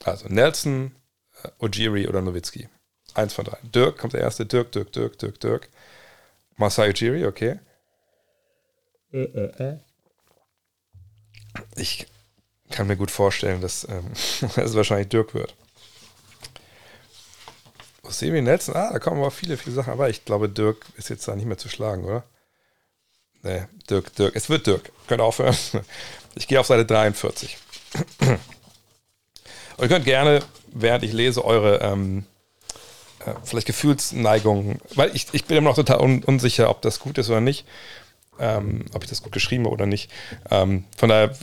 [0.03, 0.95] Also Nelson,
[1.43, 2.69] äh, Ojiri oder Nowitzki.
[3.13, 3.57] Eins von drei.
[3.63, 4.45] Dirk kommt der erste.
[4.45, 5.69] Dirk, Dirk, Dirk, Dirk, Dirk.
[6.57, 7.59] Masai Ojiri, okay.
[11.75, 12.07] Ich
[12.71, 14.11] kann mir gut vorstellen, dass ähm,
[14.57, 15.55] es wahrscheinlich Dirk wird.
[18.09, 19.93] Semi Nelson, ah, da kommen aber viele, viele Sachen.
[19.93, 22.23] Aber ich glaube, Dirk ist jetzt da nicht mehr zu schlagen, oder?
[23.43, 24.35] Nee, Dirk, Dirk.
[24.35, 24.91] Es wird Dirk.
[25.07, 25.55] Könnt aufhören.
[26.37, 27.57] Ich gehe auf Seite 43.
[28.17, 28.27] Und
[29.83, 30.41] ihr könnt gerne,
[30.73, 32.25] während ich lese, eure ähm,
[33.25, 37.17] äh, vielleicht Gefühlsneigungen, weil ich, ich bin immer noch total un unsicher, ob das gut
[37.17, 37.65] ist oder nicht.
[38.37, 40.11] Ähm, ob ich das gut geschrieben habe oder nicht.
[40.51, 41.33] Ähm, von daher,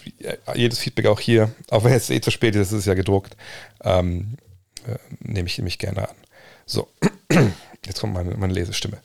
[0.54, 3.34] jedes Feedback auch hier, auch wenn es eh zu spät ist, ist es ja gedruckt,
[3.82, 4.36] ähm,
[4.86, 6.14] äh, nehme ich mich gerne an.
[6.66, 6.88] So,
[7.84, 8.98] jetzt kommt meine, meine Lesestimme.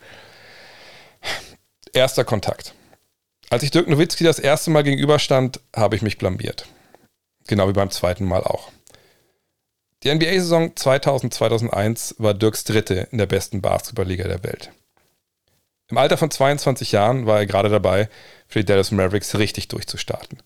[1.93, 2.73] Erster Kontakt.
[3.49, 6.67] Als ich Dirk Nowitzki das erste Mal gegenüberstand, habe ich mich blamiert.
[7.47, 8.71] Genau wie beim zweiten Mal auch.
[10.03, 14.71] Die NBA-Saison 2000-2001 war Dirks dritte in der besten Basketballliga der Welt.
[15.89, 18.09] Im Alter von 22 Jahren war er gerade dabei,
[18.47, 20.43] für die Dallas Mavericks richtig durchzustarten.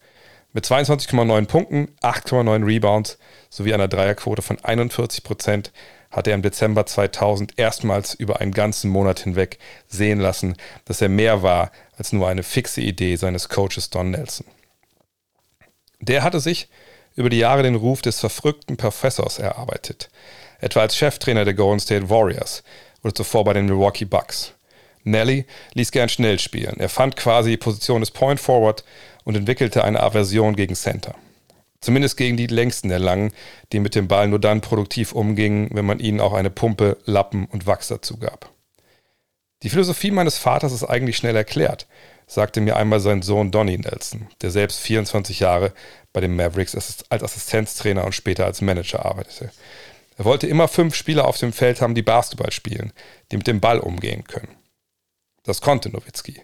[0.53, 3.17] Mit 22,9 Punkten, 8,9 Rebounds
[3.49, 5.71] sowie einer Dreierquote von 41 Prozent
[6.11, 9.57] hat er im Dezember 2000 erstmals über einen ganzen Monat hinweg
[9.87, 10.55] sehen lassen,
[10.85, 14.45] dass er mehr war als nur eine fixe Idee seines Coaches Don Nelson.
[15.99, 16.67] Der hatte sich
[17.15, 20.09] über die Jahre den Ruf des verfrückten Professors erarbeitet,
[20.59, 22.63] etwa als Cheftrainer der Golden State Warriors
[23.03, 24.53] oder zuvor bei den Milwaukee Bucks.
[25.03, 26.79] Nelly ließ gern schnell spielen.
[26.79, 28.83] Er fand quasi die Position des Point Forward
[29.23, 31.15] und entwickelte eine Aversion gegen Center.
[31.81, 33.33] Zumindest gegen die längsten der Langen,
[33.71, 37.45] die mit dem Ball nur dann produktiv umgingen, wenn man ihnen auch eine Pumpe, Lappen
[37.45, 38.51] und Wachs dazu gab.
[39.63, 41.87] Die Philosophie meines Vaters ist eigentlich schnell erklärt,
[42.27, 45.73] sagte mir einmal sein Sohn Donnie Nelson, der selbst 24 Jahre
[46.13, 49.51] bei den Mavericks als Assistenztrainer und später als Manager arbeitete.
[50.17, 52.93] Er wollte immer fünf Spieler auf dem Feld haben, die Basketball spielen,
[53.31, 54.55] die mit dem Ball umgehen können.
[55.43, 56.41] Das konnte Nowitzki.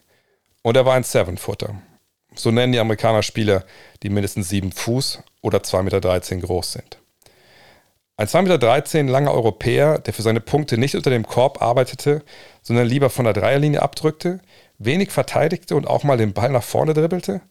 [0.64, 1.80] Und er war ein Seven-Footer.
[2.38, 3.66] So nennen die Amerikaner Spieler,
[4.04, 5.84] die mindestens 7 Fuß oder 2,13
[6.36, 7.00] Meter groß sind.
[8.16, 12.24] Ein 2,13 Meter langer Europäer, der für seine Punkte nicht unter dem Korb arbeitete,
[12.62, 14.40] sondern lieber von der Dreierlinie abdrückte,
[14.78, 17.42] wenig verteidigte und auch mal den Ball nach vorne dribbelte?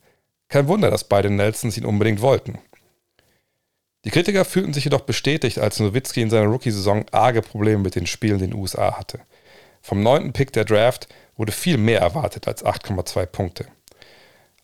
[0.49, 2.59] Kein Wunder, dass beide Nelsons ihn unbedingt wollten.
[4.05, 8.07] Die Kritiker fühlten sich jedoch bestätigt, als Nowitzki in seiner Rookie-Saison arge Probleme mit den
[8.07, 9.21] Spielen in den USA hatte.
[9.83, 13.67] Vom neunten Pick der Draft wurde viel mehr erwartet als 8,2 Punkte.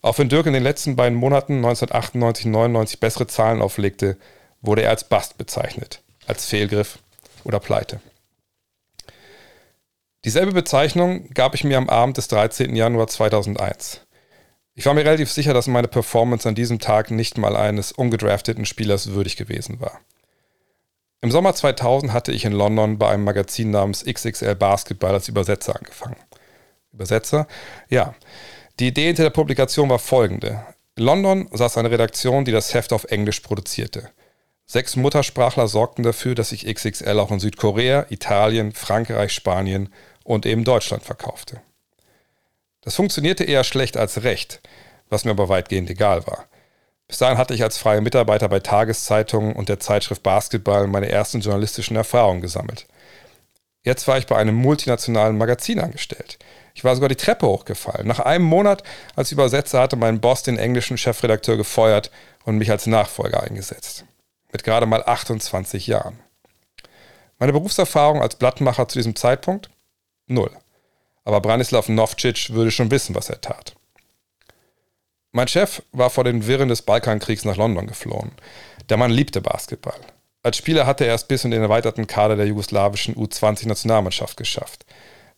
[0.02, 4.16] Auch wenn Dirk in den letzten beiden Monaten 1998 99 bessere Zahlen auflegte,
[4.60, 6.98] wurde er als Bast bezeichnet, als Fehlgriff
[7.44, 8.00] oder Pleite.
[10.24, 12.76] Dieselbe Bezeichnung gab ich mir am Abend des 13.
[12.76, 14.00] Januar 2001.
[14.74, 18.64] Ich war mir relativ sicher, dass meine Performance an diesem Tag nicht mal eines ungedrafteten
[18.64, 20.00] Spielers würdig gewesen war.
[21.20, 25.76] Im Sommer 2000 hatte ich in London bei einem Magazin namens XXL Basketball als Übersetzer
[25.76, 26.16] angefangen.
[26.92, 27.46] Übersetzer?
[27.88, 28.14] Ja.
[28.82, 30.66] Die Idee hinter der Publikation war folgende.
[30.96, 34.10] In London saß eine Redaktion, die das Heft auf Englisch produzierte.
[34.66, 40.64] Sechs Muttersprachler sorgten dafür, dass sich XXL auch in Südkorea, Italien, Frankreich, Spanien und eben
[40.64, 41.60] Deutschland verkaufte.
[42.80, 44.60] Das funktionierte eher schlecht als recht,
[45.08, 46.46] was mir aber weitgehend egal war.
[47.06, 51.38] Bis dahin hatte ich als freier Mitarbeiter bei Tageszeitungen und der Zeitschrift Basketball meine ersten
[51.38, 52.88] journalistischen Erfahrungen gesammelt.
[53.84, 56.40] Jetzt war ich bei einem multinationalen Magazin angestellt.
[56.74, 58.06] Ich war sogar die Treppe hochgefallen.
[58.06, 58.82] Nach einem Monat
[59.14, 62.10] als Übersetzer hatte mein Boss den englischen Chefredakteur gefeuert
[62.44, 64.04] und mich als Nachfolger eingesetzt.
[64.52, 66.18] Mit gerade mal 28 Jahren.
[67.38, 69.70] Meine Berufserfahrung als Blattmacher zu diesem Zeitpunkt?
[70.26, 70.50] Null.
[71.24, 73.74] Aber Branislav Novcic würde schon wissen, was er tat.
[75.32, 78.32] Mein Chef war vor den Wirren des Balkankriegs nach London geflohen.
[78.88, 79.98] Der Mann liebte Basketball.
[80.42, 84.84] Als Spieler hatte er es bis in den erweiterten Kader der jugoslawischen U20-Nationalmannschaft geschafft.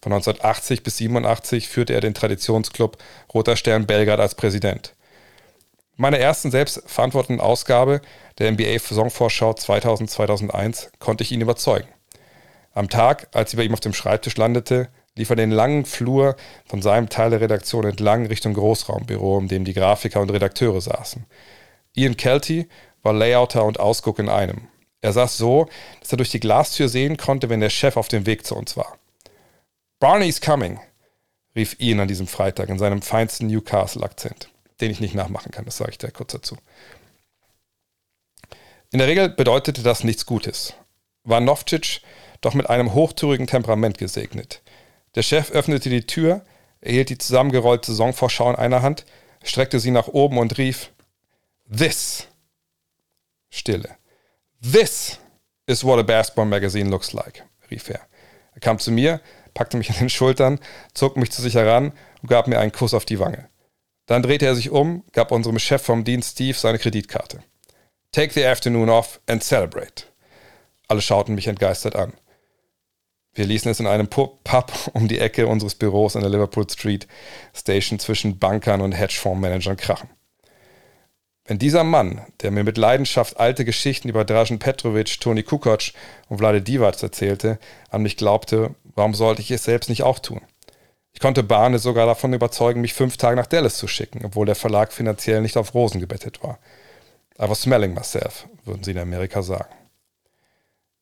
[0.04, 2.98] Von 1980 bis 87 führte er den Traditionsclub
[3.32, 4.94] Roter Stern Belgrad als Präsident.
[5.96, 8.02] In meiner ersten selbstverantworteten Ausgabe
[8.36, 11.88] der NBA-Saisonvorschau 2000-2001 konnte ich ihn überzeugen.
[12.74, 16.36] Am Tag, als sie bei ihm auf dem Schreibtisch landete, lief er den langen Flur
[16.66, 21.24] von seinem Teil der Redaktion entlang Richtung Großraumbüro, in dem die Grafiker und Redakteure saßen.
[21.94, 22.68] Ian Kelty
[23.02, 24.68] war Layouter und Ausguck in einem.
[25.00, 25.66] Er saß so,
[26.00, 28.76] dass er durch die Glastür sehen konnte, wenn der Chef auf dem Weg zu uns
[28.76, 28.98] war.
[30.00, 30.80] Barney's coming,
[31.54, 34.48] rief Ian an diesem Freitag in seinem feinsten Newcastle-Akzent,
[34.80, 36.56] den ich nicht nachmachen kann, das sage ich dir kurz dazu.
[38.90, 40.74] In der Regel bedeutete das nichts Gutes.
[41.24, 42.00] War Novcic
[42.40, 44.62] doch mit einem hochtürigen Temperament gesegnet.
[45.14, 46.44] Der Chef öffnete die Tür,
[46.80, 49.04] erhielt die zusammengerollte Saisonvorschau in einer Hand,
[49.42, 50.90] streckte sie nach oben und rief:
[51.74, 52.28] This.
[53.50, 53.96] Stille.
[54.60, 55.18] This
[55.66, 58.00] is what a basketball magazine looks like, rief er.
[58.54, 59.20] Er kam zu mir,
[59.54, 60.60] packte mich an den Schultern,
[60.92, 61.92] zog mich zu sich heran
[62.22, 63.48] und gab mir einen Kuss auf die Wange.
[64.06, 67.42] Dann drehte er sich um, gab unserem Chef vom Dienst Steve seine Kreditkarte.
[68.12, 70.04] Take the afternoon off and celebrate.
[70.88, 72.12] Alle schauten mich entgeistert an.
[73.32, 74.42] Wir ließen es in einem Pub
[74.92, 77.08] um die Ecke unseres Büros an der Liverpool Street
[77.54, 80.10] Station zwischen Bankern und Hedgefondsmanagern krachen.
[81.46, 85.92] Wenn dieser Mann, der mir mit Leidenschaft alte Geschichten über Dražen Petrovic, Toni Kukoc
[86.30, 87.58] und Vlade Divac erzählte,
[87.90, 90.40] an mich glaubte, warum sollte ich es selbst nicht auch tun?
[91.12, 94.54] Ich konnte Barne sogar davon überzeugen, mich fünf Tage nach Dallas zu schicken, obwohl der
[94.54, 96.58] Verlag finanziell nicht auf Rosen gebettet war.
[97.38, 99.72] I was smelling myself, würden sie in Amerika sagen.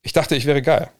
[0.02, 0.90] Ich dachte, ich wäre geil.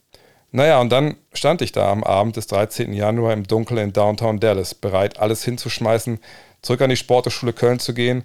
[0.52, 2.92] Naja, und dann stand ich da am Abend des 13.
[2.92, 6.20] Januar im Dunkeln in Downtown Dallas, bereit, alles hinzuschmeißen,
[6.60, 8.22] zurück an die Sporteschule Köln zu gehen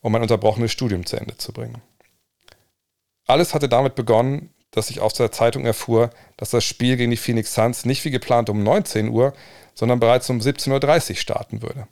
[0.00, 1.82] um mein unterbrochenes Studium zu Ende zu bringen.
[3.26, 7.16] Alles hatte damit begonnen, dass ich aus der Zeitung erfuhr, dass das Spiel gegen die
[7.16, 9.32] Phoenix Suns nicht wie geplant um 19 Uhr,
[9.74, 11.88] sondern bereits um 17.30 Uhr starten würde.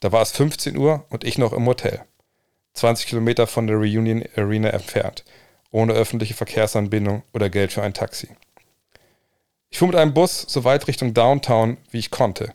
[0.00, 2.02] Da war es 15 Uhr und ich noch im Hotel.
[2.74, 5.24] 20 Kilometer von der Reunion Arena entfernt,
[5.70, 8.28] ohne öffentliche Verkehrsanbindung oder Geld für ein Taxi.
[9.70, 12.54] Ich fuhr mit einem Bus so weit Richtung Downtown, wie ich konnte,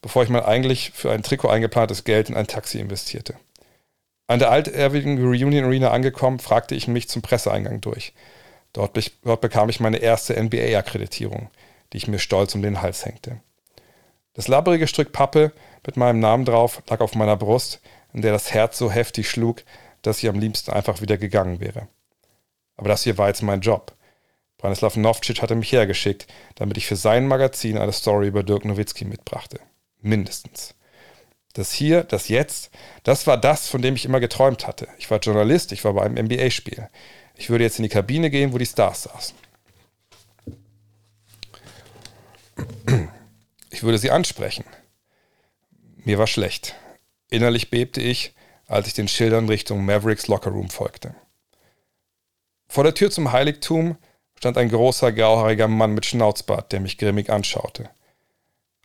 [0.00, 3.34] bevor ich mein eigentlich für ein Trikot eingeplantes Geld in ein Taxi investierte.
[4.28, 8.12] An der altehrwürdigen Reunion Arena angekommen, fragte ich mich zum Presseeingang durch.
[8.74, 11.50] Dort, be dort bekam ich meine erste NBA-Akkreditierung,
[11.92, 13.40] die ich mir stolz um den Hals hängte.
[14.34, 15.52] Das labbrige Stück Pappe
[15.86, 17.80] mit meinem Namen drauf lag auf meiner Brust,
[18.12, 19.64] in der das Herz so heftig schlug,
[20.02, 21.88] dass ich am liebsten einfach wieder gegangen wäre.
[22.76, 23.94] Aber das hier war jetzt mein Job.
[24.58, 26.26] Branislav Novcic hatte mich hergeschickt,
[26.56, 29.58] damit ich für sein Magazin eine Story über Dirk Nowitzki mitbrachte.
[30.02, 30.74] Mindestens.
[31.58, 32.70] Das hier, das jetzt,
[33.02, 34.86] das war das, von dem ich immer geträumt hatte.
[34.96, 36.88] Ich war Journalist, ich war bei einem NBA-Spiel.
[37.34, 39.36] Ich würde jetzt in die Kabine gehen, wo die Stars saßen.
[43.70, 44.64] Ich würde sie ansprechen.
[45.96, 46.76] Mir war schlecht.
[47.28, 48.34] Innerlich bebte ich,
[48.68, 51.16] als ich den Schildern Richtung Mavericks Lockerroom folgte.
[52.68, 53.96] Vor der Tür zum Heiligtum
[54.38, 57.90] stand ein großer, grauhaariger Mann mit Schnauzbart, der mich grimmig anschaute.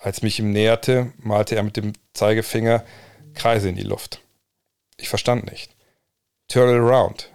[0.04, 2.84] Als mich ihm näherte, malte er mit dem Zeigefinger
[3.36, 4.20] Kreise in die Luft.
[4.98, 5.74] Ich verstand nicht.
[6.50, 7.32] Turn it around.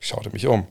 [0.00, 0.66] Ich schaute mich um.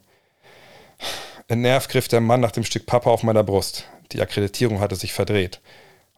[1.48, 3.86] Entnervt griff der Mann nach dem Stück Pappe auf meiner Brust.
[4.12, 5.62] Die Akkreditierung hatte sich verdreht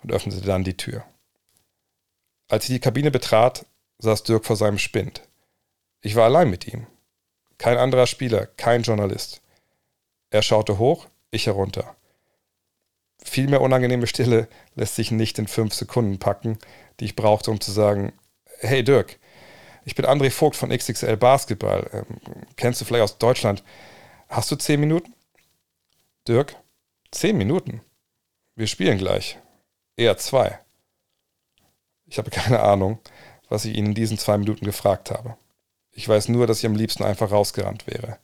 [0.02, 1.06] und öffnete dann die Tür.
[2.48, 3.68] Als ich die Kabine betrat,
[4.00, 5.22] saß Dirk vor seinem Spind.
[6.02, 6.88] Ich war allein mit ihm.
[7.60, 9.42] Kein anderer Spieler, kein Journalist.
[10.32, 11.97] Er schaute hoch, ich herunter.
[13.28, 16.58] Viel mehr unangenehme Stille lässt sich nicht in fünf Sekunden packen,
[17.00, 18.14] die ich brauchte, um zu sagen,
[18.60, 19.20] hey Dirk,
[19.84, 21.90] ich bin André Vogt von XXL Basketball.
[21.92, 22.06] Ähm,
[22.56, 23.64] kennst du vielleicht aus Deutschland?
[24.30, 25.14] Hast du zehn Minuten?
[26.26, 26.56] Dirk,
[27.12, 27.82] zehn Minuten?
[28.56, 29.38] Wir spielen gleich.
[29.98, 30.60] Eher zwei.
[32.06, 33.00] Ich habe keine Ahnung,
[33.50, 35.36] was ich ihn in diesen zwei Minuten gefragt habe.
[35.92, 38.20] Ich weiß nur, dass ich am liebsten einfach rausgerannt wäre.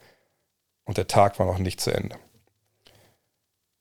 [0.85, 2.15] Und der Tag war noch nicht zu Ende.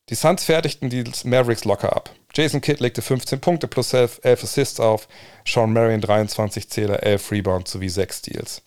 [0.09, 2.13] Die Suns fertigten die Mavericks locker ab.
[2.33, 5.07] Jason Kidd legte 15 Punkte plus 11, 11 Assists auf,
[5.45, 8.63] Sean Marion 23 Zähler, 11 Rebounds sowie 6 Steals.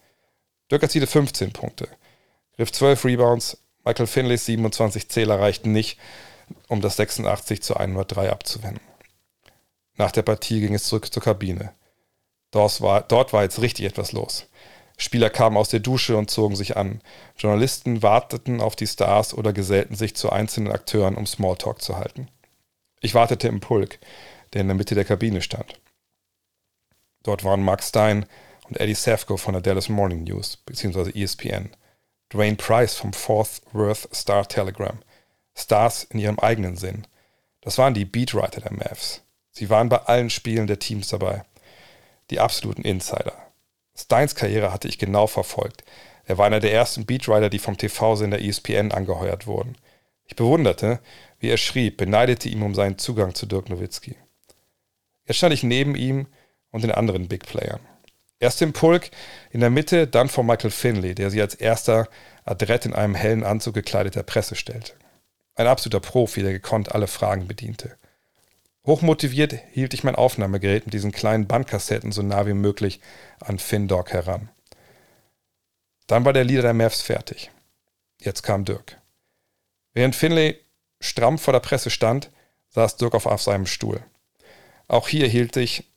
[0.70, 1.88] Dirk erzielte 15 Punkte,
[2.56, 5.98] griff 12 Rebounds, Michael Finleys 27 Zähler reichten nicht,
[6.68, 8.82] um das 86 zu 103 abzuwenden.
[9.94, 11.72] Nach der Partie ging es zurück zur Kabine.
[12.50, 14.46] Dort war, dort war jetzt richtig etwas los.
[14.96, 17.02] Spieler kamen aus der Dusche und zogen sich an.
[17.36, 22.28] Journalisten warteten auf die Stars oder gesellten sich zu einzelnen Akteuren, um Smalltalk zu halten.
[23.00, 23.98] Ich wartete im Pulk,
[24.52, 25.78] der in der Mitte der Kabine stand.
[27.22, 28.24] Dort waren Mark Stein
[28.68, 31.10] und Eddie Safko von der Dallas Morning News bzw.
[31.10, 31.70] ESPN,
[32.32, 34.98] Dwayne Price vom Fourth Worth Star Telegram,
[35.54, 37.06] Stars in ihrem eigenen Sinn.
[37.60, 39.22] Das waren die Beatwriter der Mavs.
[39.50, 41.44] Sie waren bei allen Spielen der Teams dabei.
[42.30, 43.45] Die absoluten Insider.
[43.96, 45.84] Steins Karriere hatte ich genau verfolgt.
[46.24, 49.76] Er war einer der ersten Beatwriter, die vom TV-Sender ESPN angeheuert wurden.
[50.26, 51.00] Ich bewunderte,
[51.38, 54.16] wie er schrieb, beneidete ihn um seinen Zugang zu Dirk Nowitzki.
[55.24, 56.26] Jetzt stand ich neben ihm
[56.70, 57.80] und den anderen Big Playern.
[58.38, 59.10] Erst im Pulk,
[59.50, 62.08] in der Mitte, dann vor Michael Finley, der sie als erster
[62.44, 64.92] adrett in einem hellen Anzug gekleideter Presse stellte.
[65.54, 67.96] Ein absoluter Profi, der gekonnt alle Fragen bediente.
[68.86, 73.00] Hochmotiviert hielt ich mein Aufnahmegerät mit diesen kleinen Bandkassetten so nah wie möglich
[73.40, 74.48] an FinDog heran.
[76.06, 77.50] Dann war der Leader der Mavs fertig.
[78.20, 79.00] Jetzt kam Dirk.
[79.92, 80.60] Während Finlay
[81.00, 82.30] stramm vor der Presse stand,
[82.68, 84.00] saß Dirk auf, auf seinem Stuhl.
[84.86, 85.90] Auch hier hielt ich,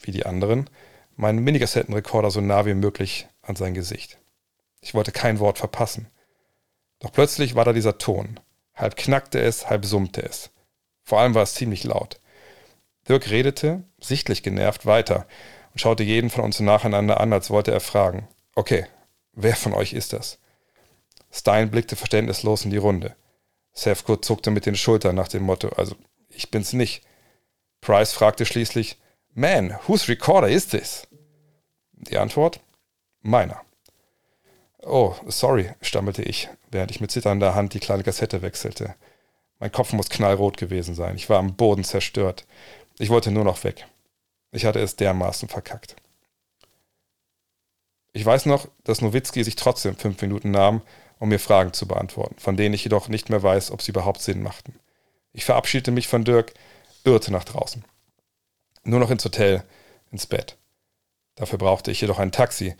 [0.00, 0.70] wie die anderen,
[1.16, 4.18] meinen Minikassettenrekorder so nah wie möglich an sein Gesicht.
[4.80, 6.08] Ich wollte kein Wort verpassen.
[7.00, 8.40] Doch plötzlich war da dieser Ton.
[8.74, 10.50] Halb knackte es, halb summte es.
[11.02, 12.18] Vor allem war es ziemlich laut.
[13.10, 15.26] Dirk redete, sichtlich genervt, weiter
[15.72, 18.28] und schaute jeden von uns nacheinander an, als wollte er fragen.
[18.54, 18.86] Okay,
[19.32, 20.38] wer von euch ist das?
[21.32, 23.16] Stein blickte verständnislos in die Runde.
[23.72, 25.96] Sefko zuckte mit den Schultern nach dem Motto, also
[26.28, 27.02] ich bin's nicht.
[27.80, 28.96] Price fragte schließlich,
[29.34, 31.08] Man, whose recorder is this?
[31.92, 32.60] Die Antwort?
[33.22, 33.60] Meiner.
[34.82, 38.94] Oh, sorry, stammelte ich, während ich mit zitternder Hand die kleine Kassette wechselte.
[39.60, 41.16] Mein Kopf muss knallrot gewesen sein.
[41.16, 42.46] Ich war am Boden zerstört.
[42.98, 43.86] Ich wollte nur noch weg.
[44.52, 45.96] Ich hatte es dermaßen verkackt.
[48.12, 50.82] Ich weiß noch, dass Nowitzki sich trotzdem fünf Minuten nahm,
[51.18, 54.20] um mir Fragen zu beantworten, von denen ich jedoch nicht mehr weiß, ob sie überhaupt
[54.20, 54.74] Sinn machten.
[55.32, 56.54] Ich verabschiedete mich von Dirk,
[57.04, 57.84] irrte nach draußen.
[58.82, 59.62] Nur noch ins Hotel,
[60.10, 60.56] ins Bett.
[61.36, 62.74] Dafür brauchte ich jedoch ein Taxi.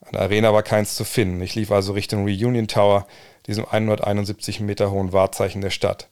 [0.00, 1.40] An der Arena war keins zu finden.
[1.42, 3.06] Ich lief also Richtung Reunion Tower,
[3.46, 6.08] diesem 171 Meter hohen Wahrzeichen der Stadt.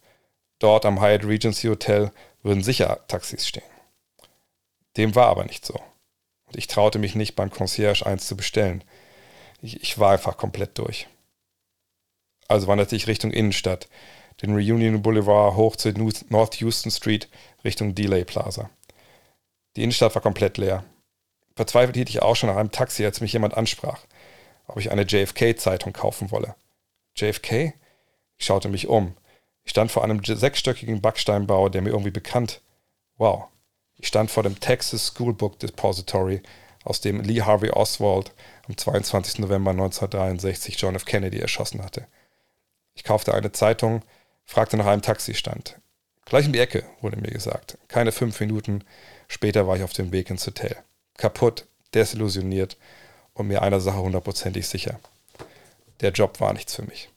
[0.59, 2.13] Dort am Hyatt Regency Hotel
[2.43, 3.63] würden sicher Taxis stehen.
[4.97, 5.75] Dem war aber nicht so.
[6.47, 8.83] Und ich traute mich nicht, beim Concierge eins zu bestellen.
[9.63, 11.07] Ich, ich war einfach komplett durch.
[12.49, 13.89] Also wanderte ich Richtung Innenstadt,
[14.43, 15.93] den Reunion Boulevard hoch zur
[16.29, 17.29] North Houston Street
[17.63, 18.71] Richtung Delay Plaza.
[19.77, 20.85] Die Innenstadt war komplett leer.
[21.55, 24.01] Verzweifelt hielt ich auch schon nach einem Taxi, als mich jemand ansprach,
[24.67, 26.57] ob ich eine JFK-Zeitung kaufen wolle.
[27.17, 27.75] JFK?
[28.39, 29.15] Ich schaute mich um.
[29.65, 32.61] Ich stand vor einem sechsstöckigen Backsteinbau, der mir irgendwie bekannt.
[33.17, 33.45] Wow.
[33.99, 36.43] Ich stand vor dem Texas Schoolbook Depository
[36.85, 38.33] aus dem Lee Harvey Oswald
[38.67, 39.41] am 22.
[39.41, 41.05] November 1963 John F.
[41.05, 42.07] Kennedy erschossen hatte.
[42.95, 44.03] Ich kaufte eine Zeitung,
[44.45, 45.79] fragte nach einem Taxistand.
[46.25, 47.79] Gleich um die Ecke, wurde mir gesagt.
[47.89, 48.85] Keine fünf Minuten
[49.29, 50.77] später war ich auf dem Weg ins Hotel.
[51.17, 52.77] Kaputt, desillusioniert
[53.35, 55.01] und mir einer Sache hundertprozentig sicher.
[56.01, 57.11] Der Job war nichts für mich.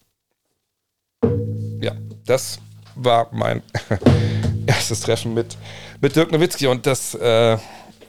[1.84, 1.92] Ja,
[2.26, 2.60] das
[2.96, 3.62] war mein
[4.68, 5.58] erstes Treffen mit,
[6.00, 6.68] mit Dirk Nowitzki.
[6.68, 7.58] Und das, äh,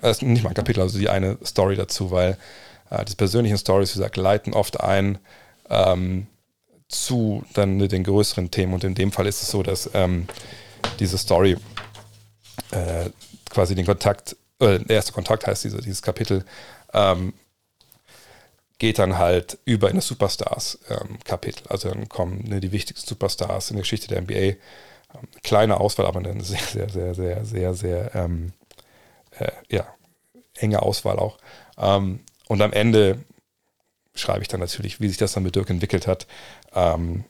[0.01, 2.39] das ist nicht mal ein Kapitel, also die eine Story dazu, weil
[2.91, 5.19] äh, die persönlichen Stories, wie gesagt, leiten oft ein
[5.69, 6.29] ähm,
[6.89, 8.75] zu dann den größeren Themen.
[8.75, 10.29] Und in dem Fall ist es so, dass ähm,
[11.01, 11.57] diese Story
[12.71, 13.11] äh,
[13.51, 16.45] quasi den Kontakt, äh, der erste Kontakt heißt diese, dieses Kapitel,
[16.93, 17.33] ähm,
[18.79, 21.63] geht dann halt über in das Superstars-Kapitel.
[21.63, 24.35] Ähm, also dann kommen ne, die wichtigsten Superstars in der Geschichte der NBA.
[24.35, 24.57] Ähm,
[25.43, 28.53] kleine Auswahl, aber eine sehr, sehr, sehr, sehr, sehr, sehr ähm,
[29.39, 29.87] äh, ja,
[30.57, 31.39] enge Auswahl auch.
[31.79, 33.25] Ähm, und am Ende
[34.15, 36.27] schreibe ich dann natürlich, wie sich das dann mit Dirk entwickelt hat.
[36.75, 37.25] Ähm,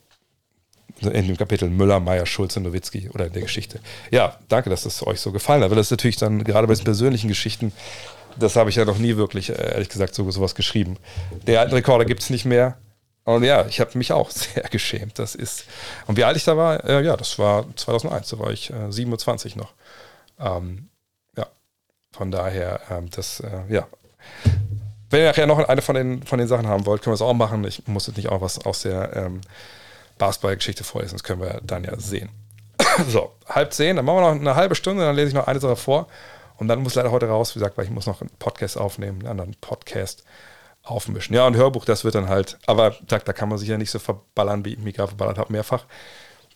[1.01, 3.81] in dem Kapitel Müller, Meier, Schulze, Nowitzki oder in der Geschichte.
[4.11, 5.71] Ja, danke, dass das euch so gefallen hat.
[5.71, 7.73] Weil das ist natürlich dann gerade bei diesen persönlichen Geschichten,
[8.39, 10.97] das habe ich ja noch nie wirklich, äh, ehrlich gesagt, so sowas geschrieben.
[11.47, 12.77] Der alten Rekorder gibt es nicht mehr.
[13.25, 15.19] Und ja, ich habe mich auch sehr geschämt.
[15.19, 15.65] Das ist.
[16.07, 18.91] Und wie alt ich da war, äh, ja, das war 2001, da war ich äh,
[18.91, 19.73] 27 noch.
[20.39, 20.89] Ähm,
[21.37, 21.47] ja,
[22.13, 23.87] von daher, ähm, das, äh, ja.
[25.11, 27.23] Wenn ihr nachher noch eine von den, von den Sachen haben wollt, können wir es
[27.23, 27.65] auch machen.
[27.65, 29.41] Ich muss jetzt nicht auch was aus der ähm,
[30.19, 31.15] Basketball-Geschichte vorlesen.
[31.15, 32.31] Das können wir dann ja sehen.
[33.09, 35.61] so, halb zehn, dann machen wir noch eine halbe Stunde, dann lese ich noch eine
[35.61, 36.09] Sache vor.
[36.57, 39.21] Und dann muss leider heute raus, wie gesagt, weil ich muss noch einen Podcast aufnehmen,
[39.21, 40.25] einen anderen Podcast
[40.83, 41.35] aufmischen.
[41.35, 43.91] Ja, und Hörbuch, das wird dann halt, aber da, da kann man sich ja nicht
[43.91, 45.87] so verballern, wie ich mich gerade verballert habe, mehrfach.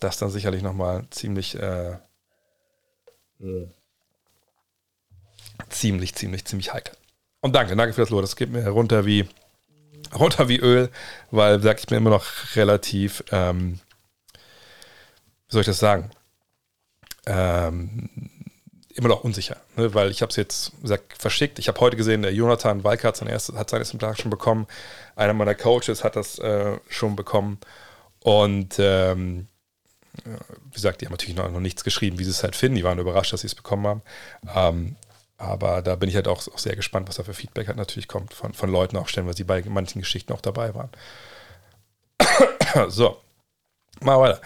[0.00, 1.98] Das dann sicherlich nochmal ziemlich, äh,
[5.70, 6.94] ziemlich, ziemlich, ziemlich heikel.
[7.40, 8.20] Und danke, danke für das Lob.
[8.20, 9.28] Das geht mir runter wie,
[10.14, 10.90] runter wie Öl,
[11.30, 13.80] weil, sag ich bin immer noch relativ, ähm,
[15.48, 16.10] wie soll ich das sagen?
[17.26, 18.30] Ähm,
[18.98, 19.94] immer noch unsicher, ne?
[19.94, 21.60] weil ich habe es jetzt gesagt, verschickt.
[21.60, 24.66] Ich habe heute gesehen, der Jonathan Walker hat sein erstes, hat sein Exemplar schon bekommen.
[25.14, 27.58] Einer meiner Coaches hat das äh, schon bekommen.
[28.20, 29.46] Und ähm,
[30.24, 32.74] wie gesagt, die haben natürlich noch, noch, nichts geschrieben, wie sie es halt finden.
[32.74, 34.02] Die waren überrascht, dass sie es bekommen haben.
[34.54, 34.96] Ähm,
[35.36, 38.08] aber da bin ich halt auch, auch, sehr gespannt, was da für Feedback halt natürlich
[38.08, 40.90] kommt von, von Leuten, auch stellen, weil sie bei manchen Geschichten auch dabei waren.
[42.88, 43.18] so,
[44.00, 44.40] mal weiter.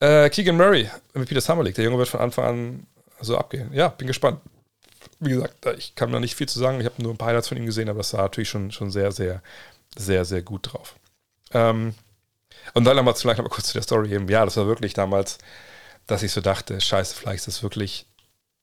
[0.00, 1.74] Äh, Keegan Murray, MVP des Summer League.
[1.74, 2.86] Der Junge wird von Anfang an
[3.20, 3.72] so abgehen.
[3.72, 4.40] Ja, bin gespannt.
[5.18, 6.80] Wie gesagt, ich kann da nicht viel zu sagen.
[6.80, 8.90] Ich habe nur ein paar Highlights von ihm gesehen, aber das sah natürlich schon, schon
[8.90, 9.42] sehr, sehr,
[9.96, 10.96] sehr, sehr gut drauf.
[11.52, 11.94] Ähm,
[12.74, 14.28] und dann nochmal vielleicht noch mal kurz zu der Story eben.
[14.28, 15.38] Ja, das war wirklich damals,
[16.06, 18.06] dass ich so dachte, scheiße, vielleicht ist das wirklich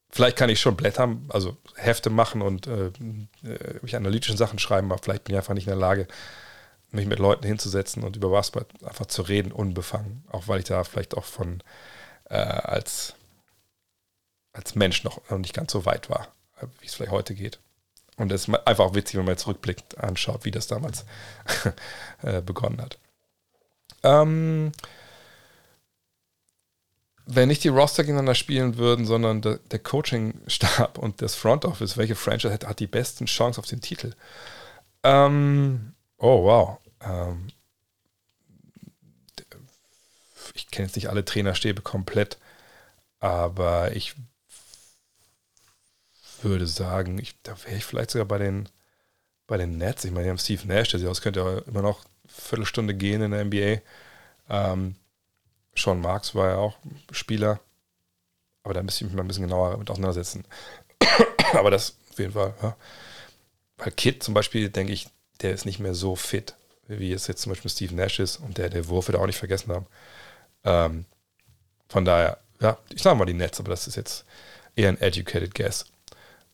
[0.09, 2.91] vielleicht kann ich schon blättern, also Hefte machen und äh,
[3.43, 6.07] äh, analytische Sachen schreiben, aber vielleicht bin ich einfach nicht in der Lage,
[6.91, 10.23] mich mit Leuten hinzusetzen und über Basketball einfach zu reden, unbefangen.
[10.29, 11.61] Auch weil ich da vielleicht auch von
[12.29, 13.15] äh, als,
[14.57, 16.27] als Mensch noch, nicht ganz so weit war,
[16.79, 17.59] wie es vielleicht heute geht.
[18.17, 21.05] Und es ist einfach auch witzig, wenn man jetzt rückblickt, anschaut, wie das damals
[22.23, 22.97] äh, begonnen hat.
[24.03, 24.71] Ähm,
[27.27, 31.97] wenn nicht die Roster gegeneinander spielen würden, sondern der, der Coaching-Stab und das Front Office,
[31.97, 34.13] welche Franchise hat, hat die besten Chancen auf den Titel?
[35.03, 36.77] Ähm, oh, wow.
[37.01, 37.49] Ähm,
[40.55, 42.39] ich kenne jetzt nicht alle Trainerstäbe komplett,
[43.19, 44.15] aber ich
[46.43, 48.69] würde sagen, ich, da wäre ich vielleicht sogar bei den,
[49.47, 50.03] bei den Nets.
[50.03, 52.93] Ich meine, die haben Steve Nash, der sich aus könnte ja immer noch eine Viertelstunde
[52.93, 53.81] gehen in der NBA.
[54.49, 54.95] Ähm,
[55.75, 56.77] Sean Marks war ja auch
[57.11, 57.59] Spieler.
[58.63, 60.45] Aber da müsste ich mich mal ein bisschen genauer mit auseinandersetzen.
[61.53, 62.75] aber das auf jeden Fall, ja.
[63.77, 65.07] Weil Kid zum Beispiel, denke ich,
[65.41, 66.55] der ist nicht mehr so fit,
[66.87, 69.37] wie es jetzt zum Beispiel Steve Nash ist und der, der Wurf wird auch nicht
[69.37, 69.85] vergessen haben.
[70.63, 71.05] Ähm,
[71.87, 74.25] von daher, ja, ich sage mal die Nets, aber das ist jetzt
[74.75, 75.85] eher ein educated guess.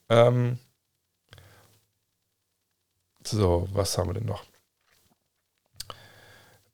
[0.09, 0.59] Ähm,
[3.25, 4.43] so, was haben wir denn noch?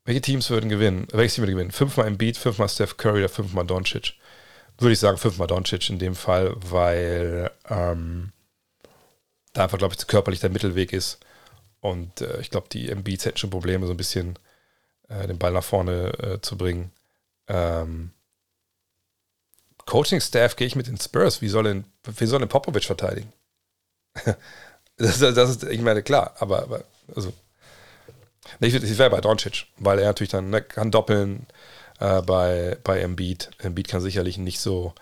[0.06, 1.07] Welche Teams würden gewinnen?
[1.11, 1.72] Welches Team würde gewinnen?
[1.72, 4.15] Fünfmal Embiid, fünfmal Steph Curry oder fünfmal Doncic?
[4.80, 8.31] Würde ich sagen, fünfmal Doncic in dem Fall, weil ähm,
[9.53, 11.19] da einfach, glaube ich, körperlich der Mittelweg ist.
[11.81, 14.39] Und äh, ich glaube, die Embiids hätten schon Probleme, so ein bisschen
[15.10, 16.91] äh, den Ball nach vorne äh, zu bringen.
[17.47, 18.11] Ähm,
[19.90, 21.41] Coaching-Staff gehe ich mit den Spurs.
[21.41, 23.34] Wie soll denn, wie soll denn Popovic verteidigen?
[24.98, 26.84] das, das, ist, ich meine, klar, aber, aber
[27.16, 27.34] also
[28.60, 31.48] ich, ich wäre bei Doncic, weil er natürlich dann ne, kann doppeln
[31.99, 33.49] äh, bei, bei Embiid.
[33.57, 34.94] Embiid kann sicherlich nicht so,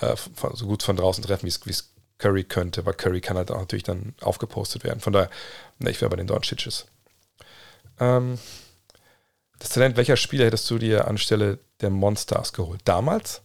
[0.00, 3.50] äh, von, so gut von draußen treffen, wie es Curry könnte, aber Curry kann halt
[3.50, 5.00] auch natürlich dann aufgepostet werden.
[5.00, 5.30] Von daher,
[5.78, 6.86] ne, ich wäre bei den Doncic's.
[7.98, 8.38] Ähm,
[9.58, 12.82] das Talent, welcher Spieler hättest du dir anstelle der Monsters geholt?
[12.84, 13.40] Damals?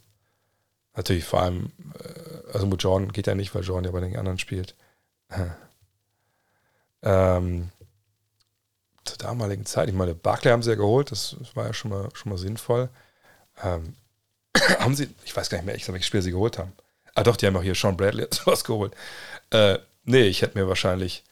[0.96, 4.18] Natürlich vor allem, äh, also mit Jordan geht ja nicht, weil Jordan ja bei den
[4.18, 4.76] anderen spielt.
[7.02, 7.72] ähm,
[9.04, 12.10] zur damaligen Zeit, ich meine, Barclay haben sie ja geholt, das, war ja schon mal,
[12.14, 12.90] schon mal sinnvoll.
[13.62, 13.96] Ähm,
[14.80, 16.74] haben sie, ich weiß gar nicht mehr, ich welche Spieler sie geholt haben.
[17.16, 18.96] Ah doch, die haben auch hier Sean Bradley sowas geholt.
[19.50, 21.24] Äh, nee, ich hätte mir wahrscheinlich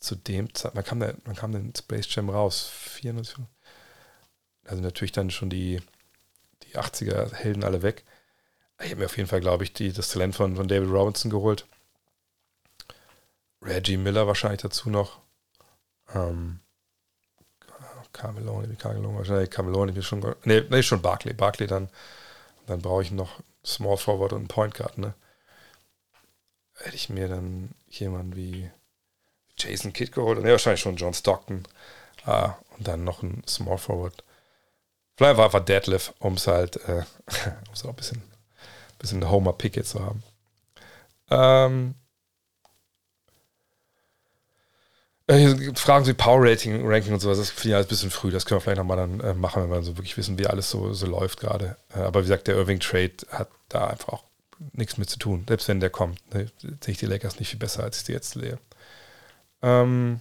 [0.00, 2.70] zu dem Zeit, wann kam, wann kam denn Space Jam raus?
[2.72, 3.36] 94?
[4.64, 5.80] Also natürlich dann schon die,
[6.64, 8.04] die 80er Helden alle weg.
[8.80, 11.30] Ich habe mir auf jeden Fall, glaube ich, die, das Talent von, von David Robinson
[11.30, 11.66] geholt.
[13.60, 15.18] Reggie Miller wahrscheinlich dazu noch.
[16.14, 16.60] Ähm,
[18.12, 20.34] Carmelone, Carmelone, wahrscheinlich Carmelone ist schon.
[20.44, 21.34] Nee, nee, schon Barkley.
[21.34, 21.88] Barkley dann.
[22.66, 25.14] Dann brauche ich noch Small Forward und Point Guard, ne?
[26.74, 28.70] Hätte ich mir dann jemanden wie
[29.56, 30.40] Jason Kidd geholt.
[30.40, 31.64] Ne, wahrscheinlich schon John Stockton.
[32.24, 34.22] Ah, und dann noch ein Small Forward.
[35.16, 37.02] Vielleicht war einfach Deadlift, um es halt, äh,
[37.66, 38.22] um es auch ein bisschen,
[38.98, 40.22] bisschen Homer Pickett zu haben.
[41.30, 41.94] Ähm,
[45.26, 48.30] äh, Fragen Sie Power Rating, Ranking und sowas, das finde ich alles ein bisschen früh.
[48.30, 50.70] Das können wir vielleicht nochmal dann äh, machen, wenn wir so wirklich wissen, wie alles
[50.70, 51.76] so, so läuft gerade.
[51.94, 54.24] Äh, aber wie gesagt, der Irving Trade hat da einfach auch
[54.72, 55.44] nichts mit zu tun.
[55.46, 58.12] Selbst wenn der kommt, ne, sehe ich die Lakers nicht viel besser, als ich die
[58.12, 58.58] jetzt sehe.
[59.62, 60.20] Ähm,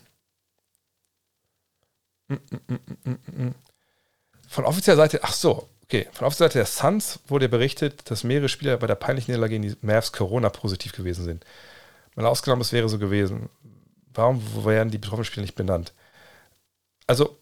[2.27, 3.55] mm, mm, mm,
[4.49, 8.49] von offizieller Seite, ach so, okay, von offizieller Seite der Suns wurde berichtet, dass mehrere
[8.49, 11.45] Spieler bei der peinlichen Niederlage gegen die Mavs Corona-positiv gewesen sind.
[12.15, 13.49] Mal ausgenommen, es wäre so gewesen.
[14.13, 15.93] Warum werden die betroffenen Spieler nicht benannt?
[17.05, 17.37] Also,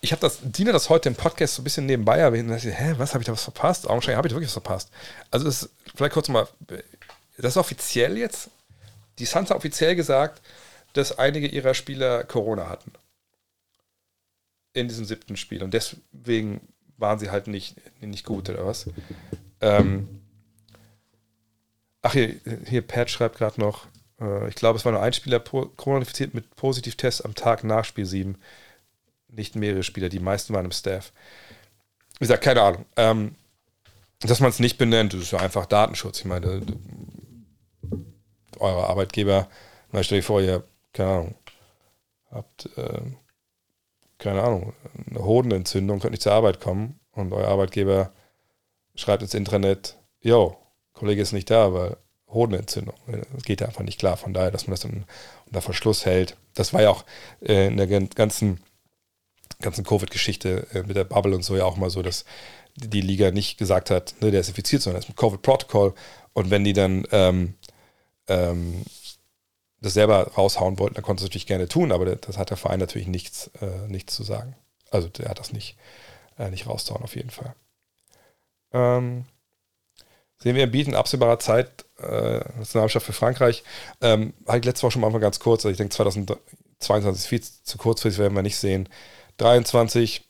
[0.00, 2.72] ich habe das, Dina das heute im Podcast so ein bisschen nebenbei erwähnt und dachte,
[2.72, 3.88] hä, was, habe ich da was verpasst?
[3.88, 4.90] Augenscheinlich habe ich da wirklich was verpasst.
[5.30, 6.48] Also, das, vielleicht kurz mal,
[7.36, 8.50] das ist offiziell jetzt,
[9.18, 10.42] die Suns haben offiziell gesagt,
[10.94, 12.92] dass einige ihrer Spieler Corona hatten
[14.72, 15.62] in diesem siebten Spiel.
[15.62, 16.60] Und deswegen
[17.02, 18.88] waren sie halt nicht, nicht gut, oder was?
[19.60, 20.08] Ähm,
[22.00, 23.86] ach, hier, hier Pat schreibt gerade noch,
[24.20, 28.06] äh, ich glaube, es war nur ein Spieler Corona-infiziert mit Positivtest am Tag nach Spiel
[28.06, 28.38] 7.
[29.28, 31.12] Nicht mehrere Spieler, die meisten waren im Staff.
[32.14, 32.86] Wie gesagt, keine Ahnung.
[32.96, 33.34] Ähm,
[34.20, 36.20] dass man es nicht benennt, das ist ja einfach Datenschutz.
[36.20, 36.62] Ich meine,
[38.58, 39.48] eure Arbeitgeber,
[39.90, 40.62] mal stell dir vor, ihr,
[40.92, 41.34] keine Ahnung,
[42.30, 43.00] habt äh,
[44.22, 44.72] keine Ahnung,
[45.10, 48.12] eine Hodenentzündung, könnt nicht zur Arbeit kommen und euer Arbeitgeber
[48.94, 50.56] schreibt ins Intranet, yo,
[50.92, 51.96] Kollege ist nicht da, weil
[52.28, 52.94] Hodenentzündung.
[53.06, 54.16] Das geht einfach nicht klar.
[54.16, 55.04] Von daher, dass man das dann
[55.46, 56.36] unter Verschluss hält.
[56.54, 57.04] Das war ja auch
[57.40, 58.60] äh, in der ganzen,
[59.60, 62.24] ganzen Covid-Geschichte äh, mit der Bubble und so ja auch mal so, dass
[62.76, 65.94] die Liga nicht gesagt hat, ne, der ist infiziert, sondern das ist ein Covid-Protokoll.
[66.32, 67.54] Und wenn die dann ähm,
[68.28, 68.82] ähm,
[69.82, 72.78] das selber raushauen wollten, dann konnte es natürlich gerne tun, aber das hat der Verein
[72.78, 74.56] natürlich nichts, äh, nichts zu sagen.
[74.90, 75.76] Also der hat das nicht,
[76.38, 77.54] äh, nicht rausgehauen auf jeden Fall.
[78.72, 79.24] Ähm,
[80.38, 83.64] sehen wir Bieten absehbarer Zeit äh, Nationalmannschaft für Frankreich.
[84.00, 87.76] Ähm, ich letzte Woche schon mal ganz kurz, also ich denke 2022 ist viel zu
[87.76, 88.88] kurzfristig, werden wir nicht sehen.
[89.38, 90.22] 23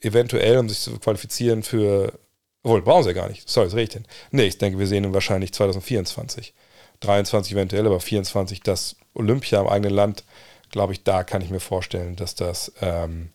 [0.00, 2.18] eventuell, um sich zu qualifizieren für,
[2.62, 4.06] obwohl, brauchen sie ja gar nicht, sorry, das rede ich denn.
[4.30, 6.54] Nee, ich denke, wir sehen ihn wahrscheinlich 2024.
[7.00, 10.24] 23 eventuell, aber 24 das Olympia im eigenen Land,
[10.70, 13.30] glaube ich, da kann ich mir vorstellen, dass das, ähm,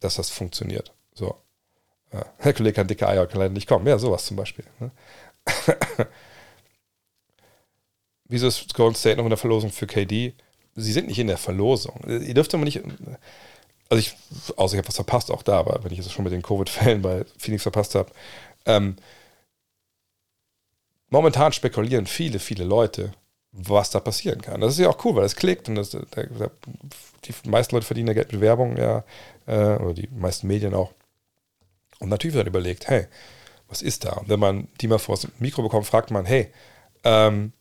[0.00, 0.92] dass das funktioniert.
[1.14, 1.36] So.
[2.12, 2.24] Ja.
[2.38, 3.86] Herr Kollege kann dicke Eier, kann leider nicht kommen.
[3.86, 4.64] Ja, sowas zum Beispiel.
[4.80, 4.90] Ne?
[8.24, 10.34] Wieso ist Golden State noch in der Verlosung für KD?
[10.74, 12.00] Sie sind nicht in der Verlosung.
[12.06, 12.80] Ihr dürft aber nicht.
[13.90, 14.14] Also ich,
[14.56, 17.02] außer ich habe was verpasst, auch da, aber wenn ich es schon mit den Covid-Fällen
[17.02, 18.10] bei Phoenix verpasst habe,
[18.64, 18.96] ähm,
[21.12, 23.12] momentan spekulieren viele, viele Leute,
[23.52, 24.60] was da passieren kann.
[24.60, 26.50] Das ist ja auch cool, weil es klickt und das, da, da,
[27.24, 29.04] die meisten Leute verdienen ja Geld mit Werbung, ja,
[29.46, 30.92] äh, oder die meisten Medien auch.
[32.00, 33.06] Und natürlich wird dann überlegt, hey,
[33.68, 34.14] was ist da?
[34.14, 36.50] Und wenn man die mal vor das Mikro bekommt, fragt man, hey,
[37.04, 37.52] ähm,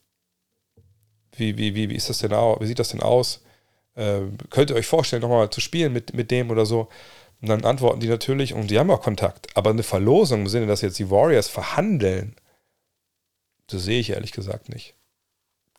[1.36, 2.60] wie, wie, wie, wie ist das denn aus?
[2.62, 3.44] Wie sieht das denn aus?
[3.96, 6.88] Äh, könnt ihr euch vorstellen, nochmal zu spielen mit, mit dem oder so?
[7.42, 9.56] Und dann antworten die natürlich und die haben auch Kontakt.
[9.56, 12.36] Aber eine Verlosung im Sinne, dass jetzt die Warriors verhandeln,
[13.72, 14.96] das sehe ich ehrlich gesagt nicht.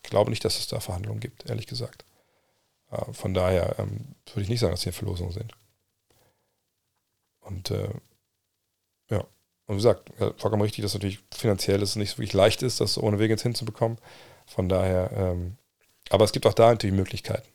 [0.02, 2.04] Ich glaube nicht, dass es da Verhandlungen gibt, ehrlich gesagt.
[2.90, 5.52] Äh, von daher ähm, würde ich nicht sagen, dass hier Verlosungen sind.
[7.40, 7.90] Und äh,
[9.10, 9.18] ja,
[9.66, 13.18] und wie gesagt, vollkommen richtig, dass natürlich finanziell es nicht wirklich leicht ist, das ohne
[13.18, 13.98] Wiggins hinzubekommen.
[14.46, 15.56] Von daher, ähm,
[16.10, 17.48] aber es gibt auch da natürlich Möglichkeiten.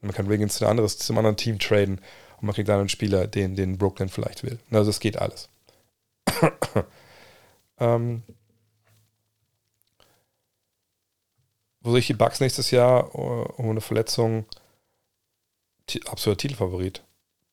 [0.00, 2.00] Man kann Wiggins zu, anderes, zum anderen Team traden
[2.38, 4.58] und man kriegt dann einen Spieler, den, den Brooklyn vielleicht will.
[4.70, 5.48] Also es geht alles.
[7.78, 8.22] ähm,
[11.82, 14.46] wo sehe ich die Bugs nächstes Jahr um eine Verletzung?
[16.06, 17.02] Absoluter Titelfavorit.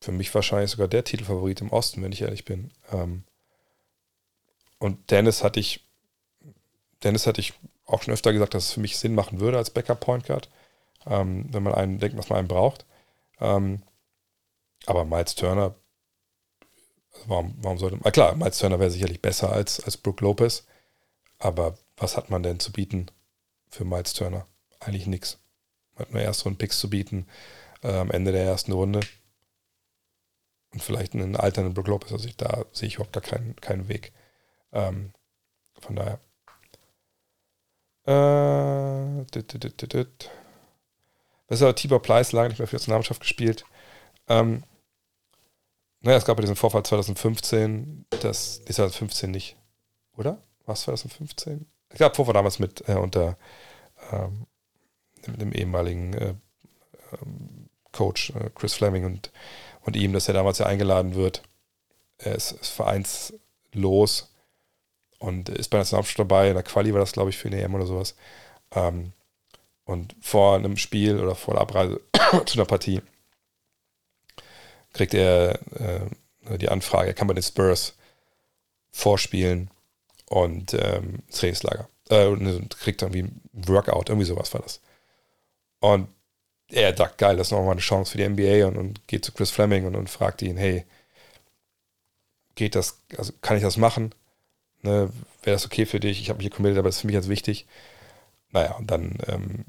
[0.01, 2.71] Für mich wahrscheinlich sogar der Titelfavorit im Osten, wenn ich ehrlich bin.
[2.91, 3.23] Ähm,
[4.77, 5.85] und Dennis hatte ich,
[7.03, 7.53] Dennis hatte ich
[7.85, 10.49] auch schon öfter gesagt, dass es für mich Sinn machen würde als Backup Point Guard,
[11.05, 12.85] ähm, wenn man einen denkt, was man einen braucht.
[13.41, 13.81] Ähm,
[14.85, 15.75] aber Miles Turner,
[17.25, 20.65] warum, warum sollte man, klar, Miles Turner wäre sicherlich besser als, als Brooke Lopez,
[21.39, 23.07] aber was hat man denn zu bieten
[23.69, 24.47] für Miles Turner?
[24.79, 25.39] Eigentlich nichts.
[25.95, 27.27] Hat nur erste Runde Picks zu bieten
[27.83, 29.01] äh, am Ende der ersten Runde.
[30.71, 32.11] Und vielleicht einen alternden Brook Lopez.
[32.11, 34.13] Also ich, da sehe ich überhaupt gar keinen, keinen Weg.
[34.71, 35.13] Ähm,
[35.79, 36.19] von daher.
[38.05, 40.29] Äh, dit, dit, dit,
[41.47, 43.65] Besser Tibor Pleiss lange nicht mehr für die Nationalmannschaft gespielt.
[44.27, 44.63] Ähm,
[46.01, 49.57] naja, es gab ja diesen Vorfall 2015, das ist 2015 nicht,
[50.15, 50.41] oder?
[50.65, 51.65] War es 2015?
[51.91, 53.37] Ich glaube, Vorfall damals mit äh, unter
[54.11, 54.45] ähm,
[55.25, 56.33] dem, dem, ehemaligen äh,
[57.21, 59.31] ähm, Coach äh, Chris Fleming und,
[59.81, 61.41] und ihm, dass er damals ja eingeladen wird.
[62.17, 64.33] Er ist, ist vereinslos
[65.17, 66.49] und ist bei der Nationalmannschaft dabei.
[66.49, 68.15] In der Quali war das, glaube ich, für eine EM oder sowas.
[68.71, 69.13] Ähm,
[69.85, 72.01] und vor einem Spiel oder vor der Abreise
[72.45, 73.01] zu einer Partie
[74.93, 77.95] kriegt er äh, die Anfrage, er kann bei den Spurs
[78.91, 79.69] vorspielen
[80.29, 81.89] und ähm, Trainingslager.
[82.09, 82.35] Äh,
[82.79, 84.81] kriegt dann wie ein Workout, irgendwie sowas war das.
[85.79, 86.07] Und
[86.69, 89.31] er dachte, geil, das ist nochmal eine Chance für die NBA und, und geht zu
[89.31, 90.85] Chris Fleming und, und fragt ihn, hey,
[92.55, 94.13] geht das, also kann ich das machen?
[94.81, 95.11] Ne,
[95.43, 96.21] Wäre das okay für dich?
[96.21, 97.65] Ich habe mich hier committed, aber das ist für mich ganz wichtig.
[98.51, 99.65] Naja, und dann ähm,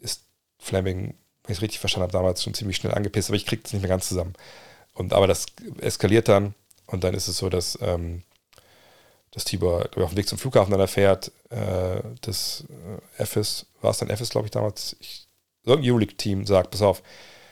[0.00, 0.24] ist
[0.58, 3.62] Fleming, wenn ich es richtig verstanden habe, damals schon ziemlich schnell angepisst, aber ich kriege
[3.64, 4.34] es nicht mehr ganz zusammen.
[4.94, 5.46] Und aber das
[5.80, 6.54] eskaliert dann
[6.86, 8.22] und dann ist es so, dass, ähm,
[9.32, 12.64] dass Tibor auf dem Weg zum Flughafen dann erfährt, äh, das
[13.18, 15.28] äh, FS, war es dann FS, glaube ich, damals, ich
[15.64, 17.02] irgendein Euroleague-Team sagt, pass auf,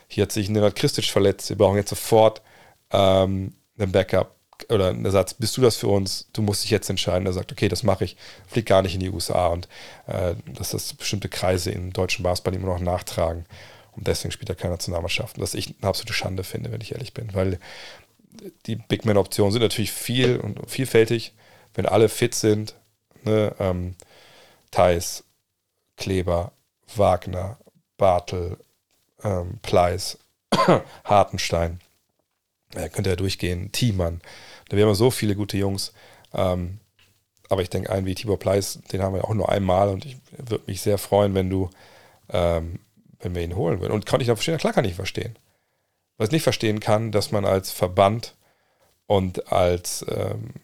[0.09, 2.43] hier hat sich Nenad Kristic verletzt, wir brauchen jetzt sofort
[2.91, 4.37] ähm, einen Backup
[4.71, 6.29] oder einen Ersatz, bist du das für uns?
[6.33, 7.27] Du musst dich jetzt entscheiden.
[7.27, 8.17] Er sagt, okay, das mache ich,
[8.47, 9.69] fliegt gar nicht in die USA und
[10.07, 13.45] äh, dass das bestimmte Kreise im deutschen Basketball immer noch nachtragen.
[13.93, 15.41] Und deswegen spielt er keine Nationalmannschaft.
[15.41, 17.59] Was ich eine absolute Schande finde, wenn ich ehrlich bin, weil
[18.67, 21.33] die Big Man-Optionen sind natürlich viel und vielfältig.
[21.77, 22.75] Wenn alle fit sind,
[23.23, 23.95] ne, ähm,
[24.73, 25.25] Thais,
[25.97, 26.53] Kleber,
[26.97, 27.59] Wagner,
[27.97, 28.59] Bartel,
[29.23, 30.19] ähm, Pleis,
[31.05, 31.81] Hartenstein,
[32.75, 34.21] ja, könnte ja durchgehen, Thiemann,
[34.69, 35.93] da wären wir so viele gute Jungs.
[36.35, 36.81] Ähm,
[37.49, 40.17] aber ich denke, einen wie Tibor Pleis, den haben wir auch nur einmal und ich
[40.37, 41.71] würde mich sehr freuen, wenn du,
[42.31, 42.81] ähm,
[43.21, 43.93] wenn wir ihn holen würden.
[43.93, 44.59] Und kann ich da verstehen?
[44.59, 45.39] Klar kann ich verstehen.
[46.17, 48.35] Was ich nicht verstehen kann, dass man als Verband
[49.07, 50.55] und als ähm,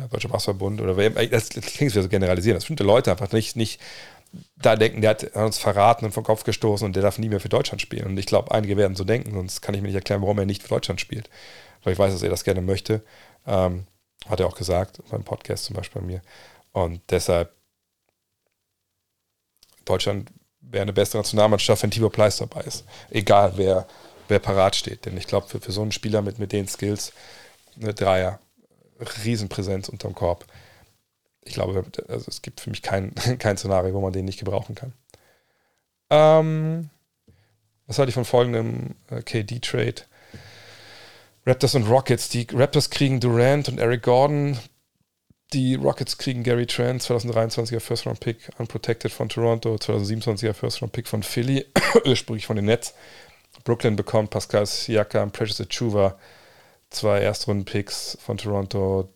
[0.00, 0.94] ja, Deutscher Basketballbund oder
[1.28, 3.80] das klingt wieder so generalisieren, dass bestimmte Leute einfach nicht, nicht
[4.56, 7.40] da denken, der hat uns verraten und vom Kopf gestoßen und der darf nie mehr
[7.40, 8.06] für Deutschland spielen.
[8.06, 10.46] Und ich glaube, einige werden so denken, sonst kann ich mir nicht erklären, warum er
[10.46, 11.28] nicht für Deutschland spielt.
[11.82, 13.02] Weil ich weiß, dass er das gerne möchte.
[13.46, 13.86] Ähm,
[14.28, 16.22] hat er auch gesagt, beim Podcast zum Beispiel bei mir.
[16.72, 17.52] Und deshalb,
[19.84, 22.84] Deutschland wäre eine bessere Nationalmannschaft, wenn Tibor Pleiss dabei ist.
[23.10, 23.86] Egal, wer,
[24.28, 25.06] wer parat steht.
[25.06, 27.12] Denn ich glaube, für, für so einen Spieler mit, mit den Skills,
[27.80, 28.38] eine Dreier,
[29.24, 30.46] Riesenpräsenz unterm Korb,
[31.42, 34.74] ich glaube, also es gibt für mich kein, kein Szenario, wo man den nicht gebrauchen
[34.74, 34.92] kann.
[36.10, 36.90] Ähm,
[37.86, 40.02] was halte ich von folgendem äh, KD-Trade?
[41.46, 42.28] Raptors und Rockets.
[42.28, 44.58] Die Raptors kriegen Durant und Eric Gordon.
[45.52, 50.92] Die Rockets kriegen Gary Trent, 2023er First Round Pick, unprotected von Toronto, 2027er First Round
[50.92, 51.66] Pick von Philly,
[52.04, 52.94] ursprünglich von den Nets.
[53.64, 56.16] Brooklyn bekommt Pascal Siakam, Precious Achuva,
[56.90, 59.08] zwei Erstrunden Picks von Toronto,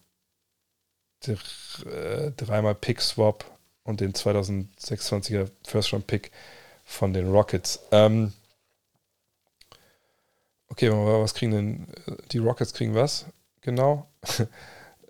[1.26, 3.44] äh, dreimal Pick-Swap
[3.82, 6.30] und den 2026er First-Round-Pick
[6.84, 7.80] von den Rockets.
[7.90, 8.32] Ähm,
[10.68, 13.26] okay, was kriegen denn äh, die Rockets kriegen was?
[13.60, 14.08] Genau.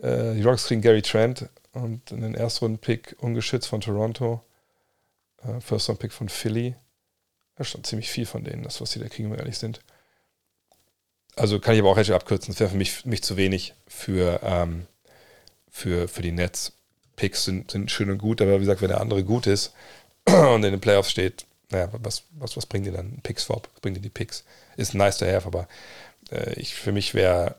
[0.03, 4.45] Äh, die Rockets kriegen Gary Trent und einen Erstrunden-Pick ungeschützt von Toronto.
[5.61, 6.75] First-Round-Pick von Philly.
[7.55, 9.57] Das ist schon ziemlich viel von denen, das, was sie da kriegen, wenn wir ehrlich
[9.57, 9.81] sind.
[11.37, 12.53] Also kann ich aber auch recht abkürzen.
[12.53, 14.87] Das wäre für mich, mich zu wenig für, ähm,
[15.71, 16.73] für, für die Nets.
[17.17, 19.73] Picks sind, sind schön und gut, aber wie gesagt, wenn der andere gut ist
[20.27, 23.69] und in den Playoffs steht, naja, was, was, was bringt dir dann ein Pick-Swap?
[23.73, 24.45] Was bringt dir die Picks?
[24.77, 25.69] Ist nice to have, aber
[26.31, 27.57] äh, ich, für mich wäre,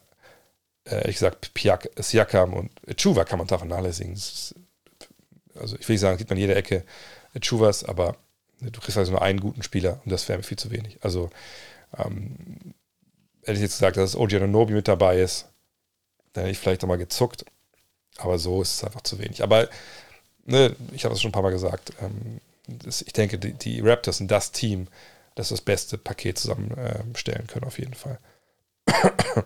[0.85, 4.13] äh, ehrlich gesagt, Piak, Siakam und Chuva kann man da vernachlässigen.
[5.55, 6.83] Also ich will nicht sagen, sieht man jede Ecke
[7.41, 8.17] Chuvas, aber
[8.61, 10.99] du kriegst also nur einen guten Spieler und das wäre mir viel zu wenig.
[11.01, 11.29] Also
[11.97, 12.73] ähm,
[13.45, 15.47] hätte ich jetzt gesagt, dass OG Nobi mit dabei ist,
[16.33, 17.45] dann hätte ich vielleicht nochmal gezuckt.
[18.17, 19.43] Aber so ist es einfach zu wenig.
[19.43, 19.69] Aber
[20.45, 23.81] ne, ich habe es schon ein paar Mal gesagt, ähm, das, ich denke, die, die,
[23.81, 24.87] Raptors sind das Team,
[25.35, 28.19] das das beste Paket zusammenstellen ähm, können, auf jeden Fall.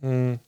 [0.00, 0.38] hm.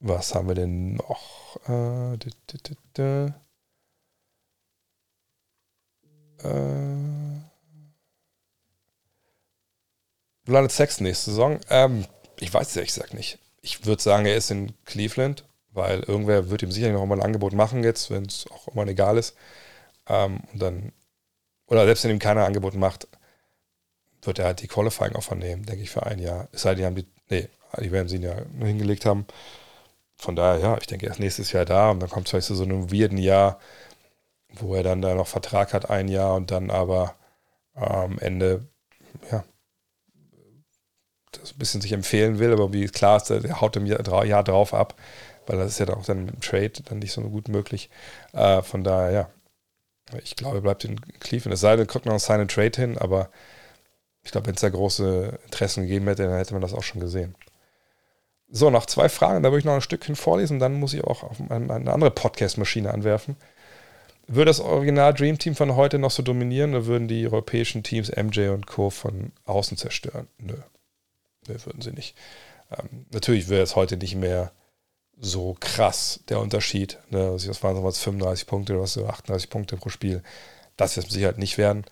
[0.00, 1.56] Was haben wir denn noch?
[1.64, 3.34] Äh, d -d -d
[6.44, 7.37] äh,
[10.52, 11.60] landet Sexton nächste Saison?
[11.70, 12.04] Ähm,
[12.40, 13.38] ich weiß es ehrlich gesagt nicht.
[13.60, 17.24] Ich würde sagen, er ist in Cleveland, weil irgendwer wird ihm sicherlich noch mal ein
[17.24, 19.36] Angebot machen jetzt, wenn es auch immer egal ist.
[20.08, 20.92] Ähm, und dann,
[21.66, 23.08] oder selbst wenn ihm keiner Angebot macht,
[24.22, 26.48] wird er halt die Qualifying Offer nehmen, denke ich, für ein Jahr.
[26.52, 27.48] Es sei denn, die haben die, nee,
[27.80, 29.26] die werden sie ihn ja hingelegt haben.
[30.16, 32.46] Von daher, ja, ich denke, er ist nächstes Jahr da und dann kommt es vielleicht
[32.48, 33.60] zu so einem weirden Jahr,
[34.54, 37.14] wo er dann da noch Vertrag hat, ein Jahr und dann aber
[37.74, 38.66] am Ende,
[39.30, 39.44] ja,
[41.32, 44.44] das ein bisschen sich empfehlen will, aber wie klar ist, der haut im Jahr, Jahr
[44.44, 44.94] drauf ab,
[45.46, 47.90] weil das ist ja auch dann mit dem Trade dann nicht so gut möglich.
[48.32, 49.30] Äh, von daher, ja,
[50.22, 51.54] ich glaube, bleibt in Cleveland.
[51.54, 53.30] Es sei denn, kommt noch seinen Trade hin, aber
[54.22, 57.00] ich glaube, wenn es da große Interessen gegeben hätte, dann hätte man das auch schon
[57.00, 57.34] gesehen.
[58.50, 61.22] So, noch zwei Fragen, da würde ich noch ein Stückchen vorlesen, dann muss ich auch
[61.22, 63.36] auf eine andere Podcast-Maschine anwerfen.
[64.26, 68.10] Würde das Original Dream Team von heute noch so dominieren oder würden die europäischen Teams
[68.14, 68.90] MJ und Co.
[68.90, 70.28] von außen zerstören?
[70.38, 70.54] Nö.
[71.48, 72.16] Nö, würden sie nicht.
[72.70, 74.52] Ähm, natürlich wäre es heute nicht mehr
[75.20, 76.98] so krass, der Unterschied.
[77.10, 77.32] Ne?
[77.32, 80.22] Was waren so 35 Punkte oder was so 38 Punkte pro Spiel.
[80.76, 81.84] Das wird es mit Sicherheit nicht werden.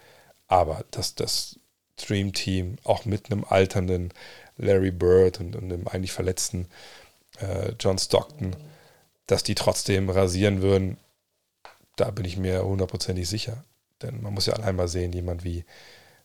[0.47, 1.59] Aber dass das
[1.97, 4.13] Dream Team auch mit einem alternden
[4.59, 6.69] Larry Bird und, und einem eigentlich verletzten
[7.41, 8.55] äh, John Stockton,
[9.27, 10.99] dass die trotzdem rasieren würden,
[11.97, 13.65] da bin ich mir hundertprozentig sicher.
[14.03, 15.65] Denn man muss ja allein mal sehen, jemand wie,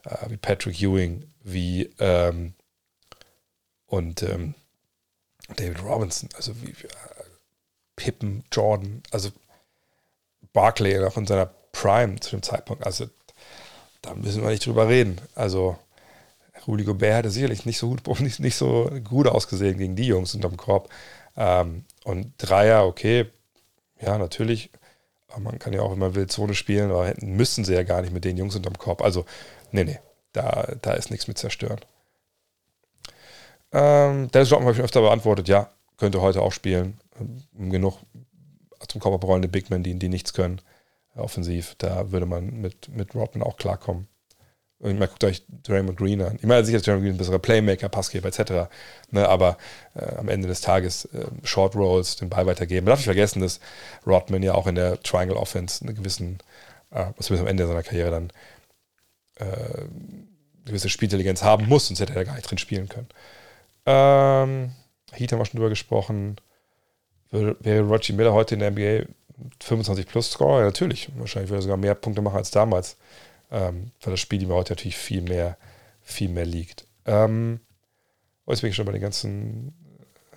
[0.03, 2.53] äh, wie Patrick Ewing, wie ähm,
[3.91, 4.55] und ähm,
[5.55, 7.25] David Robinson, also wie, äh,
[7.95, 9.29] Pippen, Jordan, also
[10.53, 12.85] Barclay noch in seiner Prime zu dem Zeitpunkt.
[12.85, 13.07] Also
[14.01, 15.21] da müssen wir nicht drüber reden.
[15.35, 15.77] Also
[16.67, 20.33] Rudi Gobert hätte sicherlich nicht so gut, nicht, nicht so gut ausgesehen gegen die Jungs
[20.33, 20.89] unterm Korb.
[21.37, 23.27] Ähm, und Dreier, okay,
[23.99, 24.71] ja, natürlich
[25.31, 27.83] aber man kann ja auch, wenn man will, Zone spielen, aber hätten, müssten sie ja
[27.83, 29.01] gar nicht mit den Jungs unterm Korb.
[29.01, 29.25] Also,
[29.71, 29.99] nee, nee,
[30.33, 31.79] da, da ist nichts mit zerstören.
[33.73, 36.99] Ähm, Dennis Rodman habe ich öfter beantwortet, ja, könnte heute auch spielen.
[37.53, 37.99] Genug
[38.87, 40.61] zum Korb abrollende Big Men, die, die nichts können,
[41.15, 41.75] offensiv.
[41.77, 44.07] Da würde man mit, mit Rodman auch klarkommen.
[44.79, 46.37] Und mal guckt euch Draymond Green an.
[46.37, 48.71] Ich meine sicher, dass Draymond Green ein besserer Playmaker, Passgeber etc.
[49.11, 49.57] Ne, aber
[49.93, 52.85] äh, am Ende des Tages äh, Short Rolls, den Ball weitergeben.
[52.85, 53.59] Man darf nicht vergessen, dass
[54.07, 56.39] Rodman ja auch in der Triangle Offense einen gewissen,
[56.89, 58.31] äh, was wir am Ende seiner Karriere dann
[59.35, 59.85] äh,
[60.65, 63.07] gewisse Spielintelligenz haben muss, sonst hätte er gar nicht drin spielen können.
[63.85, 64.71] Ähm,
[65.11, 66.37] Heat haben wir schon drüber gesprochen.
[67.31, 69.05] Wäre Roger Miller heute in der NBA
[69.61, 70.59] 25 plus Score?
[70.59, 71.09] Ja, natürlich.
[71.15, 72.97] Wahrscheinlich würde er sogar mehr Punkte machen als damals
[73.51, 75.57] ähm, weil das Spiel ihm heute natürlich viel mehr,
[76.01, 76.87] viel mehr liegt.
[77.05, 77.59] Ähm,
[78.45, 79.73] oh, jetzt bin ich schon bei den ganzen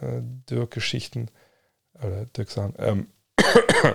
[0.01, 1.31] äh, Dirk-Geschichten
[1.95, 2.75] oder Dirk-Sachen.
[2.79, 3.07] Ähm,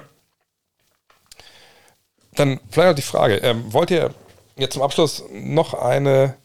[2.36, 4.14] dann vielleicht noch die Frage: ähm, Wollt ihr
[4.56, 6.38] jetzt zum Abschluss noch eine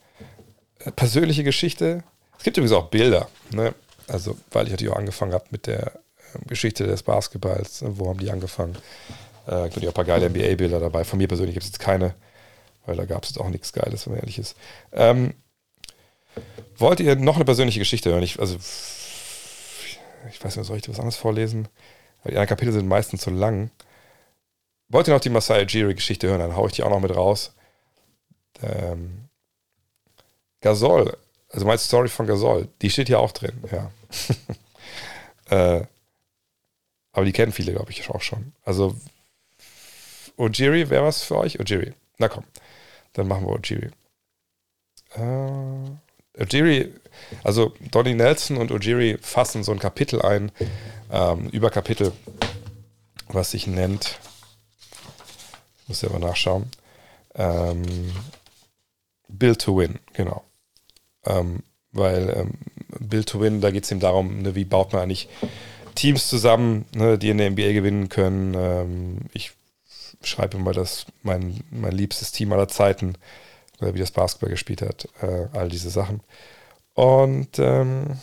[0.81, 2.03] äh, persönliche Geschichte?
[2.39, 3.75] Es gibt übrigens auch Bilder, ne?
[4.07, 7.83] Also, weil ich natürlich auch angefangen habe mit der äh, Geschichte des Basketballs.
[7.83, 7.99] Ne?
[7.99, 8.77] Wo haben die angefangen?
[9.47, 11.05] Äh, gibt auch ein paar geile NBA-Bilder dabei.
[11.05, 12.15] Von mir persönlich gibt es jetzt keine
[12.87, 14.57] weil da gab es auch nichts Geiles, wenn man ehrlich ist.
[14.93, 15.35] Ähm,
[16.77, 18.23] wollt ihr noch eine persönliche Geschichte hören?
[18.23, 18.57] Ich, also,
[20.31, 21.69] ich weiß nicht, soll ich was anderes vorlesen?
[22.23, 23.71] Weil die anderen Kapitel sind meistens zu lang.
[24.89, 26.41] Wollt ihr noch die Masai Ujiri-Geschichte hören?
[26.41, 27.55] Dann haue ich die auch noch mit raus.
[28.63, 29.29] Ähm,
[30.61, 31.17] Gasol,
[31.55, 33.93] also meine Story von Gasol, die steht hier auch drin, ja.
[35.79, 35.87] äh,
[37.13, 38.53] aber die kennen viele, glaube ich, auch schon.
[38.65, 38.97] Also,
[40.37, 41.61] Ujiri wäre was für euch?
[41.61, 41.95] Ujiri.
[42.19, 42.43] Na komm.
[43.13, 43.91] Dann machen wir Ojiri.
[45.15, 46.93] Äh, Ojiri,
[47.45, 50.51] also Donny Nelson und Ojiri fassen so ein Kapitel ein,
[51.13, 52.11] ähm, über Kapitel,
[53.29, 54.19] was sich nennt,
[55.87, 56.69] muss ich aber nachschauen,
[57.37, 58.13] ähm,
[59.29, 60.43] Build to Win, genau.
[61.27, 62.51] Ähm, weil ähm,
[63.01, 65.29] Build to Win, da geht es eben darum, ne, wie baut man eigentlich
[65.95, 68.55] Teams zusammen, ne, die in der NBA gewinnen können.
[68.55, 69.53] Ähm, ich
[70.23, 73.15] schreibe mal das, mein, mein liebstes Team aller Zeiten,
[73.81, 76.21] wie das Basketball gespielt hat, äh, all diese Sachen.
[76.95, 78.19] Und ähm,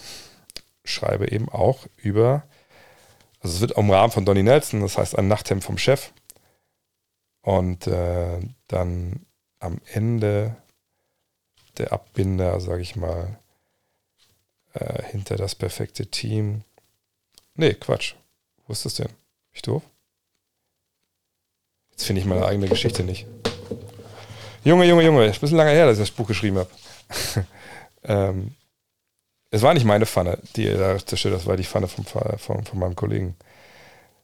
[0.83, 2.43] schreibe eben auch über,
[3.41, 6.11] also es wird im Rahmen von Donny Nelson, das heißt ein Nachthemd vom Chef.
[7.41, 9.25] Und äh, dann
[9.59, 10.57] am Ende
[11.77, 13.39] der Abbinder, sage ich mal,
[14.73, 16.63] äh, hinter das perfekte Team.
[17.55, 18.15] Nee, Quatsch.
[18.67, 19.09] Wo ist das denn?
[19.53, 19.83] Ich doof?
[21.91, 23.27] Jetzt finde ich meine eigene Geschichte nicht.
[24.63, 26.69] Junge, Junge, Junge, ist ein bisschen lange her, dass ich das Buch geschrieben habe.
[28.03, 28.55] ähm,
[29.49, 32.79] es war nicht meine Pfanne, die da zerstört, das war die Pfanne vom, vom, von
[32.79, 33.35] meinem Kollegen.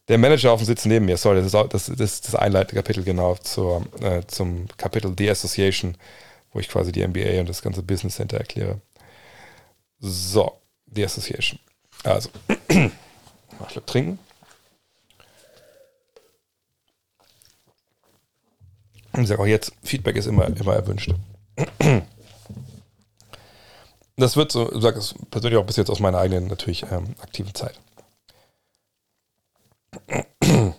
[0.08, 2.82] Der Manager auf dem Sitz neben mir, sorry, das ist, auch, das, das, das einleitende
[2.82, 5.96] Kapitel genau zur, äh, zum Kapitel The Association,
[6.52, 8.80] wo ich quasi die MBA und das ganze Business Center erkläre.
[9.98, 11.58] So, The Association.
[12.04, 12.30] Also,
[12.68, 14.18] ich trinken.
[19.12, 21.12] Und ich sage auch jetzt, Feedback ist immer, immer erwünscht.
[24.18, 27.14] Das wird so, ich sage es persönlich auch bis jetzt aus meiner eigenen natürlich ähm,
[27.20, 27.78] aktiven Zeit.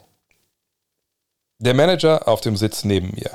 [1.59, 3.31] Der Manager auf dem Sitz neben mir.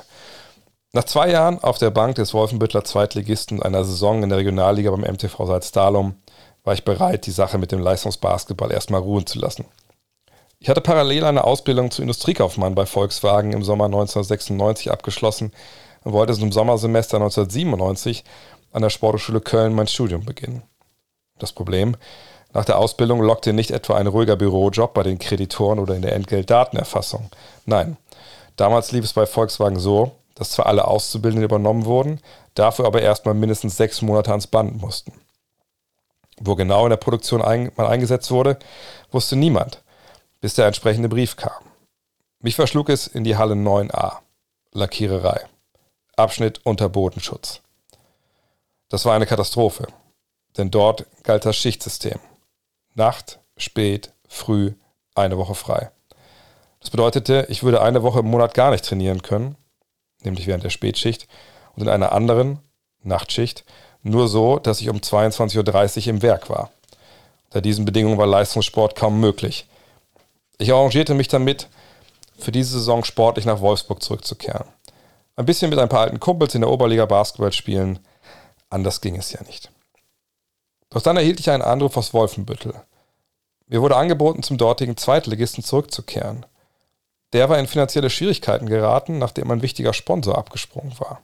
[0.95, 5.01] Nach zwei Jahren auf der Bank des Wolfenbüttler Zweitligisten einer Saison in der Regionalliga beim
[5.01, 6.15] MTV Salzdalum
[6.63, 9.65] war ich bereit, die Sache mit dem Leistungsbasketball erstmal ruhen zu lassen.
[10.61, 15.53] Ich hatte parallel eine Ausbildung zu Industriekaufmann bei Volkswagen im Sommer 1996 abgeschlossen
[16.05, 18.23] und wollte im Sommersemester 1997
[18.71, 20.63] an der Sporthochschule Köln mein Studium beginnen.
[21.41, 21.97] Das Problem,
[22.53, 26.15] nach der Ausbildung lockte nicht etwa ein ruhiger Bürojob bei den Kreditoren oder in der
[26.15, 27.31] Entgeltdatenerfassung.
[27.67, 27.97] Nein,
[28.55, 32.21] damals lief es bei Volkswagen so, dass zwar alle Auszubildenden übernommen wurden,
[32.55, 35.13] dafür aber erstmal mindestens sechs Monate ans Band mussten.
[36.41, 38.59] Wo genau in der Produktion ein, man eingesetzt wurde,
[39.11, 39.83] wusste niemand,
[40.41, 41.63] bis der entsprechende Brief kam.
[42.41, 44.19] Mich verschlug es in die Halle 9a,
[44.73, 45.47] Lackiererei,
[46.17, 47.61] Abschnitt unter Bodenschutz.
[48.89, 49.87] Das war eine Katastrophe,
[50.57, 52.19] denn dort galt das Schichtsystem.
[52.95, 54.73] Nacht, spät, früh,
[55.15, 55.91] eine Woche frei.
[56.81, 59.57] Das bedeutete, ich würde eine Woche im Monat gar nicht trainieren können,
[60.25, 61.29] nämlich während der Spätschicht,
[61.77, 62.61] und in einer anderen,
[63.03, 63.65] Nachtschicht,
[64.03, 66.71] nur so, dass ich um 22.30 Uhr im Werk war.
[67.47, 69.67] Unter diesen Bedingungen war Leistungssport kaum möglich.
[70.59, 71.69] Ich arrangierte mich damit,
[72.39, 74.67] für diese Saison sportlich nach Wolfsburg zurückzukehren.
[75.37, 77.99] Ein bisschen mit ein paar alten Kumpels in der Oberliga Basketball spielen.
[78.71, 79.71] Anders ging es ja nicht.
[80.91, 82.75] Doch dann erhielt ich einen Anruf aus Wolfenbüttel.
[83.67, 86.47] Mir wurde angeboten, zum dortigen Zweitligisten zurückzukehren.
[87.35, 91.21] Der war in finanzielle Schwierigkeiten geraten, nachdem ein wichtiger Sponsor abgesprungen war.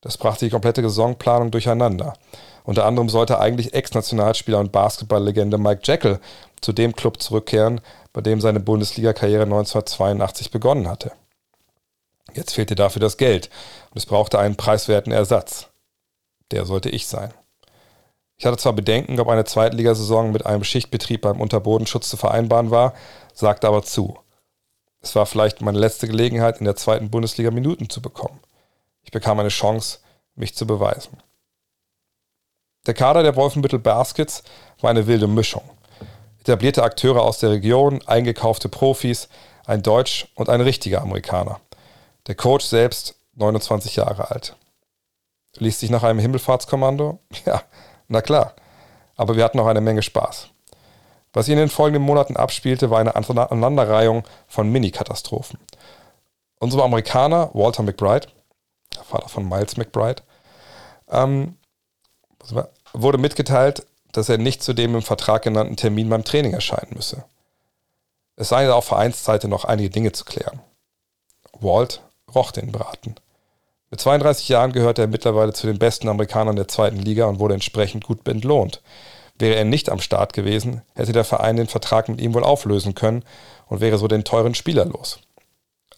[0.00, 2.14] Das brachte die komplette Saisonplanung durcheinander.
[2.64, 6.20] Unter anderem sollte eigentlich Ex-Nationalspieler und Basketballlegende Mike Jekyll
[6.62, 7.82] zu dem Club zurückkehren,
[8.14, 11.12] bei dem seine Bundesliga-Karriere 1982 begonnen hatte.
[12.32, 13.50] Jetzt fehlte dafür das Geld
[13.90, 15.68] und es brauchte einen preiswerten Ersatz.
[16.50, 17.34] Der sollte ich sein.
[18.38, 22.94] Ich hatte zwar Bedenken, ob eine Zweitligasaison mit einem Schichtbetrieb beim Unterbodenschutz zu vereinbaren war,
[23.34, 24.16] sagte aber zu.
[25.08, 28.40] Es war vielleicht meine letzte Gelegenheit, in der zweiten Bundesliga Minuten zu bekommen.
[29.02, 30.00] Ich bekam eine Chance,
[30.34, 31.16] mich zu beweisen.
[32.86, 34.42] Der Kader der Wolfenbüttel Baskets
[34.82, 35.62] war eine wilde Mischung.
[36.40, 39.30] Etablierte Akteure aus der Region, eingekaufte Profis,
[39.64, 41.58] ein Deutsch und ein richtiger Amerikaner.
[42.26, 44.56] Der Coach selbst 29 Jahre alt.
[45.56, 47.18] Liest sich nach einem Himmelfahrtskommando?
[47.46, 47.62] Ja,
[48.08, 48.52] na klar.
[49.16, 50.50] Aber wir hatten auch eine Menge Spaß.
[51.38, 55.60] Was sich in den folgenden Monaten abspielte, war eine Aneinanderreihung von Mini-Katastrophen.
[56.58, 58.26] Unsere Amerikaner, Walter McBride,
[58.96, 60.20] der Vater von Miles McBride,
[61.08, 61.56] ähm,
[62.92, 67.22] wurde mitgeteilt, dass er nicht zu dem im Vertrag genannten Termin beim Training erscheinen müsse.
[68.34, 70.58] Es sei auf Vereinsseite noch einige Dinge zu klären.
[71.52, 72.02] Walt
[72.34, 73.14] roch den Braten.
[73.90, 77.54] Mit 32 Jahren gehörte er mittlerweile zu den besten Amerikanern der zweiten Liga und wurde
[77.54, 78.82] entsprechend gut entlohnt.
[79.38, 82.94] Wäre er nicht am Start gewesen, hätte der Verein den Vertrag mit ihm wohl auflösen
[82.94, 83.24] können
[83.66, 85.20] und wäre so den teuren Spieler los.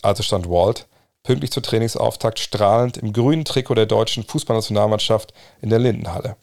[0.02, 0.86] Also stand Walt
[1.22, 6.36] pünktlich zur Trainingsauftakt strahlend im grünen Trikot der deutschen Fußballnationalmannschaft in der Lindenhalle.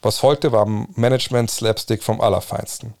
[0.00, 2.94] Was folgte, war Management-Slapstick vom Allerfeinsten.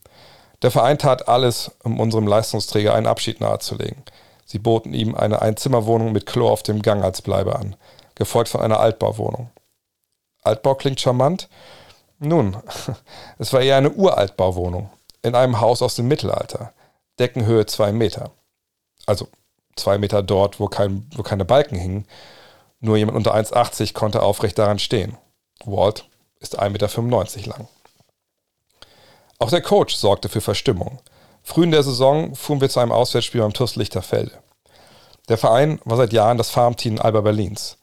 [0.62, 4.02] Der Verein tat alles, um unserem Leistungsträger einen Abschied nahezulegen.
[4.44, 7.74] Sie boten ihm eine Einzimmerwohnung mit Klo auf dem Gang als Bleibe an,
[8.14, 9.50] gefolgt von einer Altbauwohnung.
[10.42, 11.48] Altbau klingt charmant?
[12.22, 12.56] Nun,
[13.38, 14.90] es war eher eine Uraltbauwohnung
[15.22, 16.72] in einem Haus aus dem Mittelalter.
[17.18, 18.30] Deckenhöhe zwei Meter.
[19.06, 19.26] Also
[19.74, 22.06] zwei Meter dort, wo, kein, wo keine Balken hingen.
[22.78, 25.16] Nur jemand unter 1,80 konnte aufrecht daran stehen.
[25.64, 26.08] Walt
[26.38, 27.68] ist 1,95 Meter lang.
[29.38, 31.00] Auch der Coach sorgte für Verstimmung.
[31.42, 34.38] Früh in der Saison fuhren wir zu einem Auswärtsspiel beim TuS Lichterfelde.
[35.28, 37.78] Der Verein war seit Jahren das Farmteam Alba Berlins.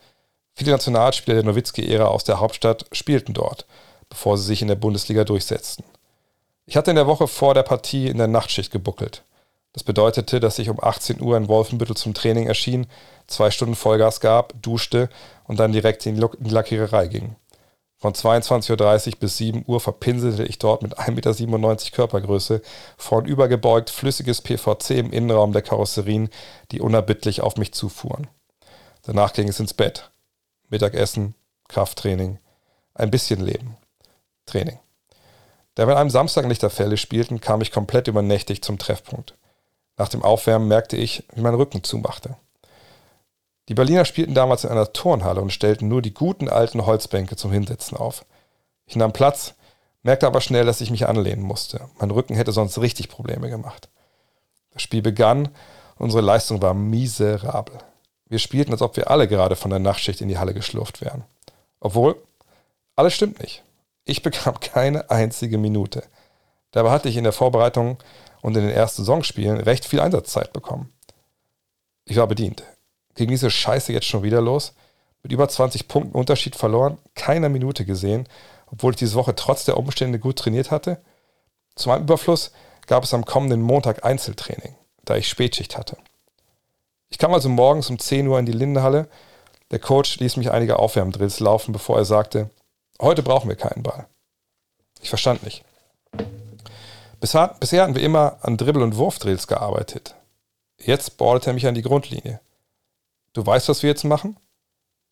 [0.56, 3.66] Viele Nationalspieler der Nowitzki-Ära aus der Hauptstadt spielten dort,
[4.10, 5.86] bevor sie sich in der Bundesliga durchsetzten.
[6.66, 9.24] Ich hatte in der Woche vor der Partie in der Nachtschicht gebuckelt.
[9.74, 12.88] Das bedeutete, dass ich um 18 Uhr in Wolfenbüttel zum Training erschien,
[13.28, 15.10] zwei Stunden Vollgas gab, duschte
[15.46, 17.36] und dann direkt in die Lackiererei ging.
[17.98, 22.62] Von 22.30 Uhr bis 7 Uhr verpinselte ich dort mit 1,97 Meter Körpergröße
[22.98, 26.30] vornübergebeugt flüssiges PVC im Innenraum der Karosserien,
[26.72, 28.28] die unerbittlich auf mich zufuhren.
[29.04, 30.12] Danach ging es ins Bett.
[30.70, 31.36] Mittagessen,
[31.68, 32.40] Krafttraining,
[32.94, 33.76] ein bisschen Leben.
[34.50, 34.80] Training.
[35.76, 39.36] Da wir an einem Samstag nicht der Fälle spielten, kam ich komplett übernächtig zum Treffpunkt.
[39.98, 42.36] Nach dem Aufwärmen merkte ich, wie mein Rücken zumachte.
[43.70, 47.52] Die Berliner spielten damals in einer Turnhalle und stellten nur die guten alten Holzbänke zum
[47.52, 48.26] Hinsetzen auf.
[48.88, 49.54] Ich nahm Platz,
[50.02, 51.90] merkte aber schnell, dass ich mich anlehnen musste.
[52.00, 53.90] Mein Rücken hätte sonst richtig Probleme gemacht.
[54.72, 55.50] Das Spiel begann,
[55.98, 57.78] unsere Leistung war miserabel.
[58.26, 61.24] Wir spielten, als ob wir alle gerade von der Nachtschicht in die Halle geschlurft wären.
[61.80, 62.16] Obwohl,
[62.96, 63.64] alles stimmt nicht.
[64.10, 66.02] Ich bekam keine einzige Minute.
[66.72, 68.00] Dabei hatte ich in der Vorbereitung
[68.42, 70.92] und in den ersten Saisonspielen recht viel Einsatzzeit bekommen.
[72.06, 72.64] Ich war bedient.
[73.14, 74.74] Gegen diese Scheiße jetzt schon wieder los.
[75.22, 78.28] Mit über 20 Punkten Unterschied verloren, keiner Minute gesehen,
[78.72, 81.00] obwohl ich diese Woche trotz der Umstände gut trainiert hatte.
[81.76, 82.52] Zu meinem Überfluss
[82.88, 84.76] gab es am kommenden Montag Einzeltraining,
[85.06, 85.98] da ich Spätschicht hatte.
[87.10, 89.08] Ich kam also morgens um 10 Uhr in die Lindenhalle.
[89.70, 92.50] Der Coach ließ mich einige Aufwärmdrills laufen, bevor er sagte,
[93.02, 94.08] heute brauchen wir keinen Ball.
[95.02, 95.64] Ich verstand nicht.
[97.20, 100.16] Bisher, bisher hatten wir immer an Dribbel- und Wurfdrills gearbeitet.
[100.78, 102.40] Jetzt bordete er mich an die Grundlinie.
[103.34, 104.38] Du weißt, was wir jetzt machen?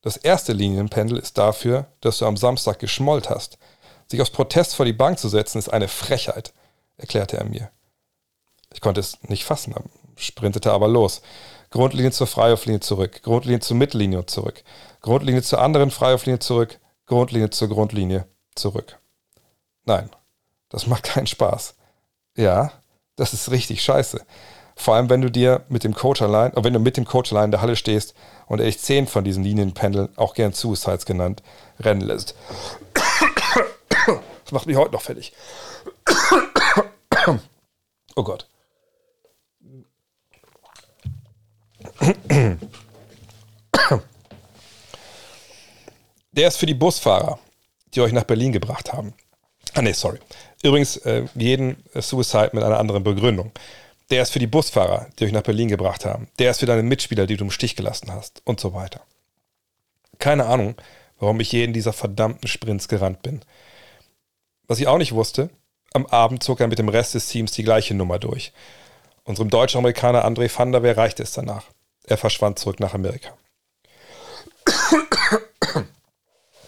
[0.02, 3.58] Das erste Linienpendel ist dafür, dass du am Samstag geschmollt hast.
[4.08, 6.54] Sich aus Protest vor die Bank zu setzen, ist eine Frechheit,
[6.96, 7.70] erklärte er mir.
[8.74, 9.76] Ich konnte es nicht fassen,
[10.16, 11.22] sprintete aber los.
[11.72, 14.64] Grundlinie zur Freiwurflinie zurück, Grundlinie zur Mittellinie zurück,
[15.02, 19.00] Grundlinie zur anderen Freiwurflinie zurück, Grundlinie zur Grundlinie zurück.
[19.86, 20.10] Nein,
[20.70, 21.76] das macht keinen Spaß.
[22.36, 22.72] Ja,
[23.16, 24.24] das ist richtig scheiße.
[24.76, 27.46] Vor allem, wenn du dir mit dem Coach allein, wenn du mit dem Coach allein
[27.46, 28.14] in der Halle stehst
[28.46, 31.42] und echt zehn von diesen Linienpendeln, auch gern Suicides genannt,
[31.80, 32.36] rennen lässt.
[34.06, 35.34] Das macht mich heute noch fertig.
[38.16, 38.48] Oh Gott.
[46.38, 47.40] Der ist für die Busfahrer,
[47.96, 49.16] die euch nach Berlin gebracht haben.
[49.74, 50.20] Ah, nee, sorry.
[50.62, 53.52] Übrigens, äh, jeden Suicide mit einer anderen Begründung.
[54.12, 56.28] Der ist für die Busfahrer, die euch nach Berlin gebracht haben.
[56.38, 58.44] Der ist für deine Mitspieler, die du im Stich gelassen hast.
[58.46, 59.02] Und so weiter.
[60.20, 60.76] Keine Ahnung,
[61.20, 63.42] warum ich jeden dieser verdammten Sprints gerannt bin.
[64.68, 65.50] Was ich auch nicht wusste,
[65.94, 68.54] am Abend zog er mit dem Rest des Teams die gleiche Nummer durch.
[69.24, 71.64] Unserem Deutsch-Amerikaner André van der Wehr reichte es danach.
[72.04, 73.36] Er verschwand zurück nach Amerika.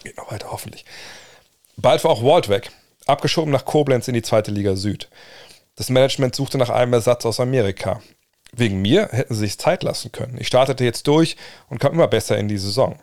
[0.02, 0.84] Geht noch weiter, hoffentlich.
[1.76, 2.70] Bald war auch Walt weg
[3.10, 5.08] abgeschoben nach Koblenz in die zweite Liga Süd.
[5.76, 8.00] Das Management suchte nach einem Ersatz aus Amerika.
[8.52, 10.38] Wegen mir hätten sie sich Zeit lassen können.
[10.38, 11.36] Ich startete jetzt durch
[11.68, 12.98] und kam immer besser in die Saison.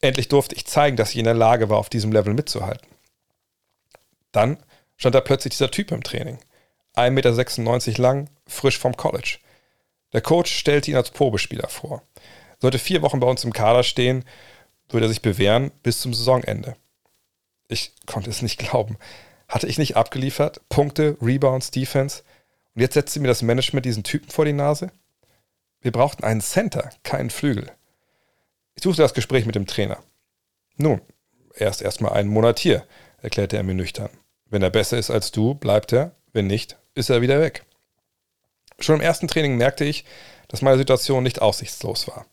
[0.00, 2.86] Endlich durfte ich zeigen, dass ich in der Lage war, auf diesem Level mitzuhalten.
[4.32, 4.58] Dann
[4.96, 6.38] stand da plötzlich dieser Typ im Training.
[6.96, 9.38] 1,96 Meter lang, frisch vom College.
[10.12, 12.02] Der Coach stellte ihn als Probespieler vor.
[12.58, 14.24] Sollte vier Wochen bei uns im Kader stehen,
[14.92, 16.76] würde er sich bewähren bis zum Saisonende.
[17.68, 18.98] Ich konnte es nicht glauben.
[19.48, 20.60] Hatte ich nicht abgeliefert?
[20.68, 22.22] Punkte, Rebounds, Defense.
[22.74, 24.90] Und jetzt setzte mir das Management diesen Typen vor die Nase?
[25.80, 27.70] Wir brauchten einen Center, keinen Flügel.
[28.74, 29.98] Ich suchte das Gespräch mit dem Trainer.
[30.76, 31.00] Nun,
[31.54, 32.86] er ist erstmal einen Monat hier,
[33.20, 34.08] erklärte er mir nüchtern.
[34.46, 36.14] Wenn er besser ist als du, bleibt er.
[36.32, 37.64] Wenn nicht, ist er wieder weg.
[38.80, 40.04] Schon im ersten Training merkte ich,
[40.48, 42.26] dass meine Situation nicht aussichtslos war.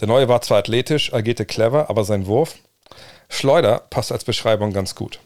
[0.00, 2.56] Der Neue war zwar athletisch, agierte clever, aber sein Wurf,
[3.28, 5.18] Schleuder passt als Beschreibung ganz gut.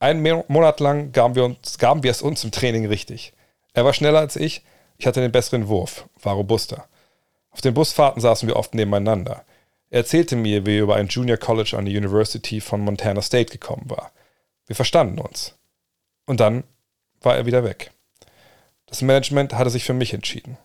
[0.00, 3.32] Einen Monat lang gaben wir, uns, gaben wir es uns im Training richtig.
[3.72, 4.62] Er war schneller als ich,
[4.98, 6.86] ich hatte den besseren Wurf, war robuster.
[7.50, 9.44] Auf den Busfahrten saßen wir oft nebeneinander.
[9.90, 13.52] Er erzählte mir, wie er über ein Junior College an die University von Montana State
[13.52, 14.10] gekommen war.
[14.66, 15.54] Wir verstanden uns.
[16.26, 16.64] Und dann
[17.20, 17.92] war er wieder weg.
[18.86, 20.58] Das Management hatte sich für mich entschieden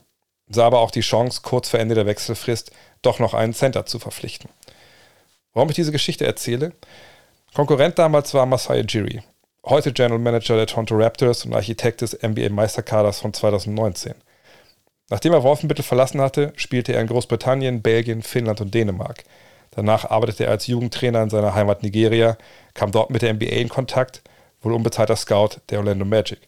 [0.50, 2.72] sah aber auch die Chance, kurz vor Ende der Wechselfrist
[3.02, 4.50] doch noch einen Center zu verpflichten.
[5.54, 6.74] Warum ich diese Geschichte erzähle?
[7.54, 9.24] Konkurrent damals war Masai Jiri,
[9.66, 14.14] heute General Manager der Toronto Raptors und Architekt des NBA-Meisterkaders von 2019.
[15.10, 19.24] Nachdem er Wolfenbüttel verlassen hatte, spielte er in Großbritannien, Belgien, Finnland und Dänemark.
[19.72, 22.38] Danach arbeitete er als Jugendtrainer in seiner Heimat Nigeria,
[22.74, 24.22] kam dort mit der NBA in Kontakt,
[24.62, 26.40] wohl unbezahlter Scout der Orlando Magic.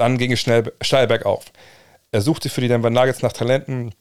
[0.00, 1.44] Dann ging es schnell, steil bergauf.
[2.10, 3.94] Er suchte für die Denver Nuggets nach Talenten,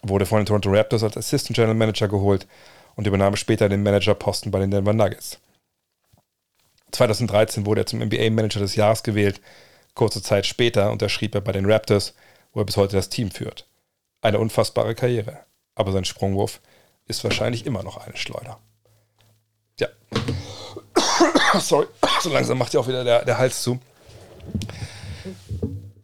[0.00, 2.46] wurde von den Toronto Raptors als Assistant General Manager geholt
[2.94, 5.38] und übernahm später den Managerposten bei den Denver Nuggets.
[6.92, 9.42] 2013 wurde er zum NBA Manager des Jahres gewählt.
[9.92, 12.14] Kurze Zeit später unterschrieb er bei den Raptors,
[12.54, 13.66] wo er bis heute das Team führt.
[14.22, 15.40] eine unfassbare Karriere.
[15.74, 16.62] Aber sein Sprungwurf
[17.08, 18.58] ist wahrscheinlich immer noch eine Schleuder.
[19.78, 19.88] Ja.
[21.60, 21.88] Sorry,
[22.22, 23.78] so langsam macht ja auch wieder der, der Hals zu.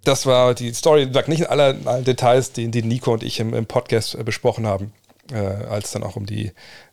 [0.05, 3.55] Das war die Story, nicht in allen, allen Details, die, die Nico und ich im,
[3.55, 4.93] im Podcast äh, besprochen haben,
[5.33, 6.53] äh, als dann auch um die,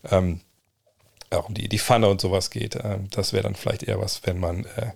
[0.09, 0.41] ähm,
[1.31, 2.75] auch um die, die Pfanne und sowas geht.
[2.75, 4.91] Ähm, das wäre dann vielleicht eher was, wenn man äh,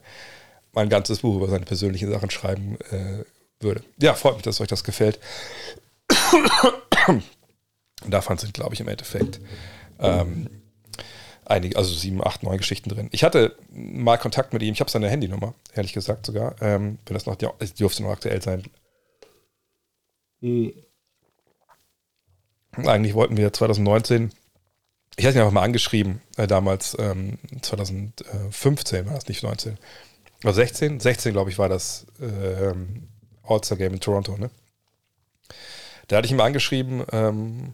[0.73, 3.23] mal ganzes Buch über seine persönlichen Sachen schreiben äh,
[3.59, 3.83] würde.
[3.99, 5.19] Ja, freut mich, dass euch das gefällt.
[8.07, 9.39] Davon sind, glaube ich, im Endeffekt
[9.99, 10.49] ähm,
[11.45, 13.09] einige, also sieben, acht, neun Geschichten drin.
[13.11, 17.13] Ich hatte mal Kontakt mit ihm, ich habe seine Handynummer, ehrlich gesagt sogar, ähm, wenn
[17.13, 18.63] das noch, die dürfte noch aktuell sein.
[20.41, 20.73] Mhm.
[22.75, 24.31] Eigentlich wollten wir 2019,
[25.15, 29.77] ich hatte ihn einfach mal angeschrieben, äh, damals, ähm, 2015 war das, nicht 19.
[30.43, 30.99] Oder 16?
[30.99, 32.73] 16, glaube ich, war das äh,
[33.43, 34.49] All-Star-Game in Toronto, ne?
[36.07, 37.73] Da hatte ich ihm angeschrieben, ähm,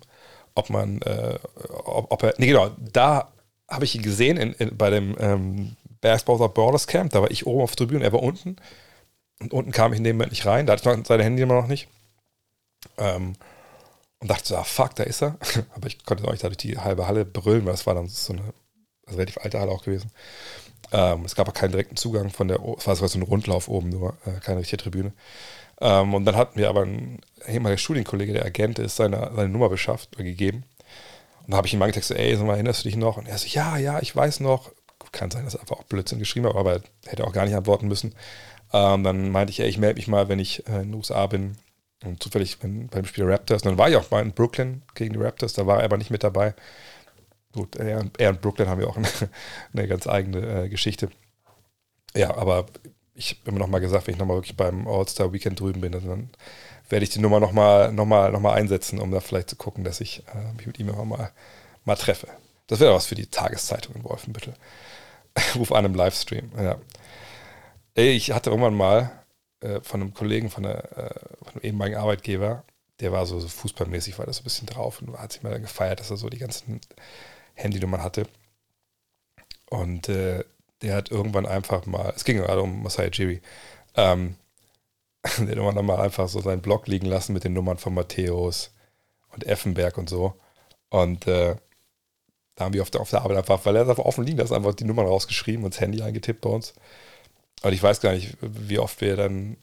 [0.53, 1.39] ob man, äh,
[1.69, 3.31] ob, ob, er, nee, genau, da
[3.69, 7.11] habe ich ihn gesehen in, in, bei dem ähm, Basketball Borders Camp.
[7.11, 8.55] Da war ich oben auf der Tribüne, er war unten.
[9.39, 10.65] Und unten kam ich in dem Moment nicht rein.
[10.65, 11.87] Da hatte ich noch seine Handy immer noch nicht.
[12.97, 13.33] Ähm,
[14.19, 15.37] und dachte so, ah, fuck, da ist er.
[15.75, 18.33] Aber ich konnte auch nicht durch die halbe Halle brüllen, weil es war dann so
[18.33, 18.53] eine
[19.05, 20.11] also relativ alte Halle auch gewesen.
[20.91, 23.89] Ähm, es gab auch keinen direkten Zugang von der, es war so ein Rundlauf oben,
[23.89, 25.13] nur äh, keine richtige Tribüne.
[25.81, 29.69] Ähm, und dann hat mir aber ein ehemaliger Studienkollege, der Agent ist, seine, seine Nummer
[29.69, 30.63] beschafft oder gegeben.
[31.49, 33.17] Und da habe ich ihm mal getextet, ey, sag mal, erinnerst du dich noch?
[33.17, 34.71] Und er so, ja, ja, ich weiß noch.
[35.11, 37.55] Kann sein, dass er einfach auch Blödsinn geschrieben hat, aber er hätte auch gar nicht
[37.55, 38.13] antworten müssen.
[38.71, 41.25] Ähm, dann meinte ich, ey, ich melde mich mal, wenn ich äh, in den USA
[41.25, 41.57] bin.
[42.05, 43.63] Und zufällig bin, beim Spiel Raptors.
[43.63, 45.97] Und dann war ich auch mal in Brooklyn gegen die Raptors, da war er aber
[45.97, 46.53] nicht mit dabei.
[47.51, 49.07] Gut, er, er und Brooklyn haben ja auch eine,
[49.73, 51.09] eine ganz eigene äh, Geschichte.
[52.15, 52.67] Ja, aber
[53.15, 55.93] ich habe immer noch mal gesagt, wenn ich nochmal wirklich beim All-Star Weekend drüben bin,
[55.93, 56.29] dann
[56.89, 59.83] werde ich die Nummer nochmal noch mal, noch mal einsetzen, um da vielleicht zu gucken,
[59.83, 61.31] dass ich äh, mich mit ihm immer mal,
[61.85, 62.27] mal treffe.
[62.67, 64.53] Das wäre was für die Tageszeitung in Wolfenbüttel.
[65.55, 66.51] Ruf an im Livestream.
[66.57, 66.77] Ja.
[67.95, 69.11] Ich hatte irgendwann mal
[69.61, 72.63] äh, von einem Kollegen, von, der, äh, von einem ehemaligen Arbeitgeber,
[72.99, 75.51] der war so, so fußballmäßig, war das so ein bisschen drauf und hat sich mal
[75.51, 76.81] dann gefeiert, dass er so die ganzen
[77.55, 78.27] Handynummern hatte.
[79.69, 80.43] Und äh,
[80.81, 83.41] der hat irgendwann einfach mal, es ging gerade um Masai Jiri,
[83.95, 84.35] ähm,
[85.39, 88.73] der hat dann mal einfach so seinen Blog liegen lassen mit den Nummern von Matthäus
[89.33, 90.35] und Effenberg und so.
[90.89, 91.55] Und äh,
[92.55, 94.53] da haben wir auf der, auf der Arbeit einfach, weil er einfach offen liegen lassen,
[94.53, 96.73] einfach die Nummern rausgeschrieben und das Handy eingetippt bei uns.
[97.61, 99.57] Und ich weiß gar nicht, wie oft wir dann,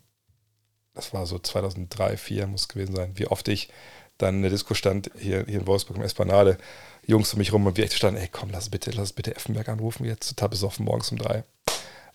[0.95, 3.70] das war so 2003, 2004 muss es gewesen sein, wie oft ich
[4.19, 6.59] dann in der Disco stand, hier, hier in Wolfsburg im Esplanade,
[7.07, 9.69] Jungs um mich rum und wir echt standen, ey komm, lass bitte, lass bitte Effenberg
[9.69, 11.45] anrufen, jetzt total besoffen morgens um drei.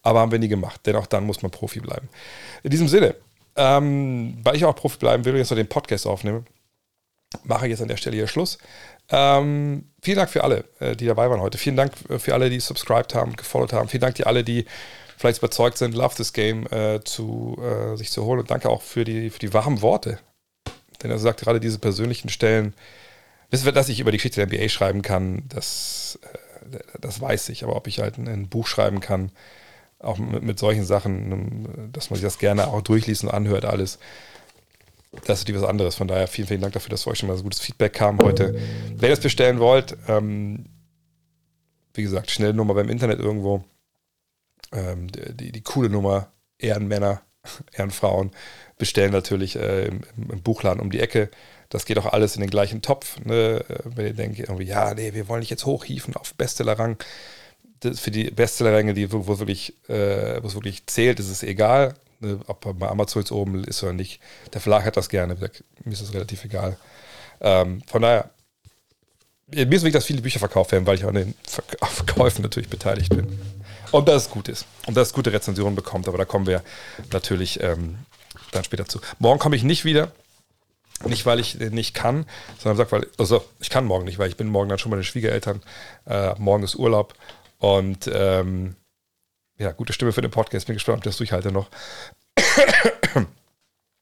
[0.02, 2.10] Aber haben wir nie gemacht, denn auch dann muss man Profi bleiben.
[2.64, 3.16] In diesem Sinne,
[3.56, 6.44] ähm, weil ich auch Profi bleiben will und jetzt noch den Podcast aufnehme,
[7.44, 8.58] mache ich jetzt an der Stelle hier Schluss.
[9.10, 11.58] Ähm, vielen Dank für alle, äh, die dabei waren heute.
[11.58, 13.90] Vielen Dank äh, für alle, die subscribed haben, gefollowt haben.
[13.90, 14.66] Vielen Dank für alle, die
[15.18, 18.40] vielleicht überzeugt sind, Love this Game äh, zu, äh, sich zu holen.
[18.40, 20.20] Und danke auch für die, für die warmen Worte.
[21.04, 22.74] Denn er sagt gerade diese persönlichen Stellen,
[23.52, 26.18] Wissen wir, dass ich über die Geschichte der NBA schreiben kann, das,
[26.72, 27.64] äh, das weiß ich.
[27.64, 29.32] Aber ob ich halt ein Buch schreiben kann,
[30.04, 34.00] auch mit, mit solchen Sachen, dass man sich das gerne auch durchliest und anhört, alles,
[35.26, 35.96] das ist die was anderes.
[35.96, 38.56] Von daher vielen, vielen Dank dafür, dass euch schon mal so gutes Feedback kam heute.
[38.96, 40.66] Wenn ihr es bestellen wollt, ähm,
[41.94, 43.64] wie gesagt, schnelle Nummer beim Internet irgendwo.
[44.72, 47.22] Ähm, die, die, die, coole Nummer, Ehrenmänner,
[47.74, 48.32] Ehrenfrauen,
[48.78, 51.30] bestellen natürlich äh, im, im, Buchladen um die Ecke.
[51.70, 53.20] Das geht auch alles in den gleichen Topf.
[53.26, 53.66] Ne?
[53.84, 56.98] Wenn ihr denkt, irgendwie, ja, nee, wir wollen nicht jetzt hochhieven auf Bestsellerrang.
[56.98, 57.08] Das
[57.82, 61.96] für die Bestsellerränge, die wo, wo wirklich, äh, wo es wirklich zählt, ist es egal.
[62.20, 62.40] Ne?
[62.48, 64.22] Ob bei Amazon jetzt oben ist oder nicht.
[64.54, 65.36] Der Verlag hat das gerne.
[65.36, 66.78] Mir ist das relativ egal.
[67.42, 68.30] Ähm, von daher,
[69.48, 71.34] mir ist wichtig, dass viele Bücher verkauft werden, weil ich an den
[71.82, 73.40] Verkäufen natürlich beteiligt bin.
[73.92, 74.66] Und dass es gut ist.
[74.88, 76.08] Und dass es gute Rezensionen bekommt.
[76.08, 76.64] Aber da kommen wir
[77.12, 77.98] natürlich ähm,
[78.52, 79.02] dann später zu.
[79.20, 80.12] Morgen komme ich nicht wieder.
[81.04, 82.28] Nicht, weil ich nicht kann,
[82.60, 84.98] sondern sagt, weil, also ich kann morgen nicht, weil ich bin morgen dann schon bei
[84.98, 85.64] den Schwiegereltern.
[86.06, 87.16] Äh, morgen ist Urlaub.
[87.62, 88.76] Und ähm,
[89.60, 90.66] ja, gute Stimme für den Podcast.
[90.66, 91.70] Bin gespannt, ob ich das durchhalte noch.
[93.16, 93.26] Wie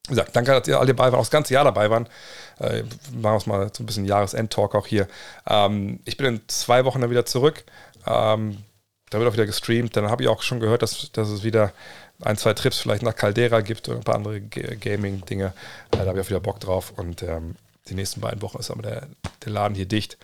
[0.08, 2.08] gesagt, danke, dass ihr alle dabei wart, auch das ganze Jahr dabei waren.
[2.60, 5.10] Äh, machen wir uns mal so ein bisschen Jahresend-Talk auch hier.
[5.46, 7.66] Ähm, ich bin in zwei Wochen dann wieder zurück.
[8.08, 8.64] Ähm,
[9.10, 9.98] da wird auch wieder gestreamt.
[9.98, 11.74] Dann habe ich auch schon gehört, dass, dass es wieder
[12.22, 15.48] ein, zwei Trips vielleicht nach Caldera gibt oder ein paar andere Gaming-Dinge.
[15.48, 15.52] Äh,
[15.98, 16.94] da habe ich auch wieder Bock drauf.
[16.96, 17.56] Und ähm,
[17.90, 19.08] die nächsten beiden Wochen ist aber der,
[19.44, 20.18] der Laden hier dicht.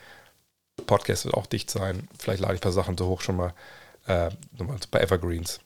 [0.85, 2.07] Podcast wird auch dicht sein.
[2.17, 3.53] Vielleicht lade ich ein paar Sachen so hoch schon mal,
[4.07, 5.59] äh, nochmal bei Evergreens.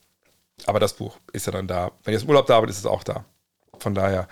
[0.66, 1.92] Aber das Buch ist ja dann da.
[2.04, 3.24] Wenn ihr im Urlaub da seid, ist es auch da.
[3.78, 4.28] Von daher,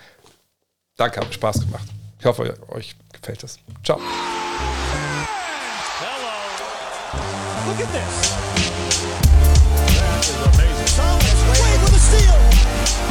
[0.95, 1.87] danke, hat Spaß gemacht.
[2.19, 3.57] Ich hoffe, euch gefällt es.
[3.83, 3.99] Ciao.
[5.99, 6.29] Hello.
[7.65, 8.29] Look at this.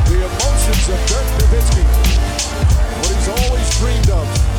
[0.08, 1.82] The emotions of Dirk Nowitzki.
[2.98, 4.37] What he's always dreamed of.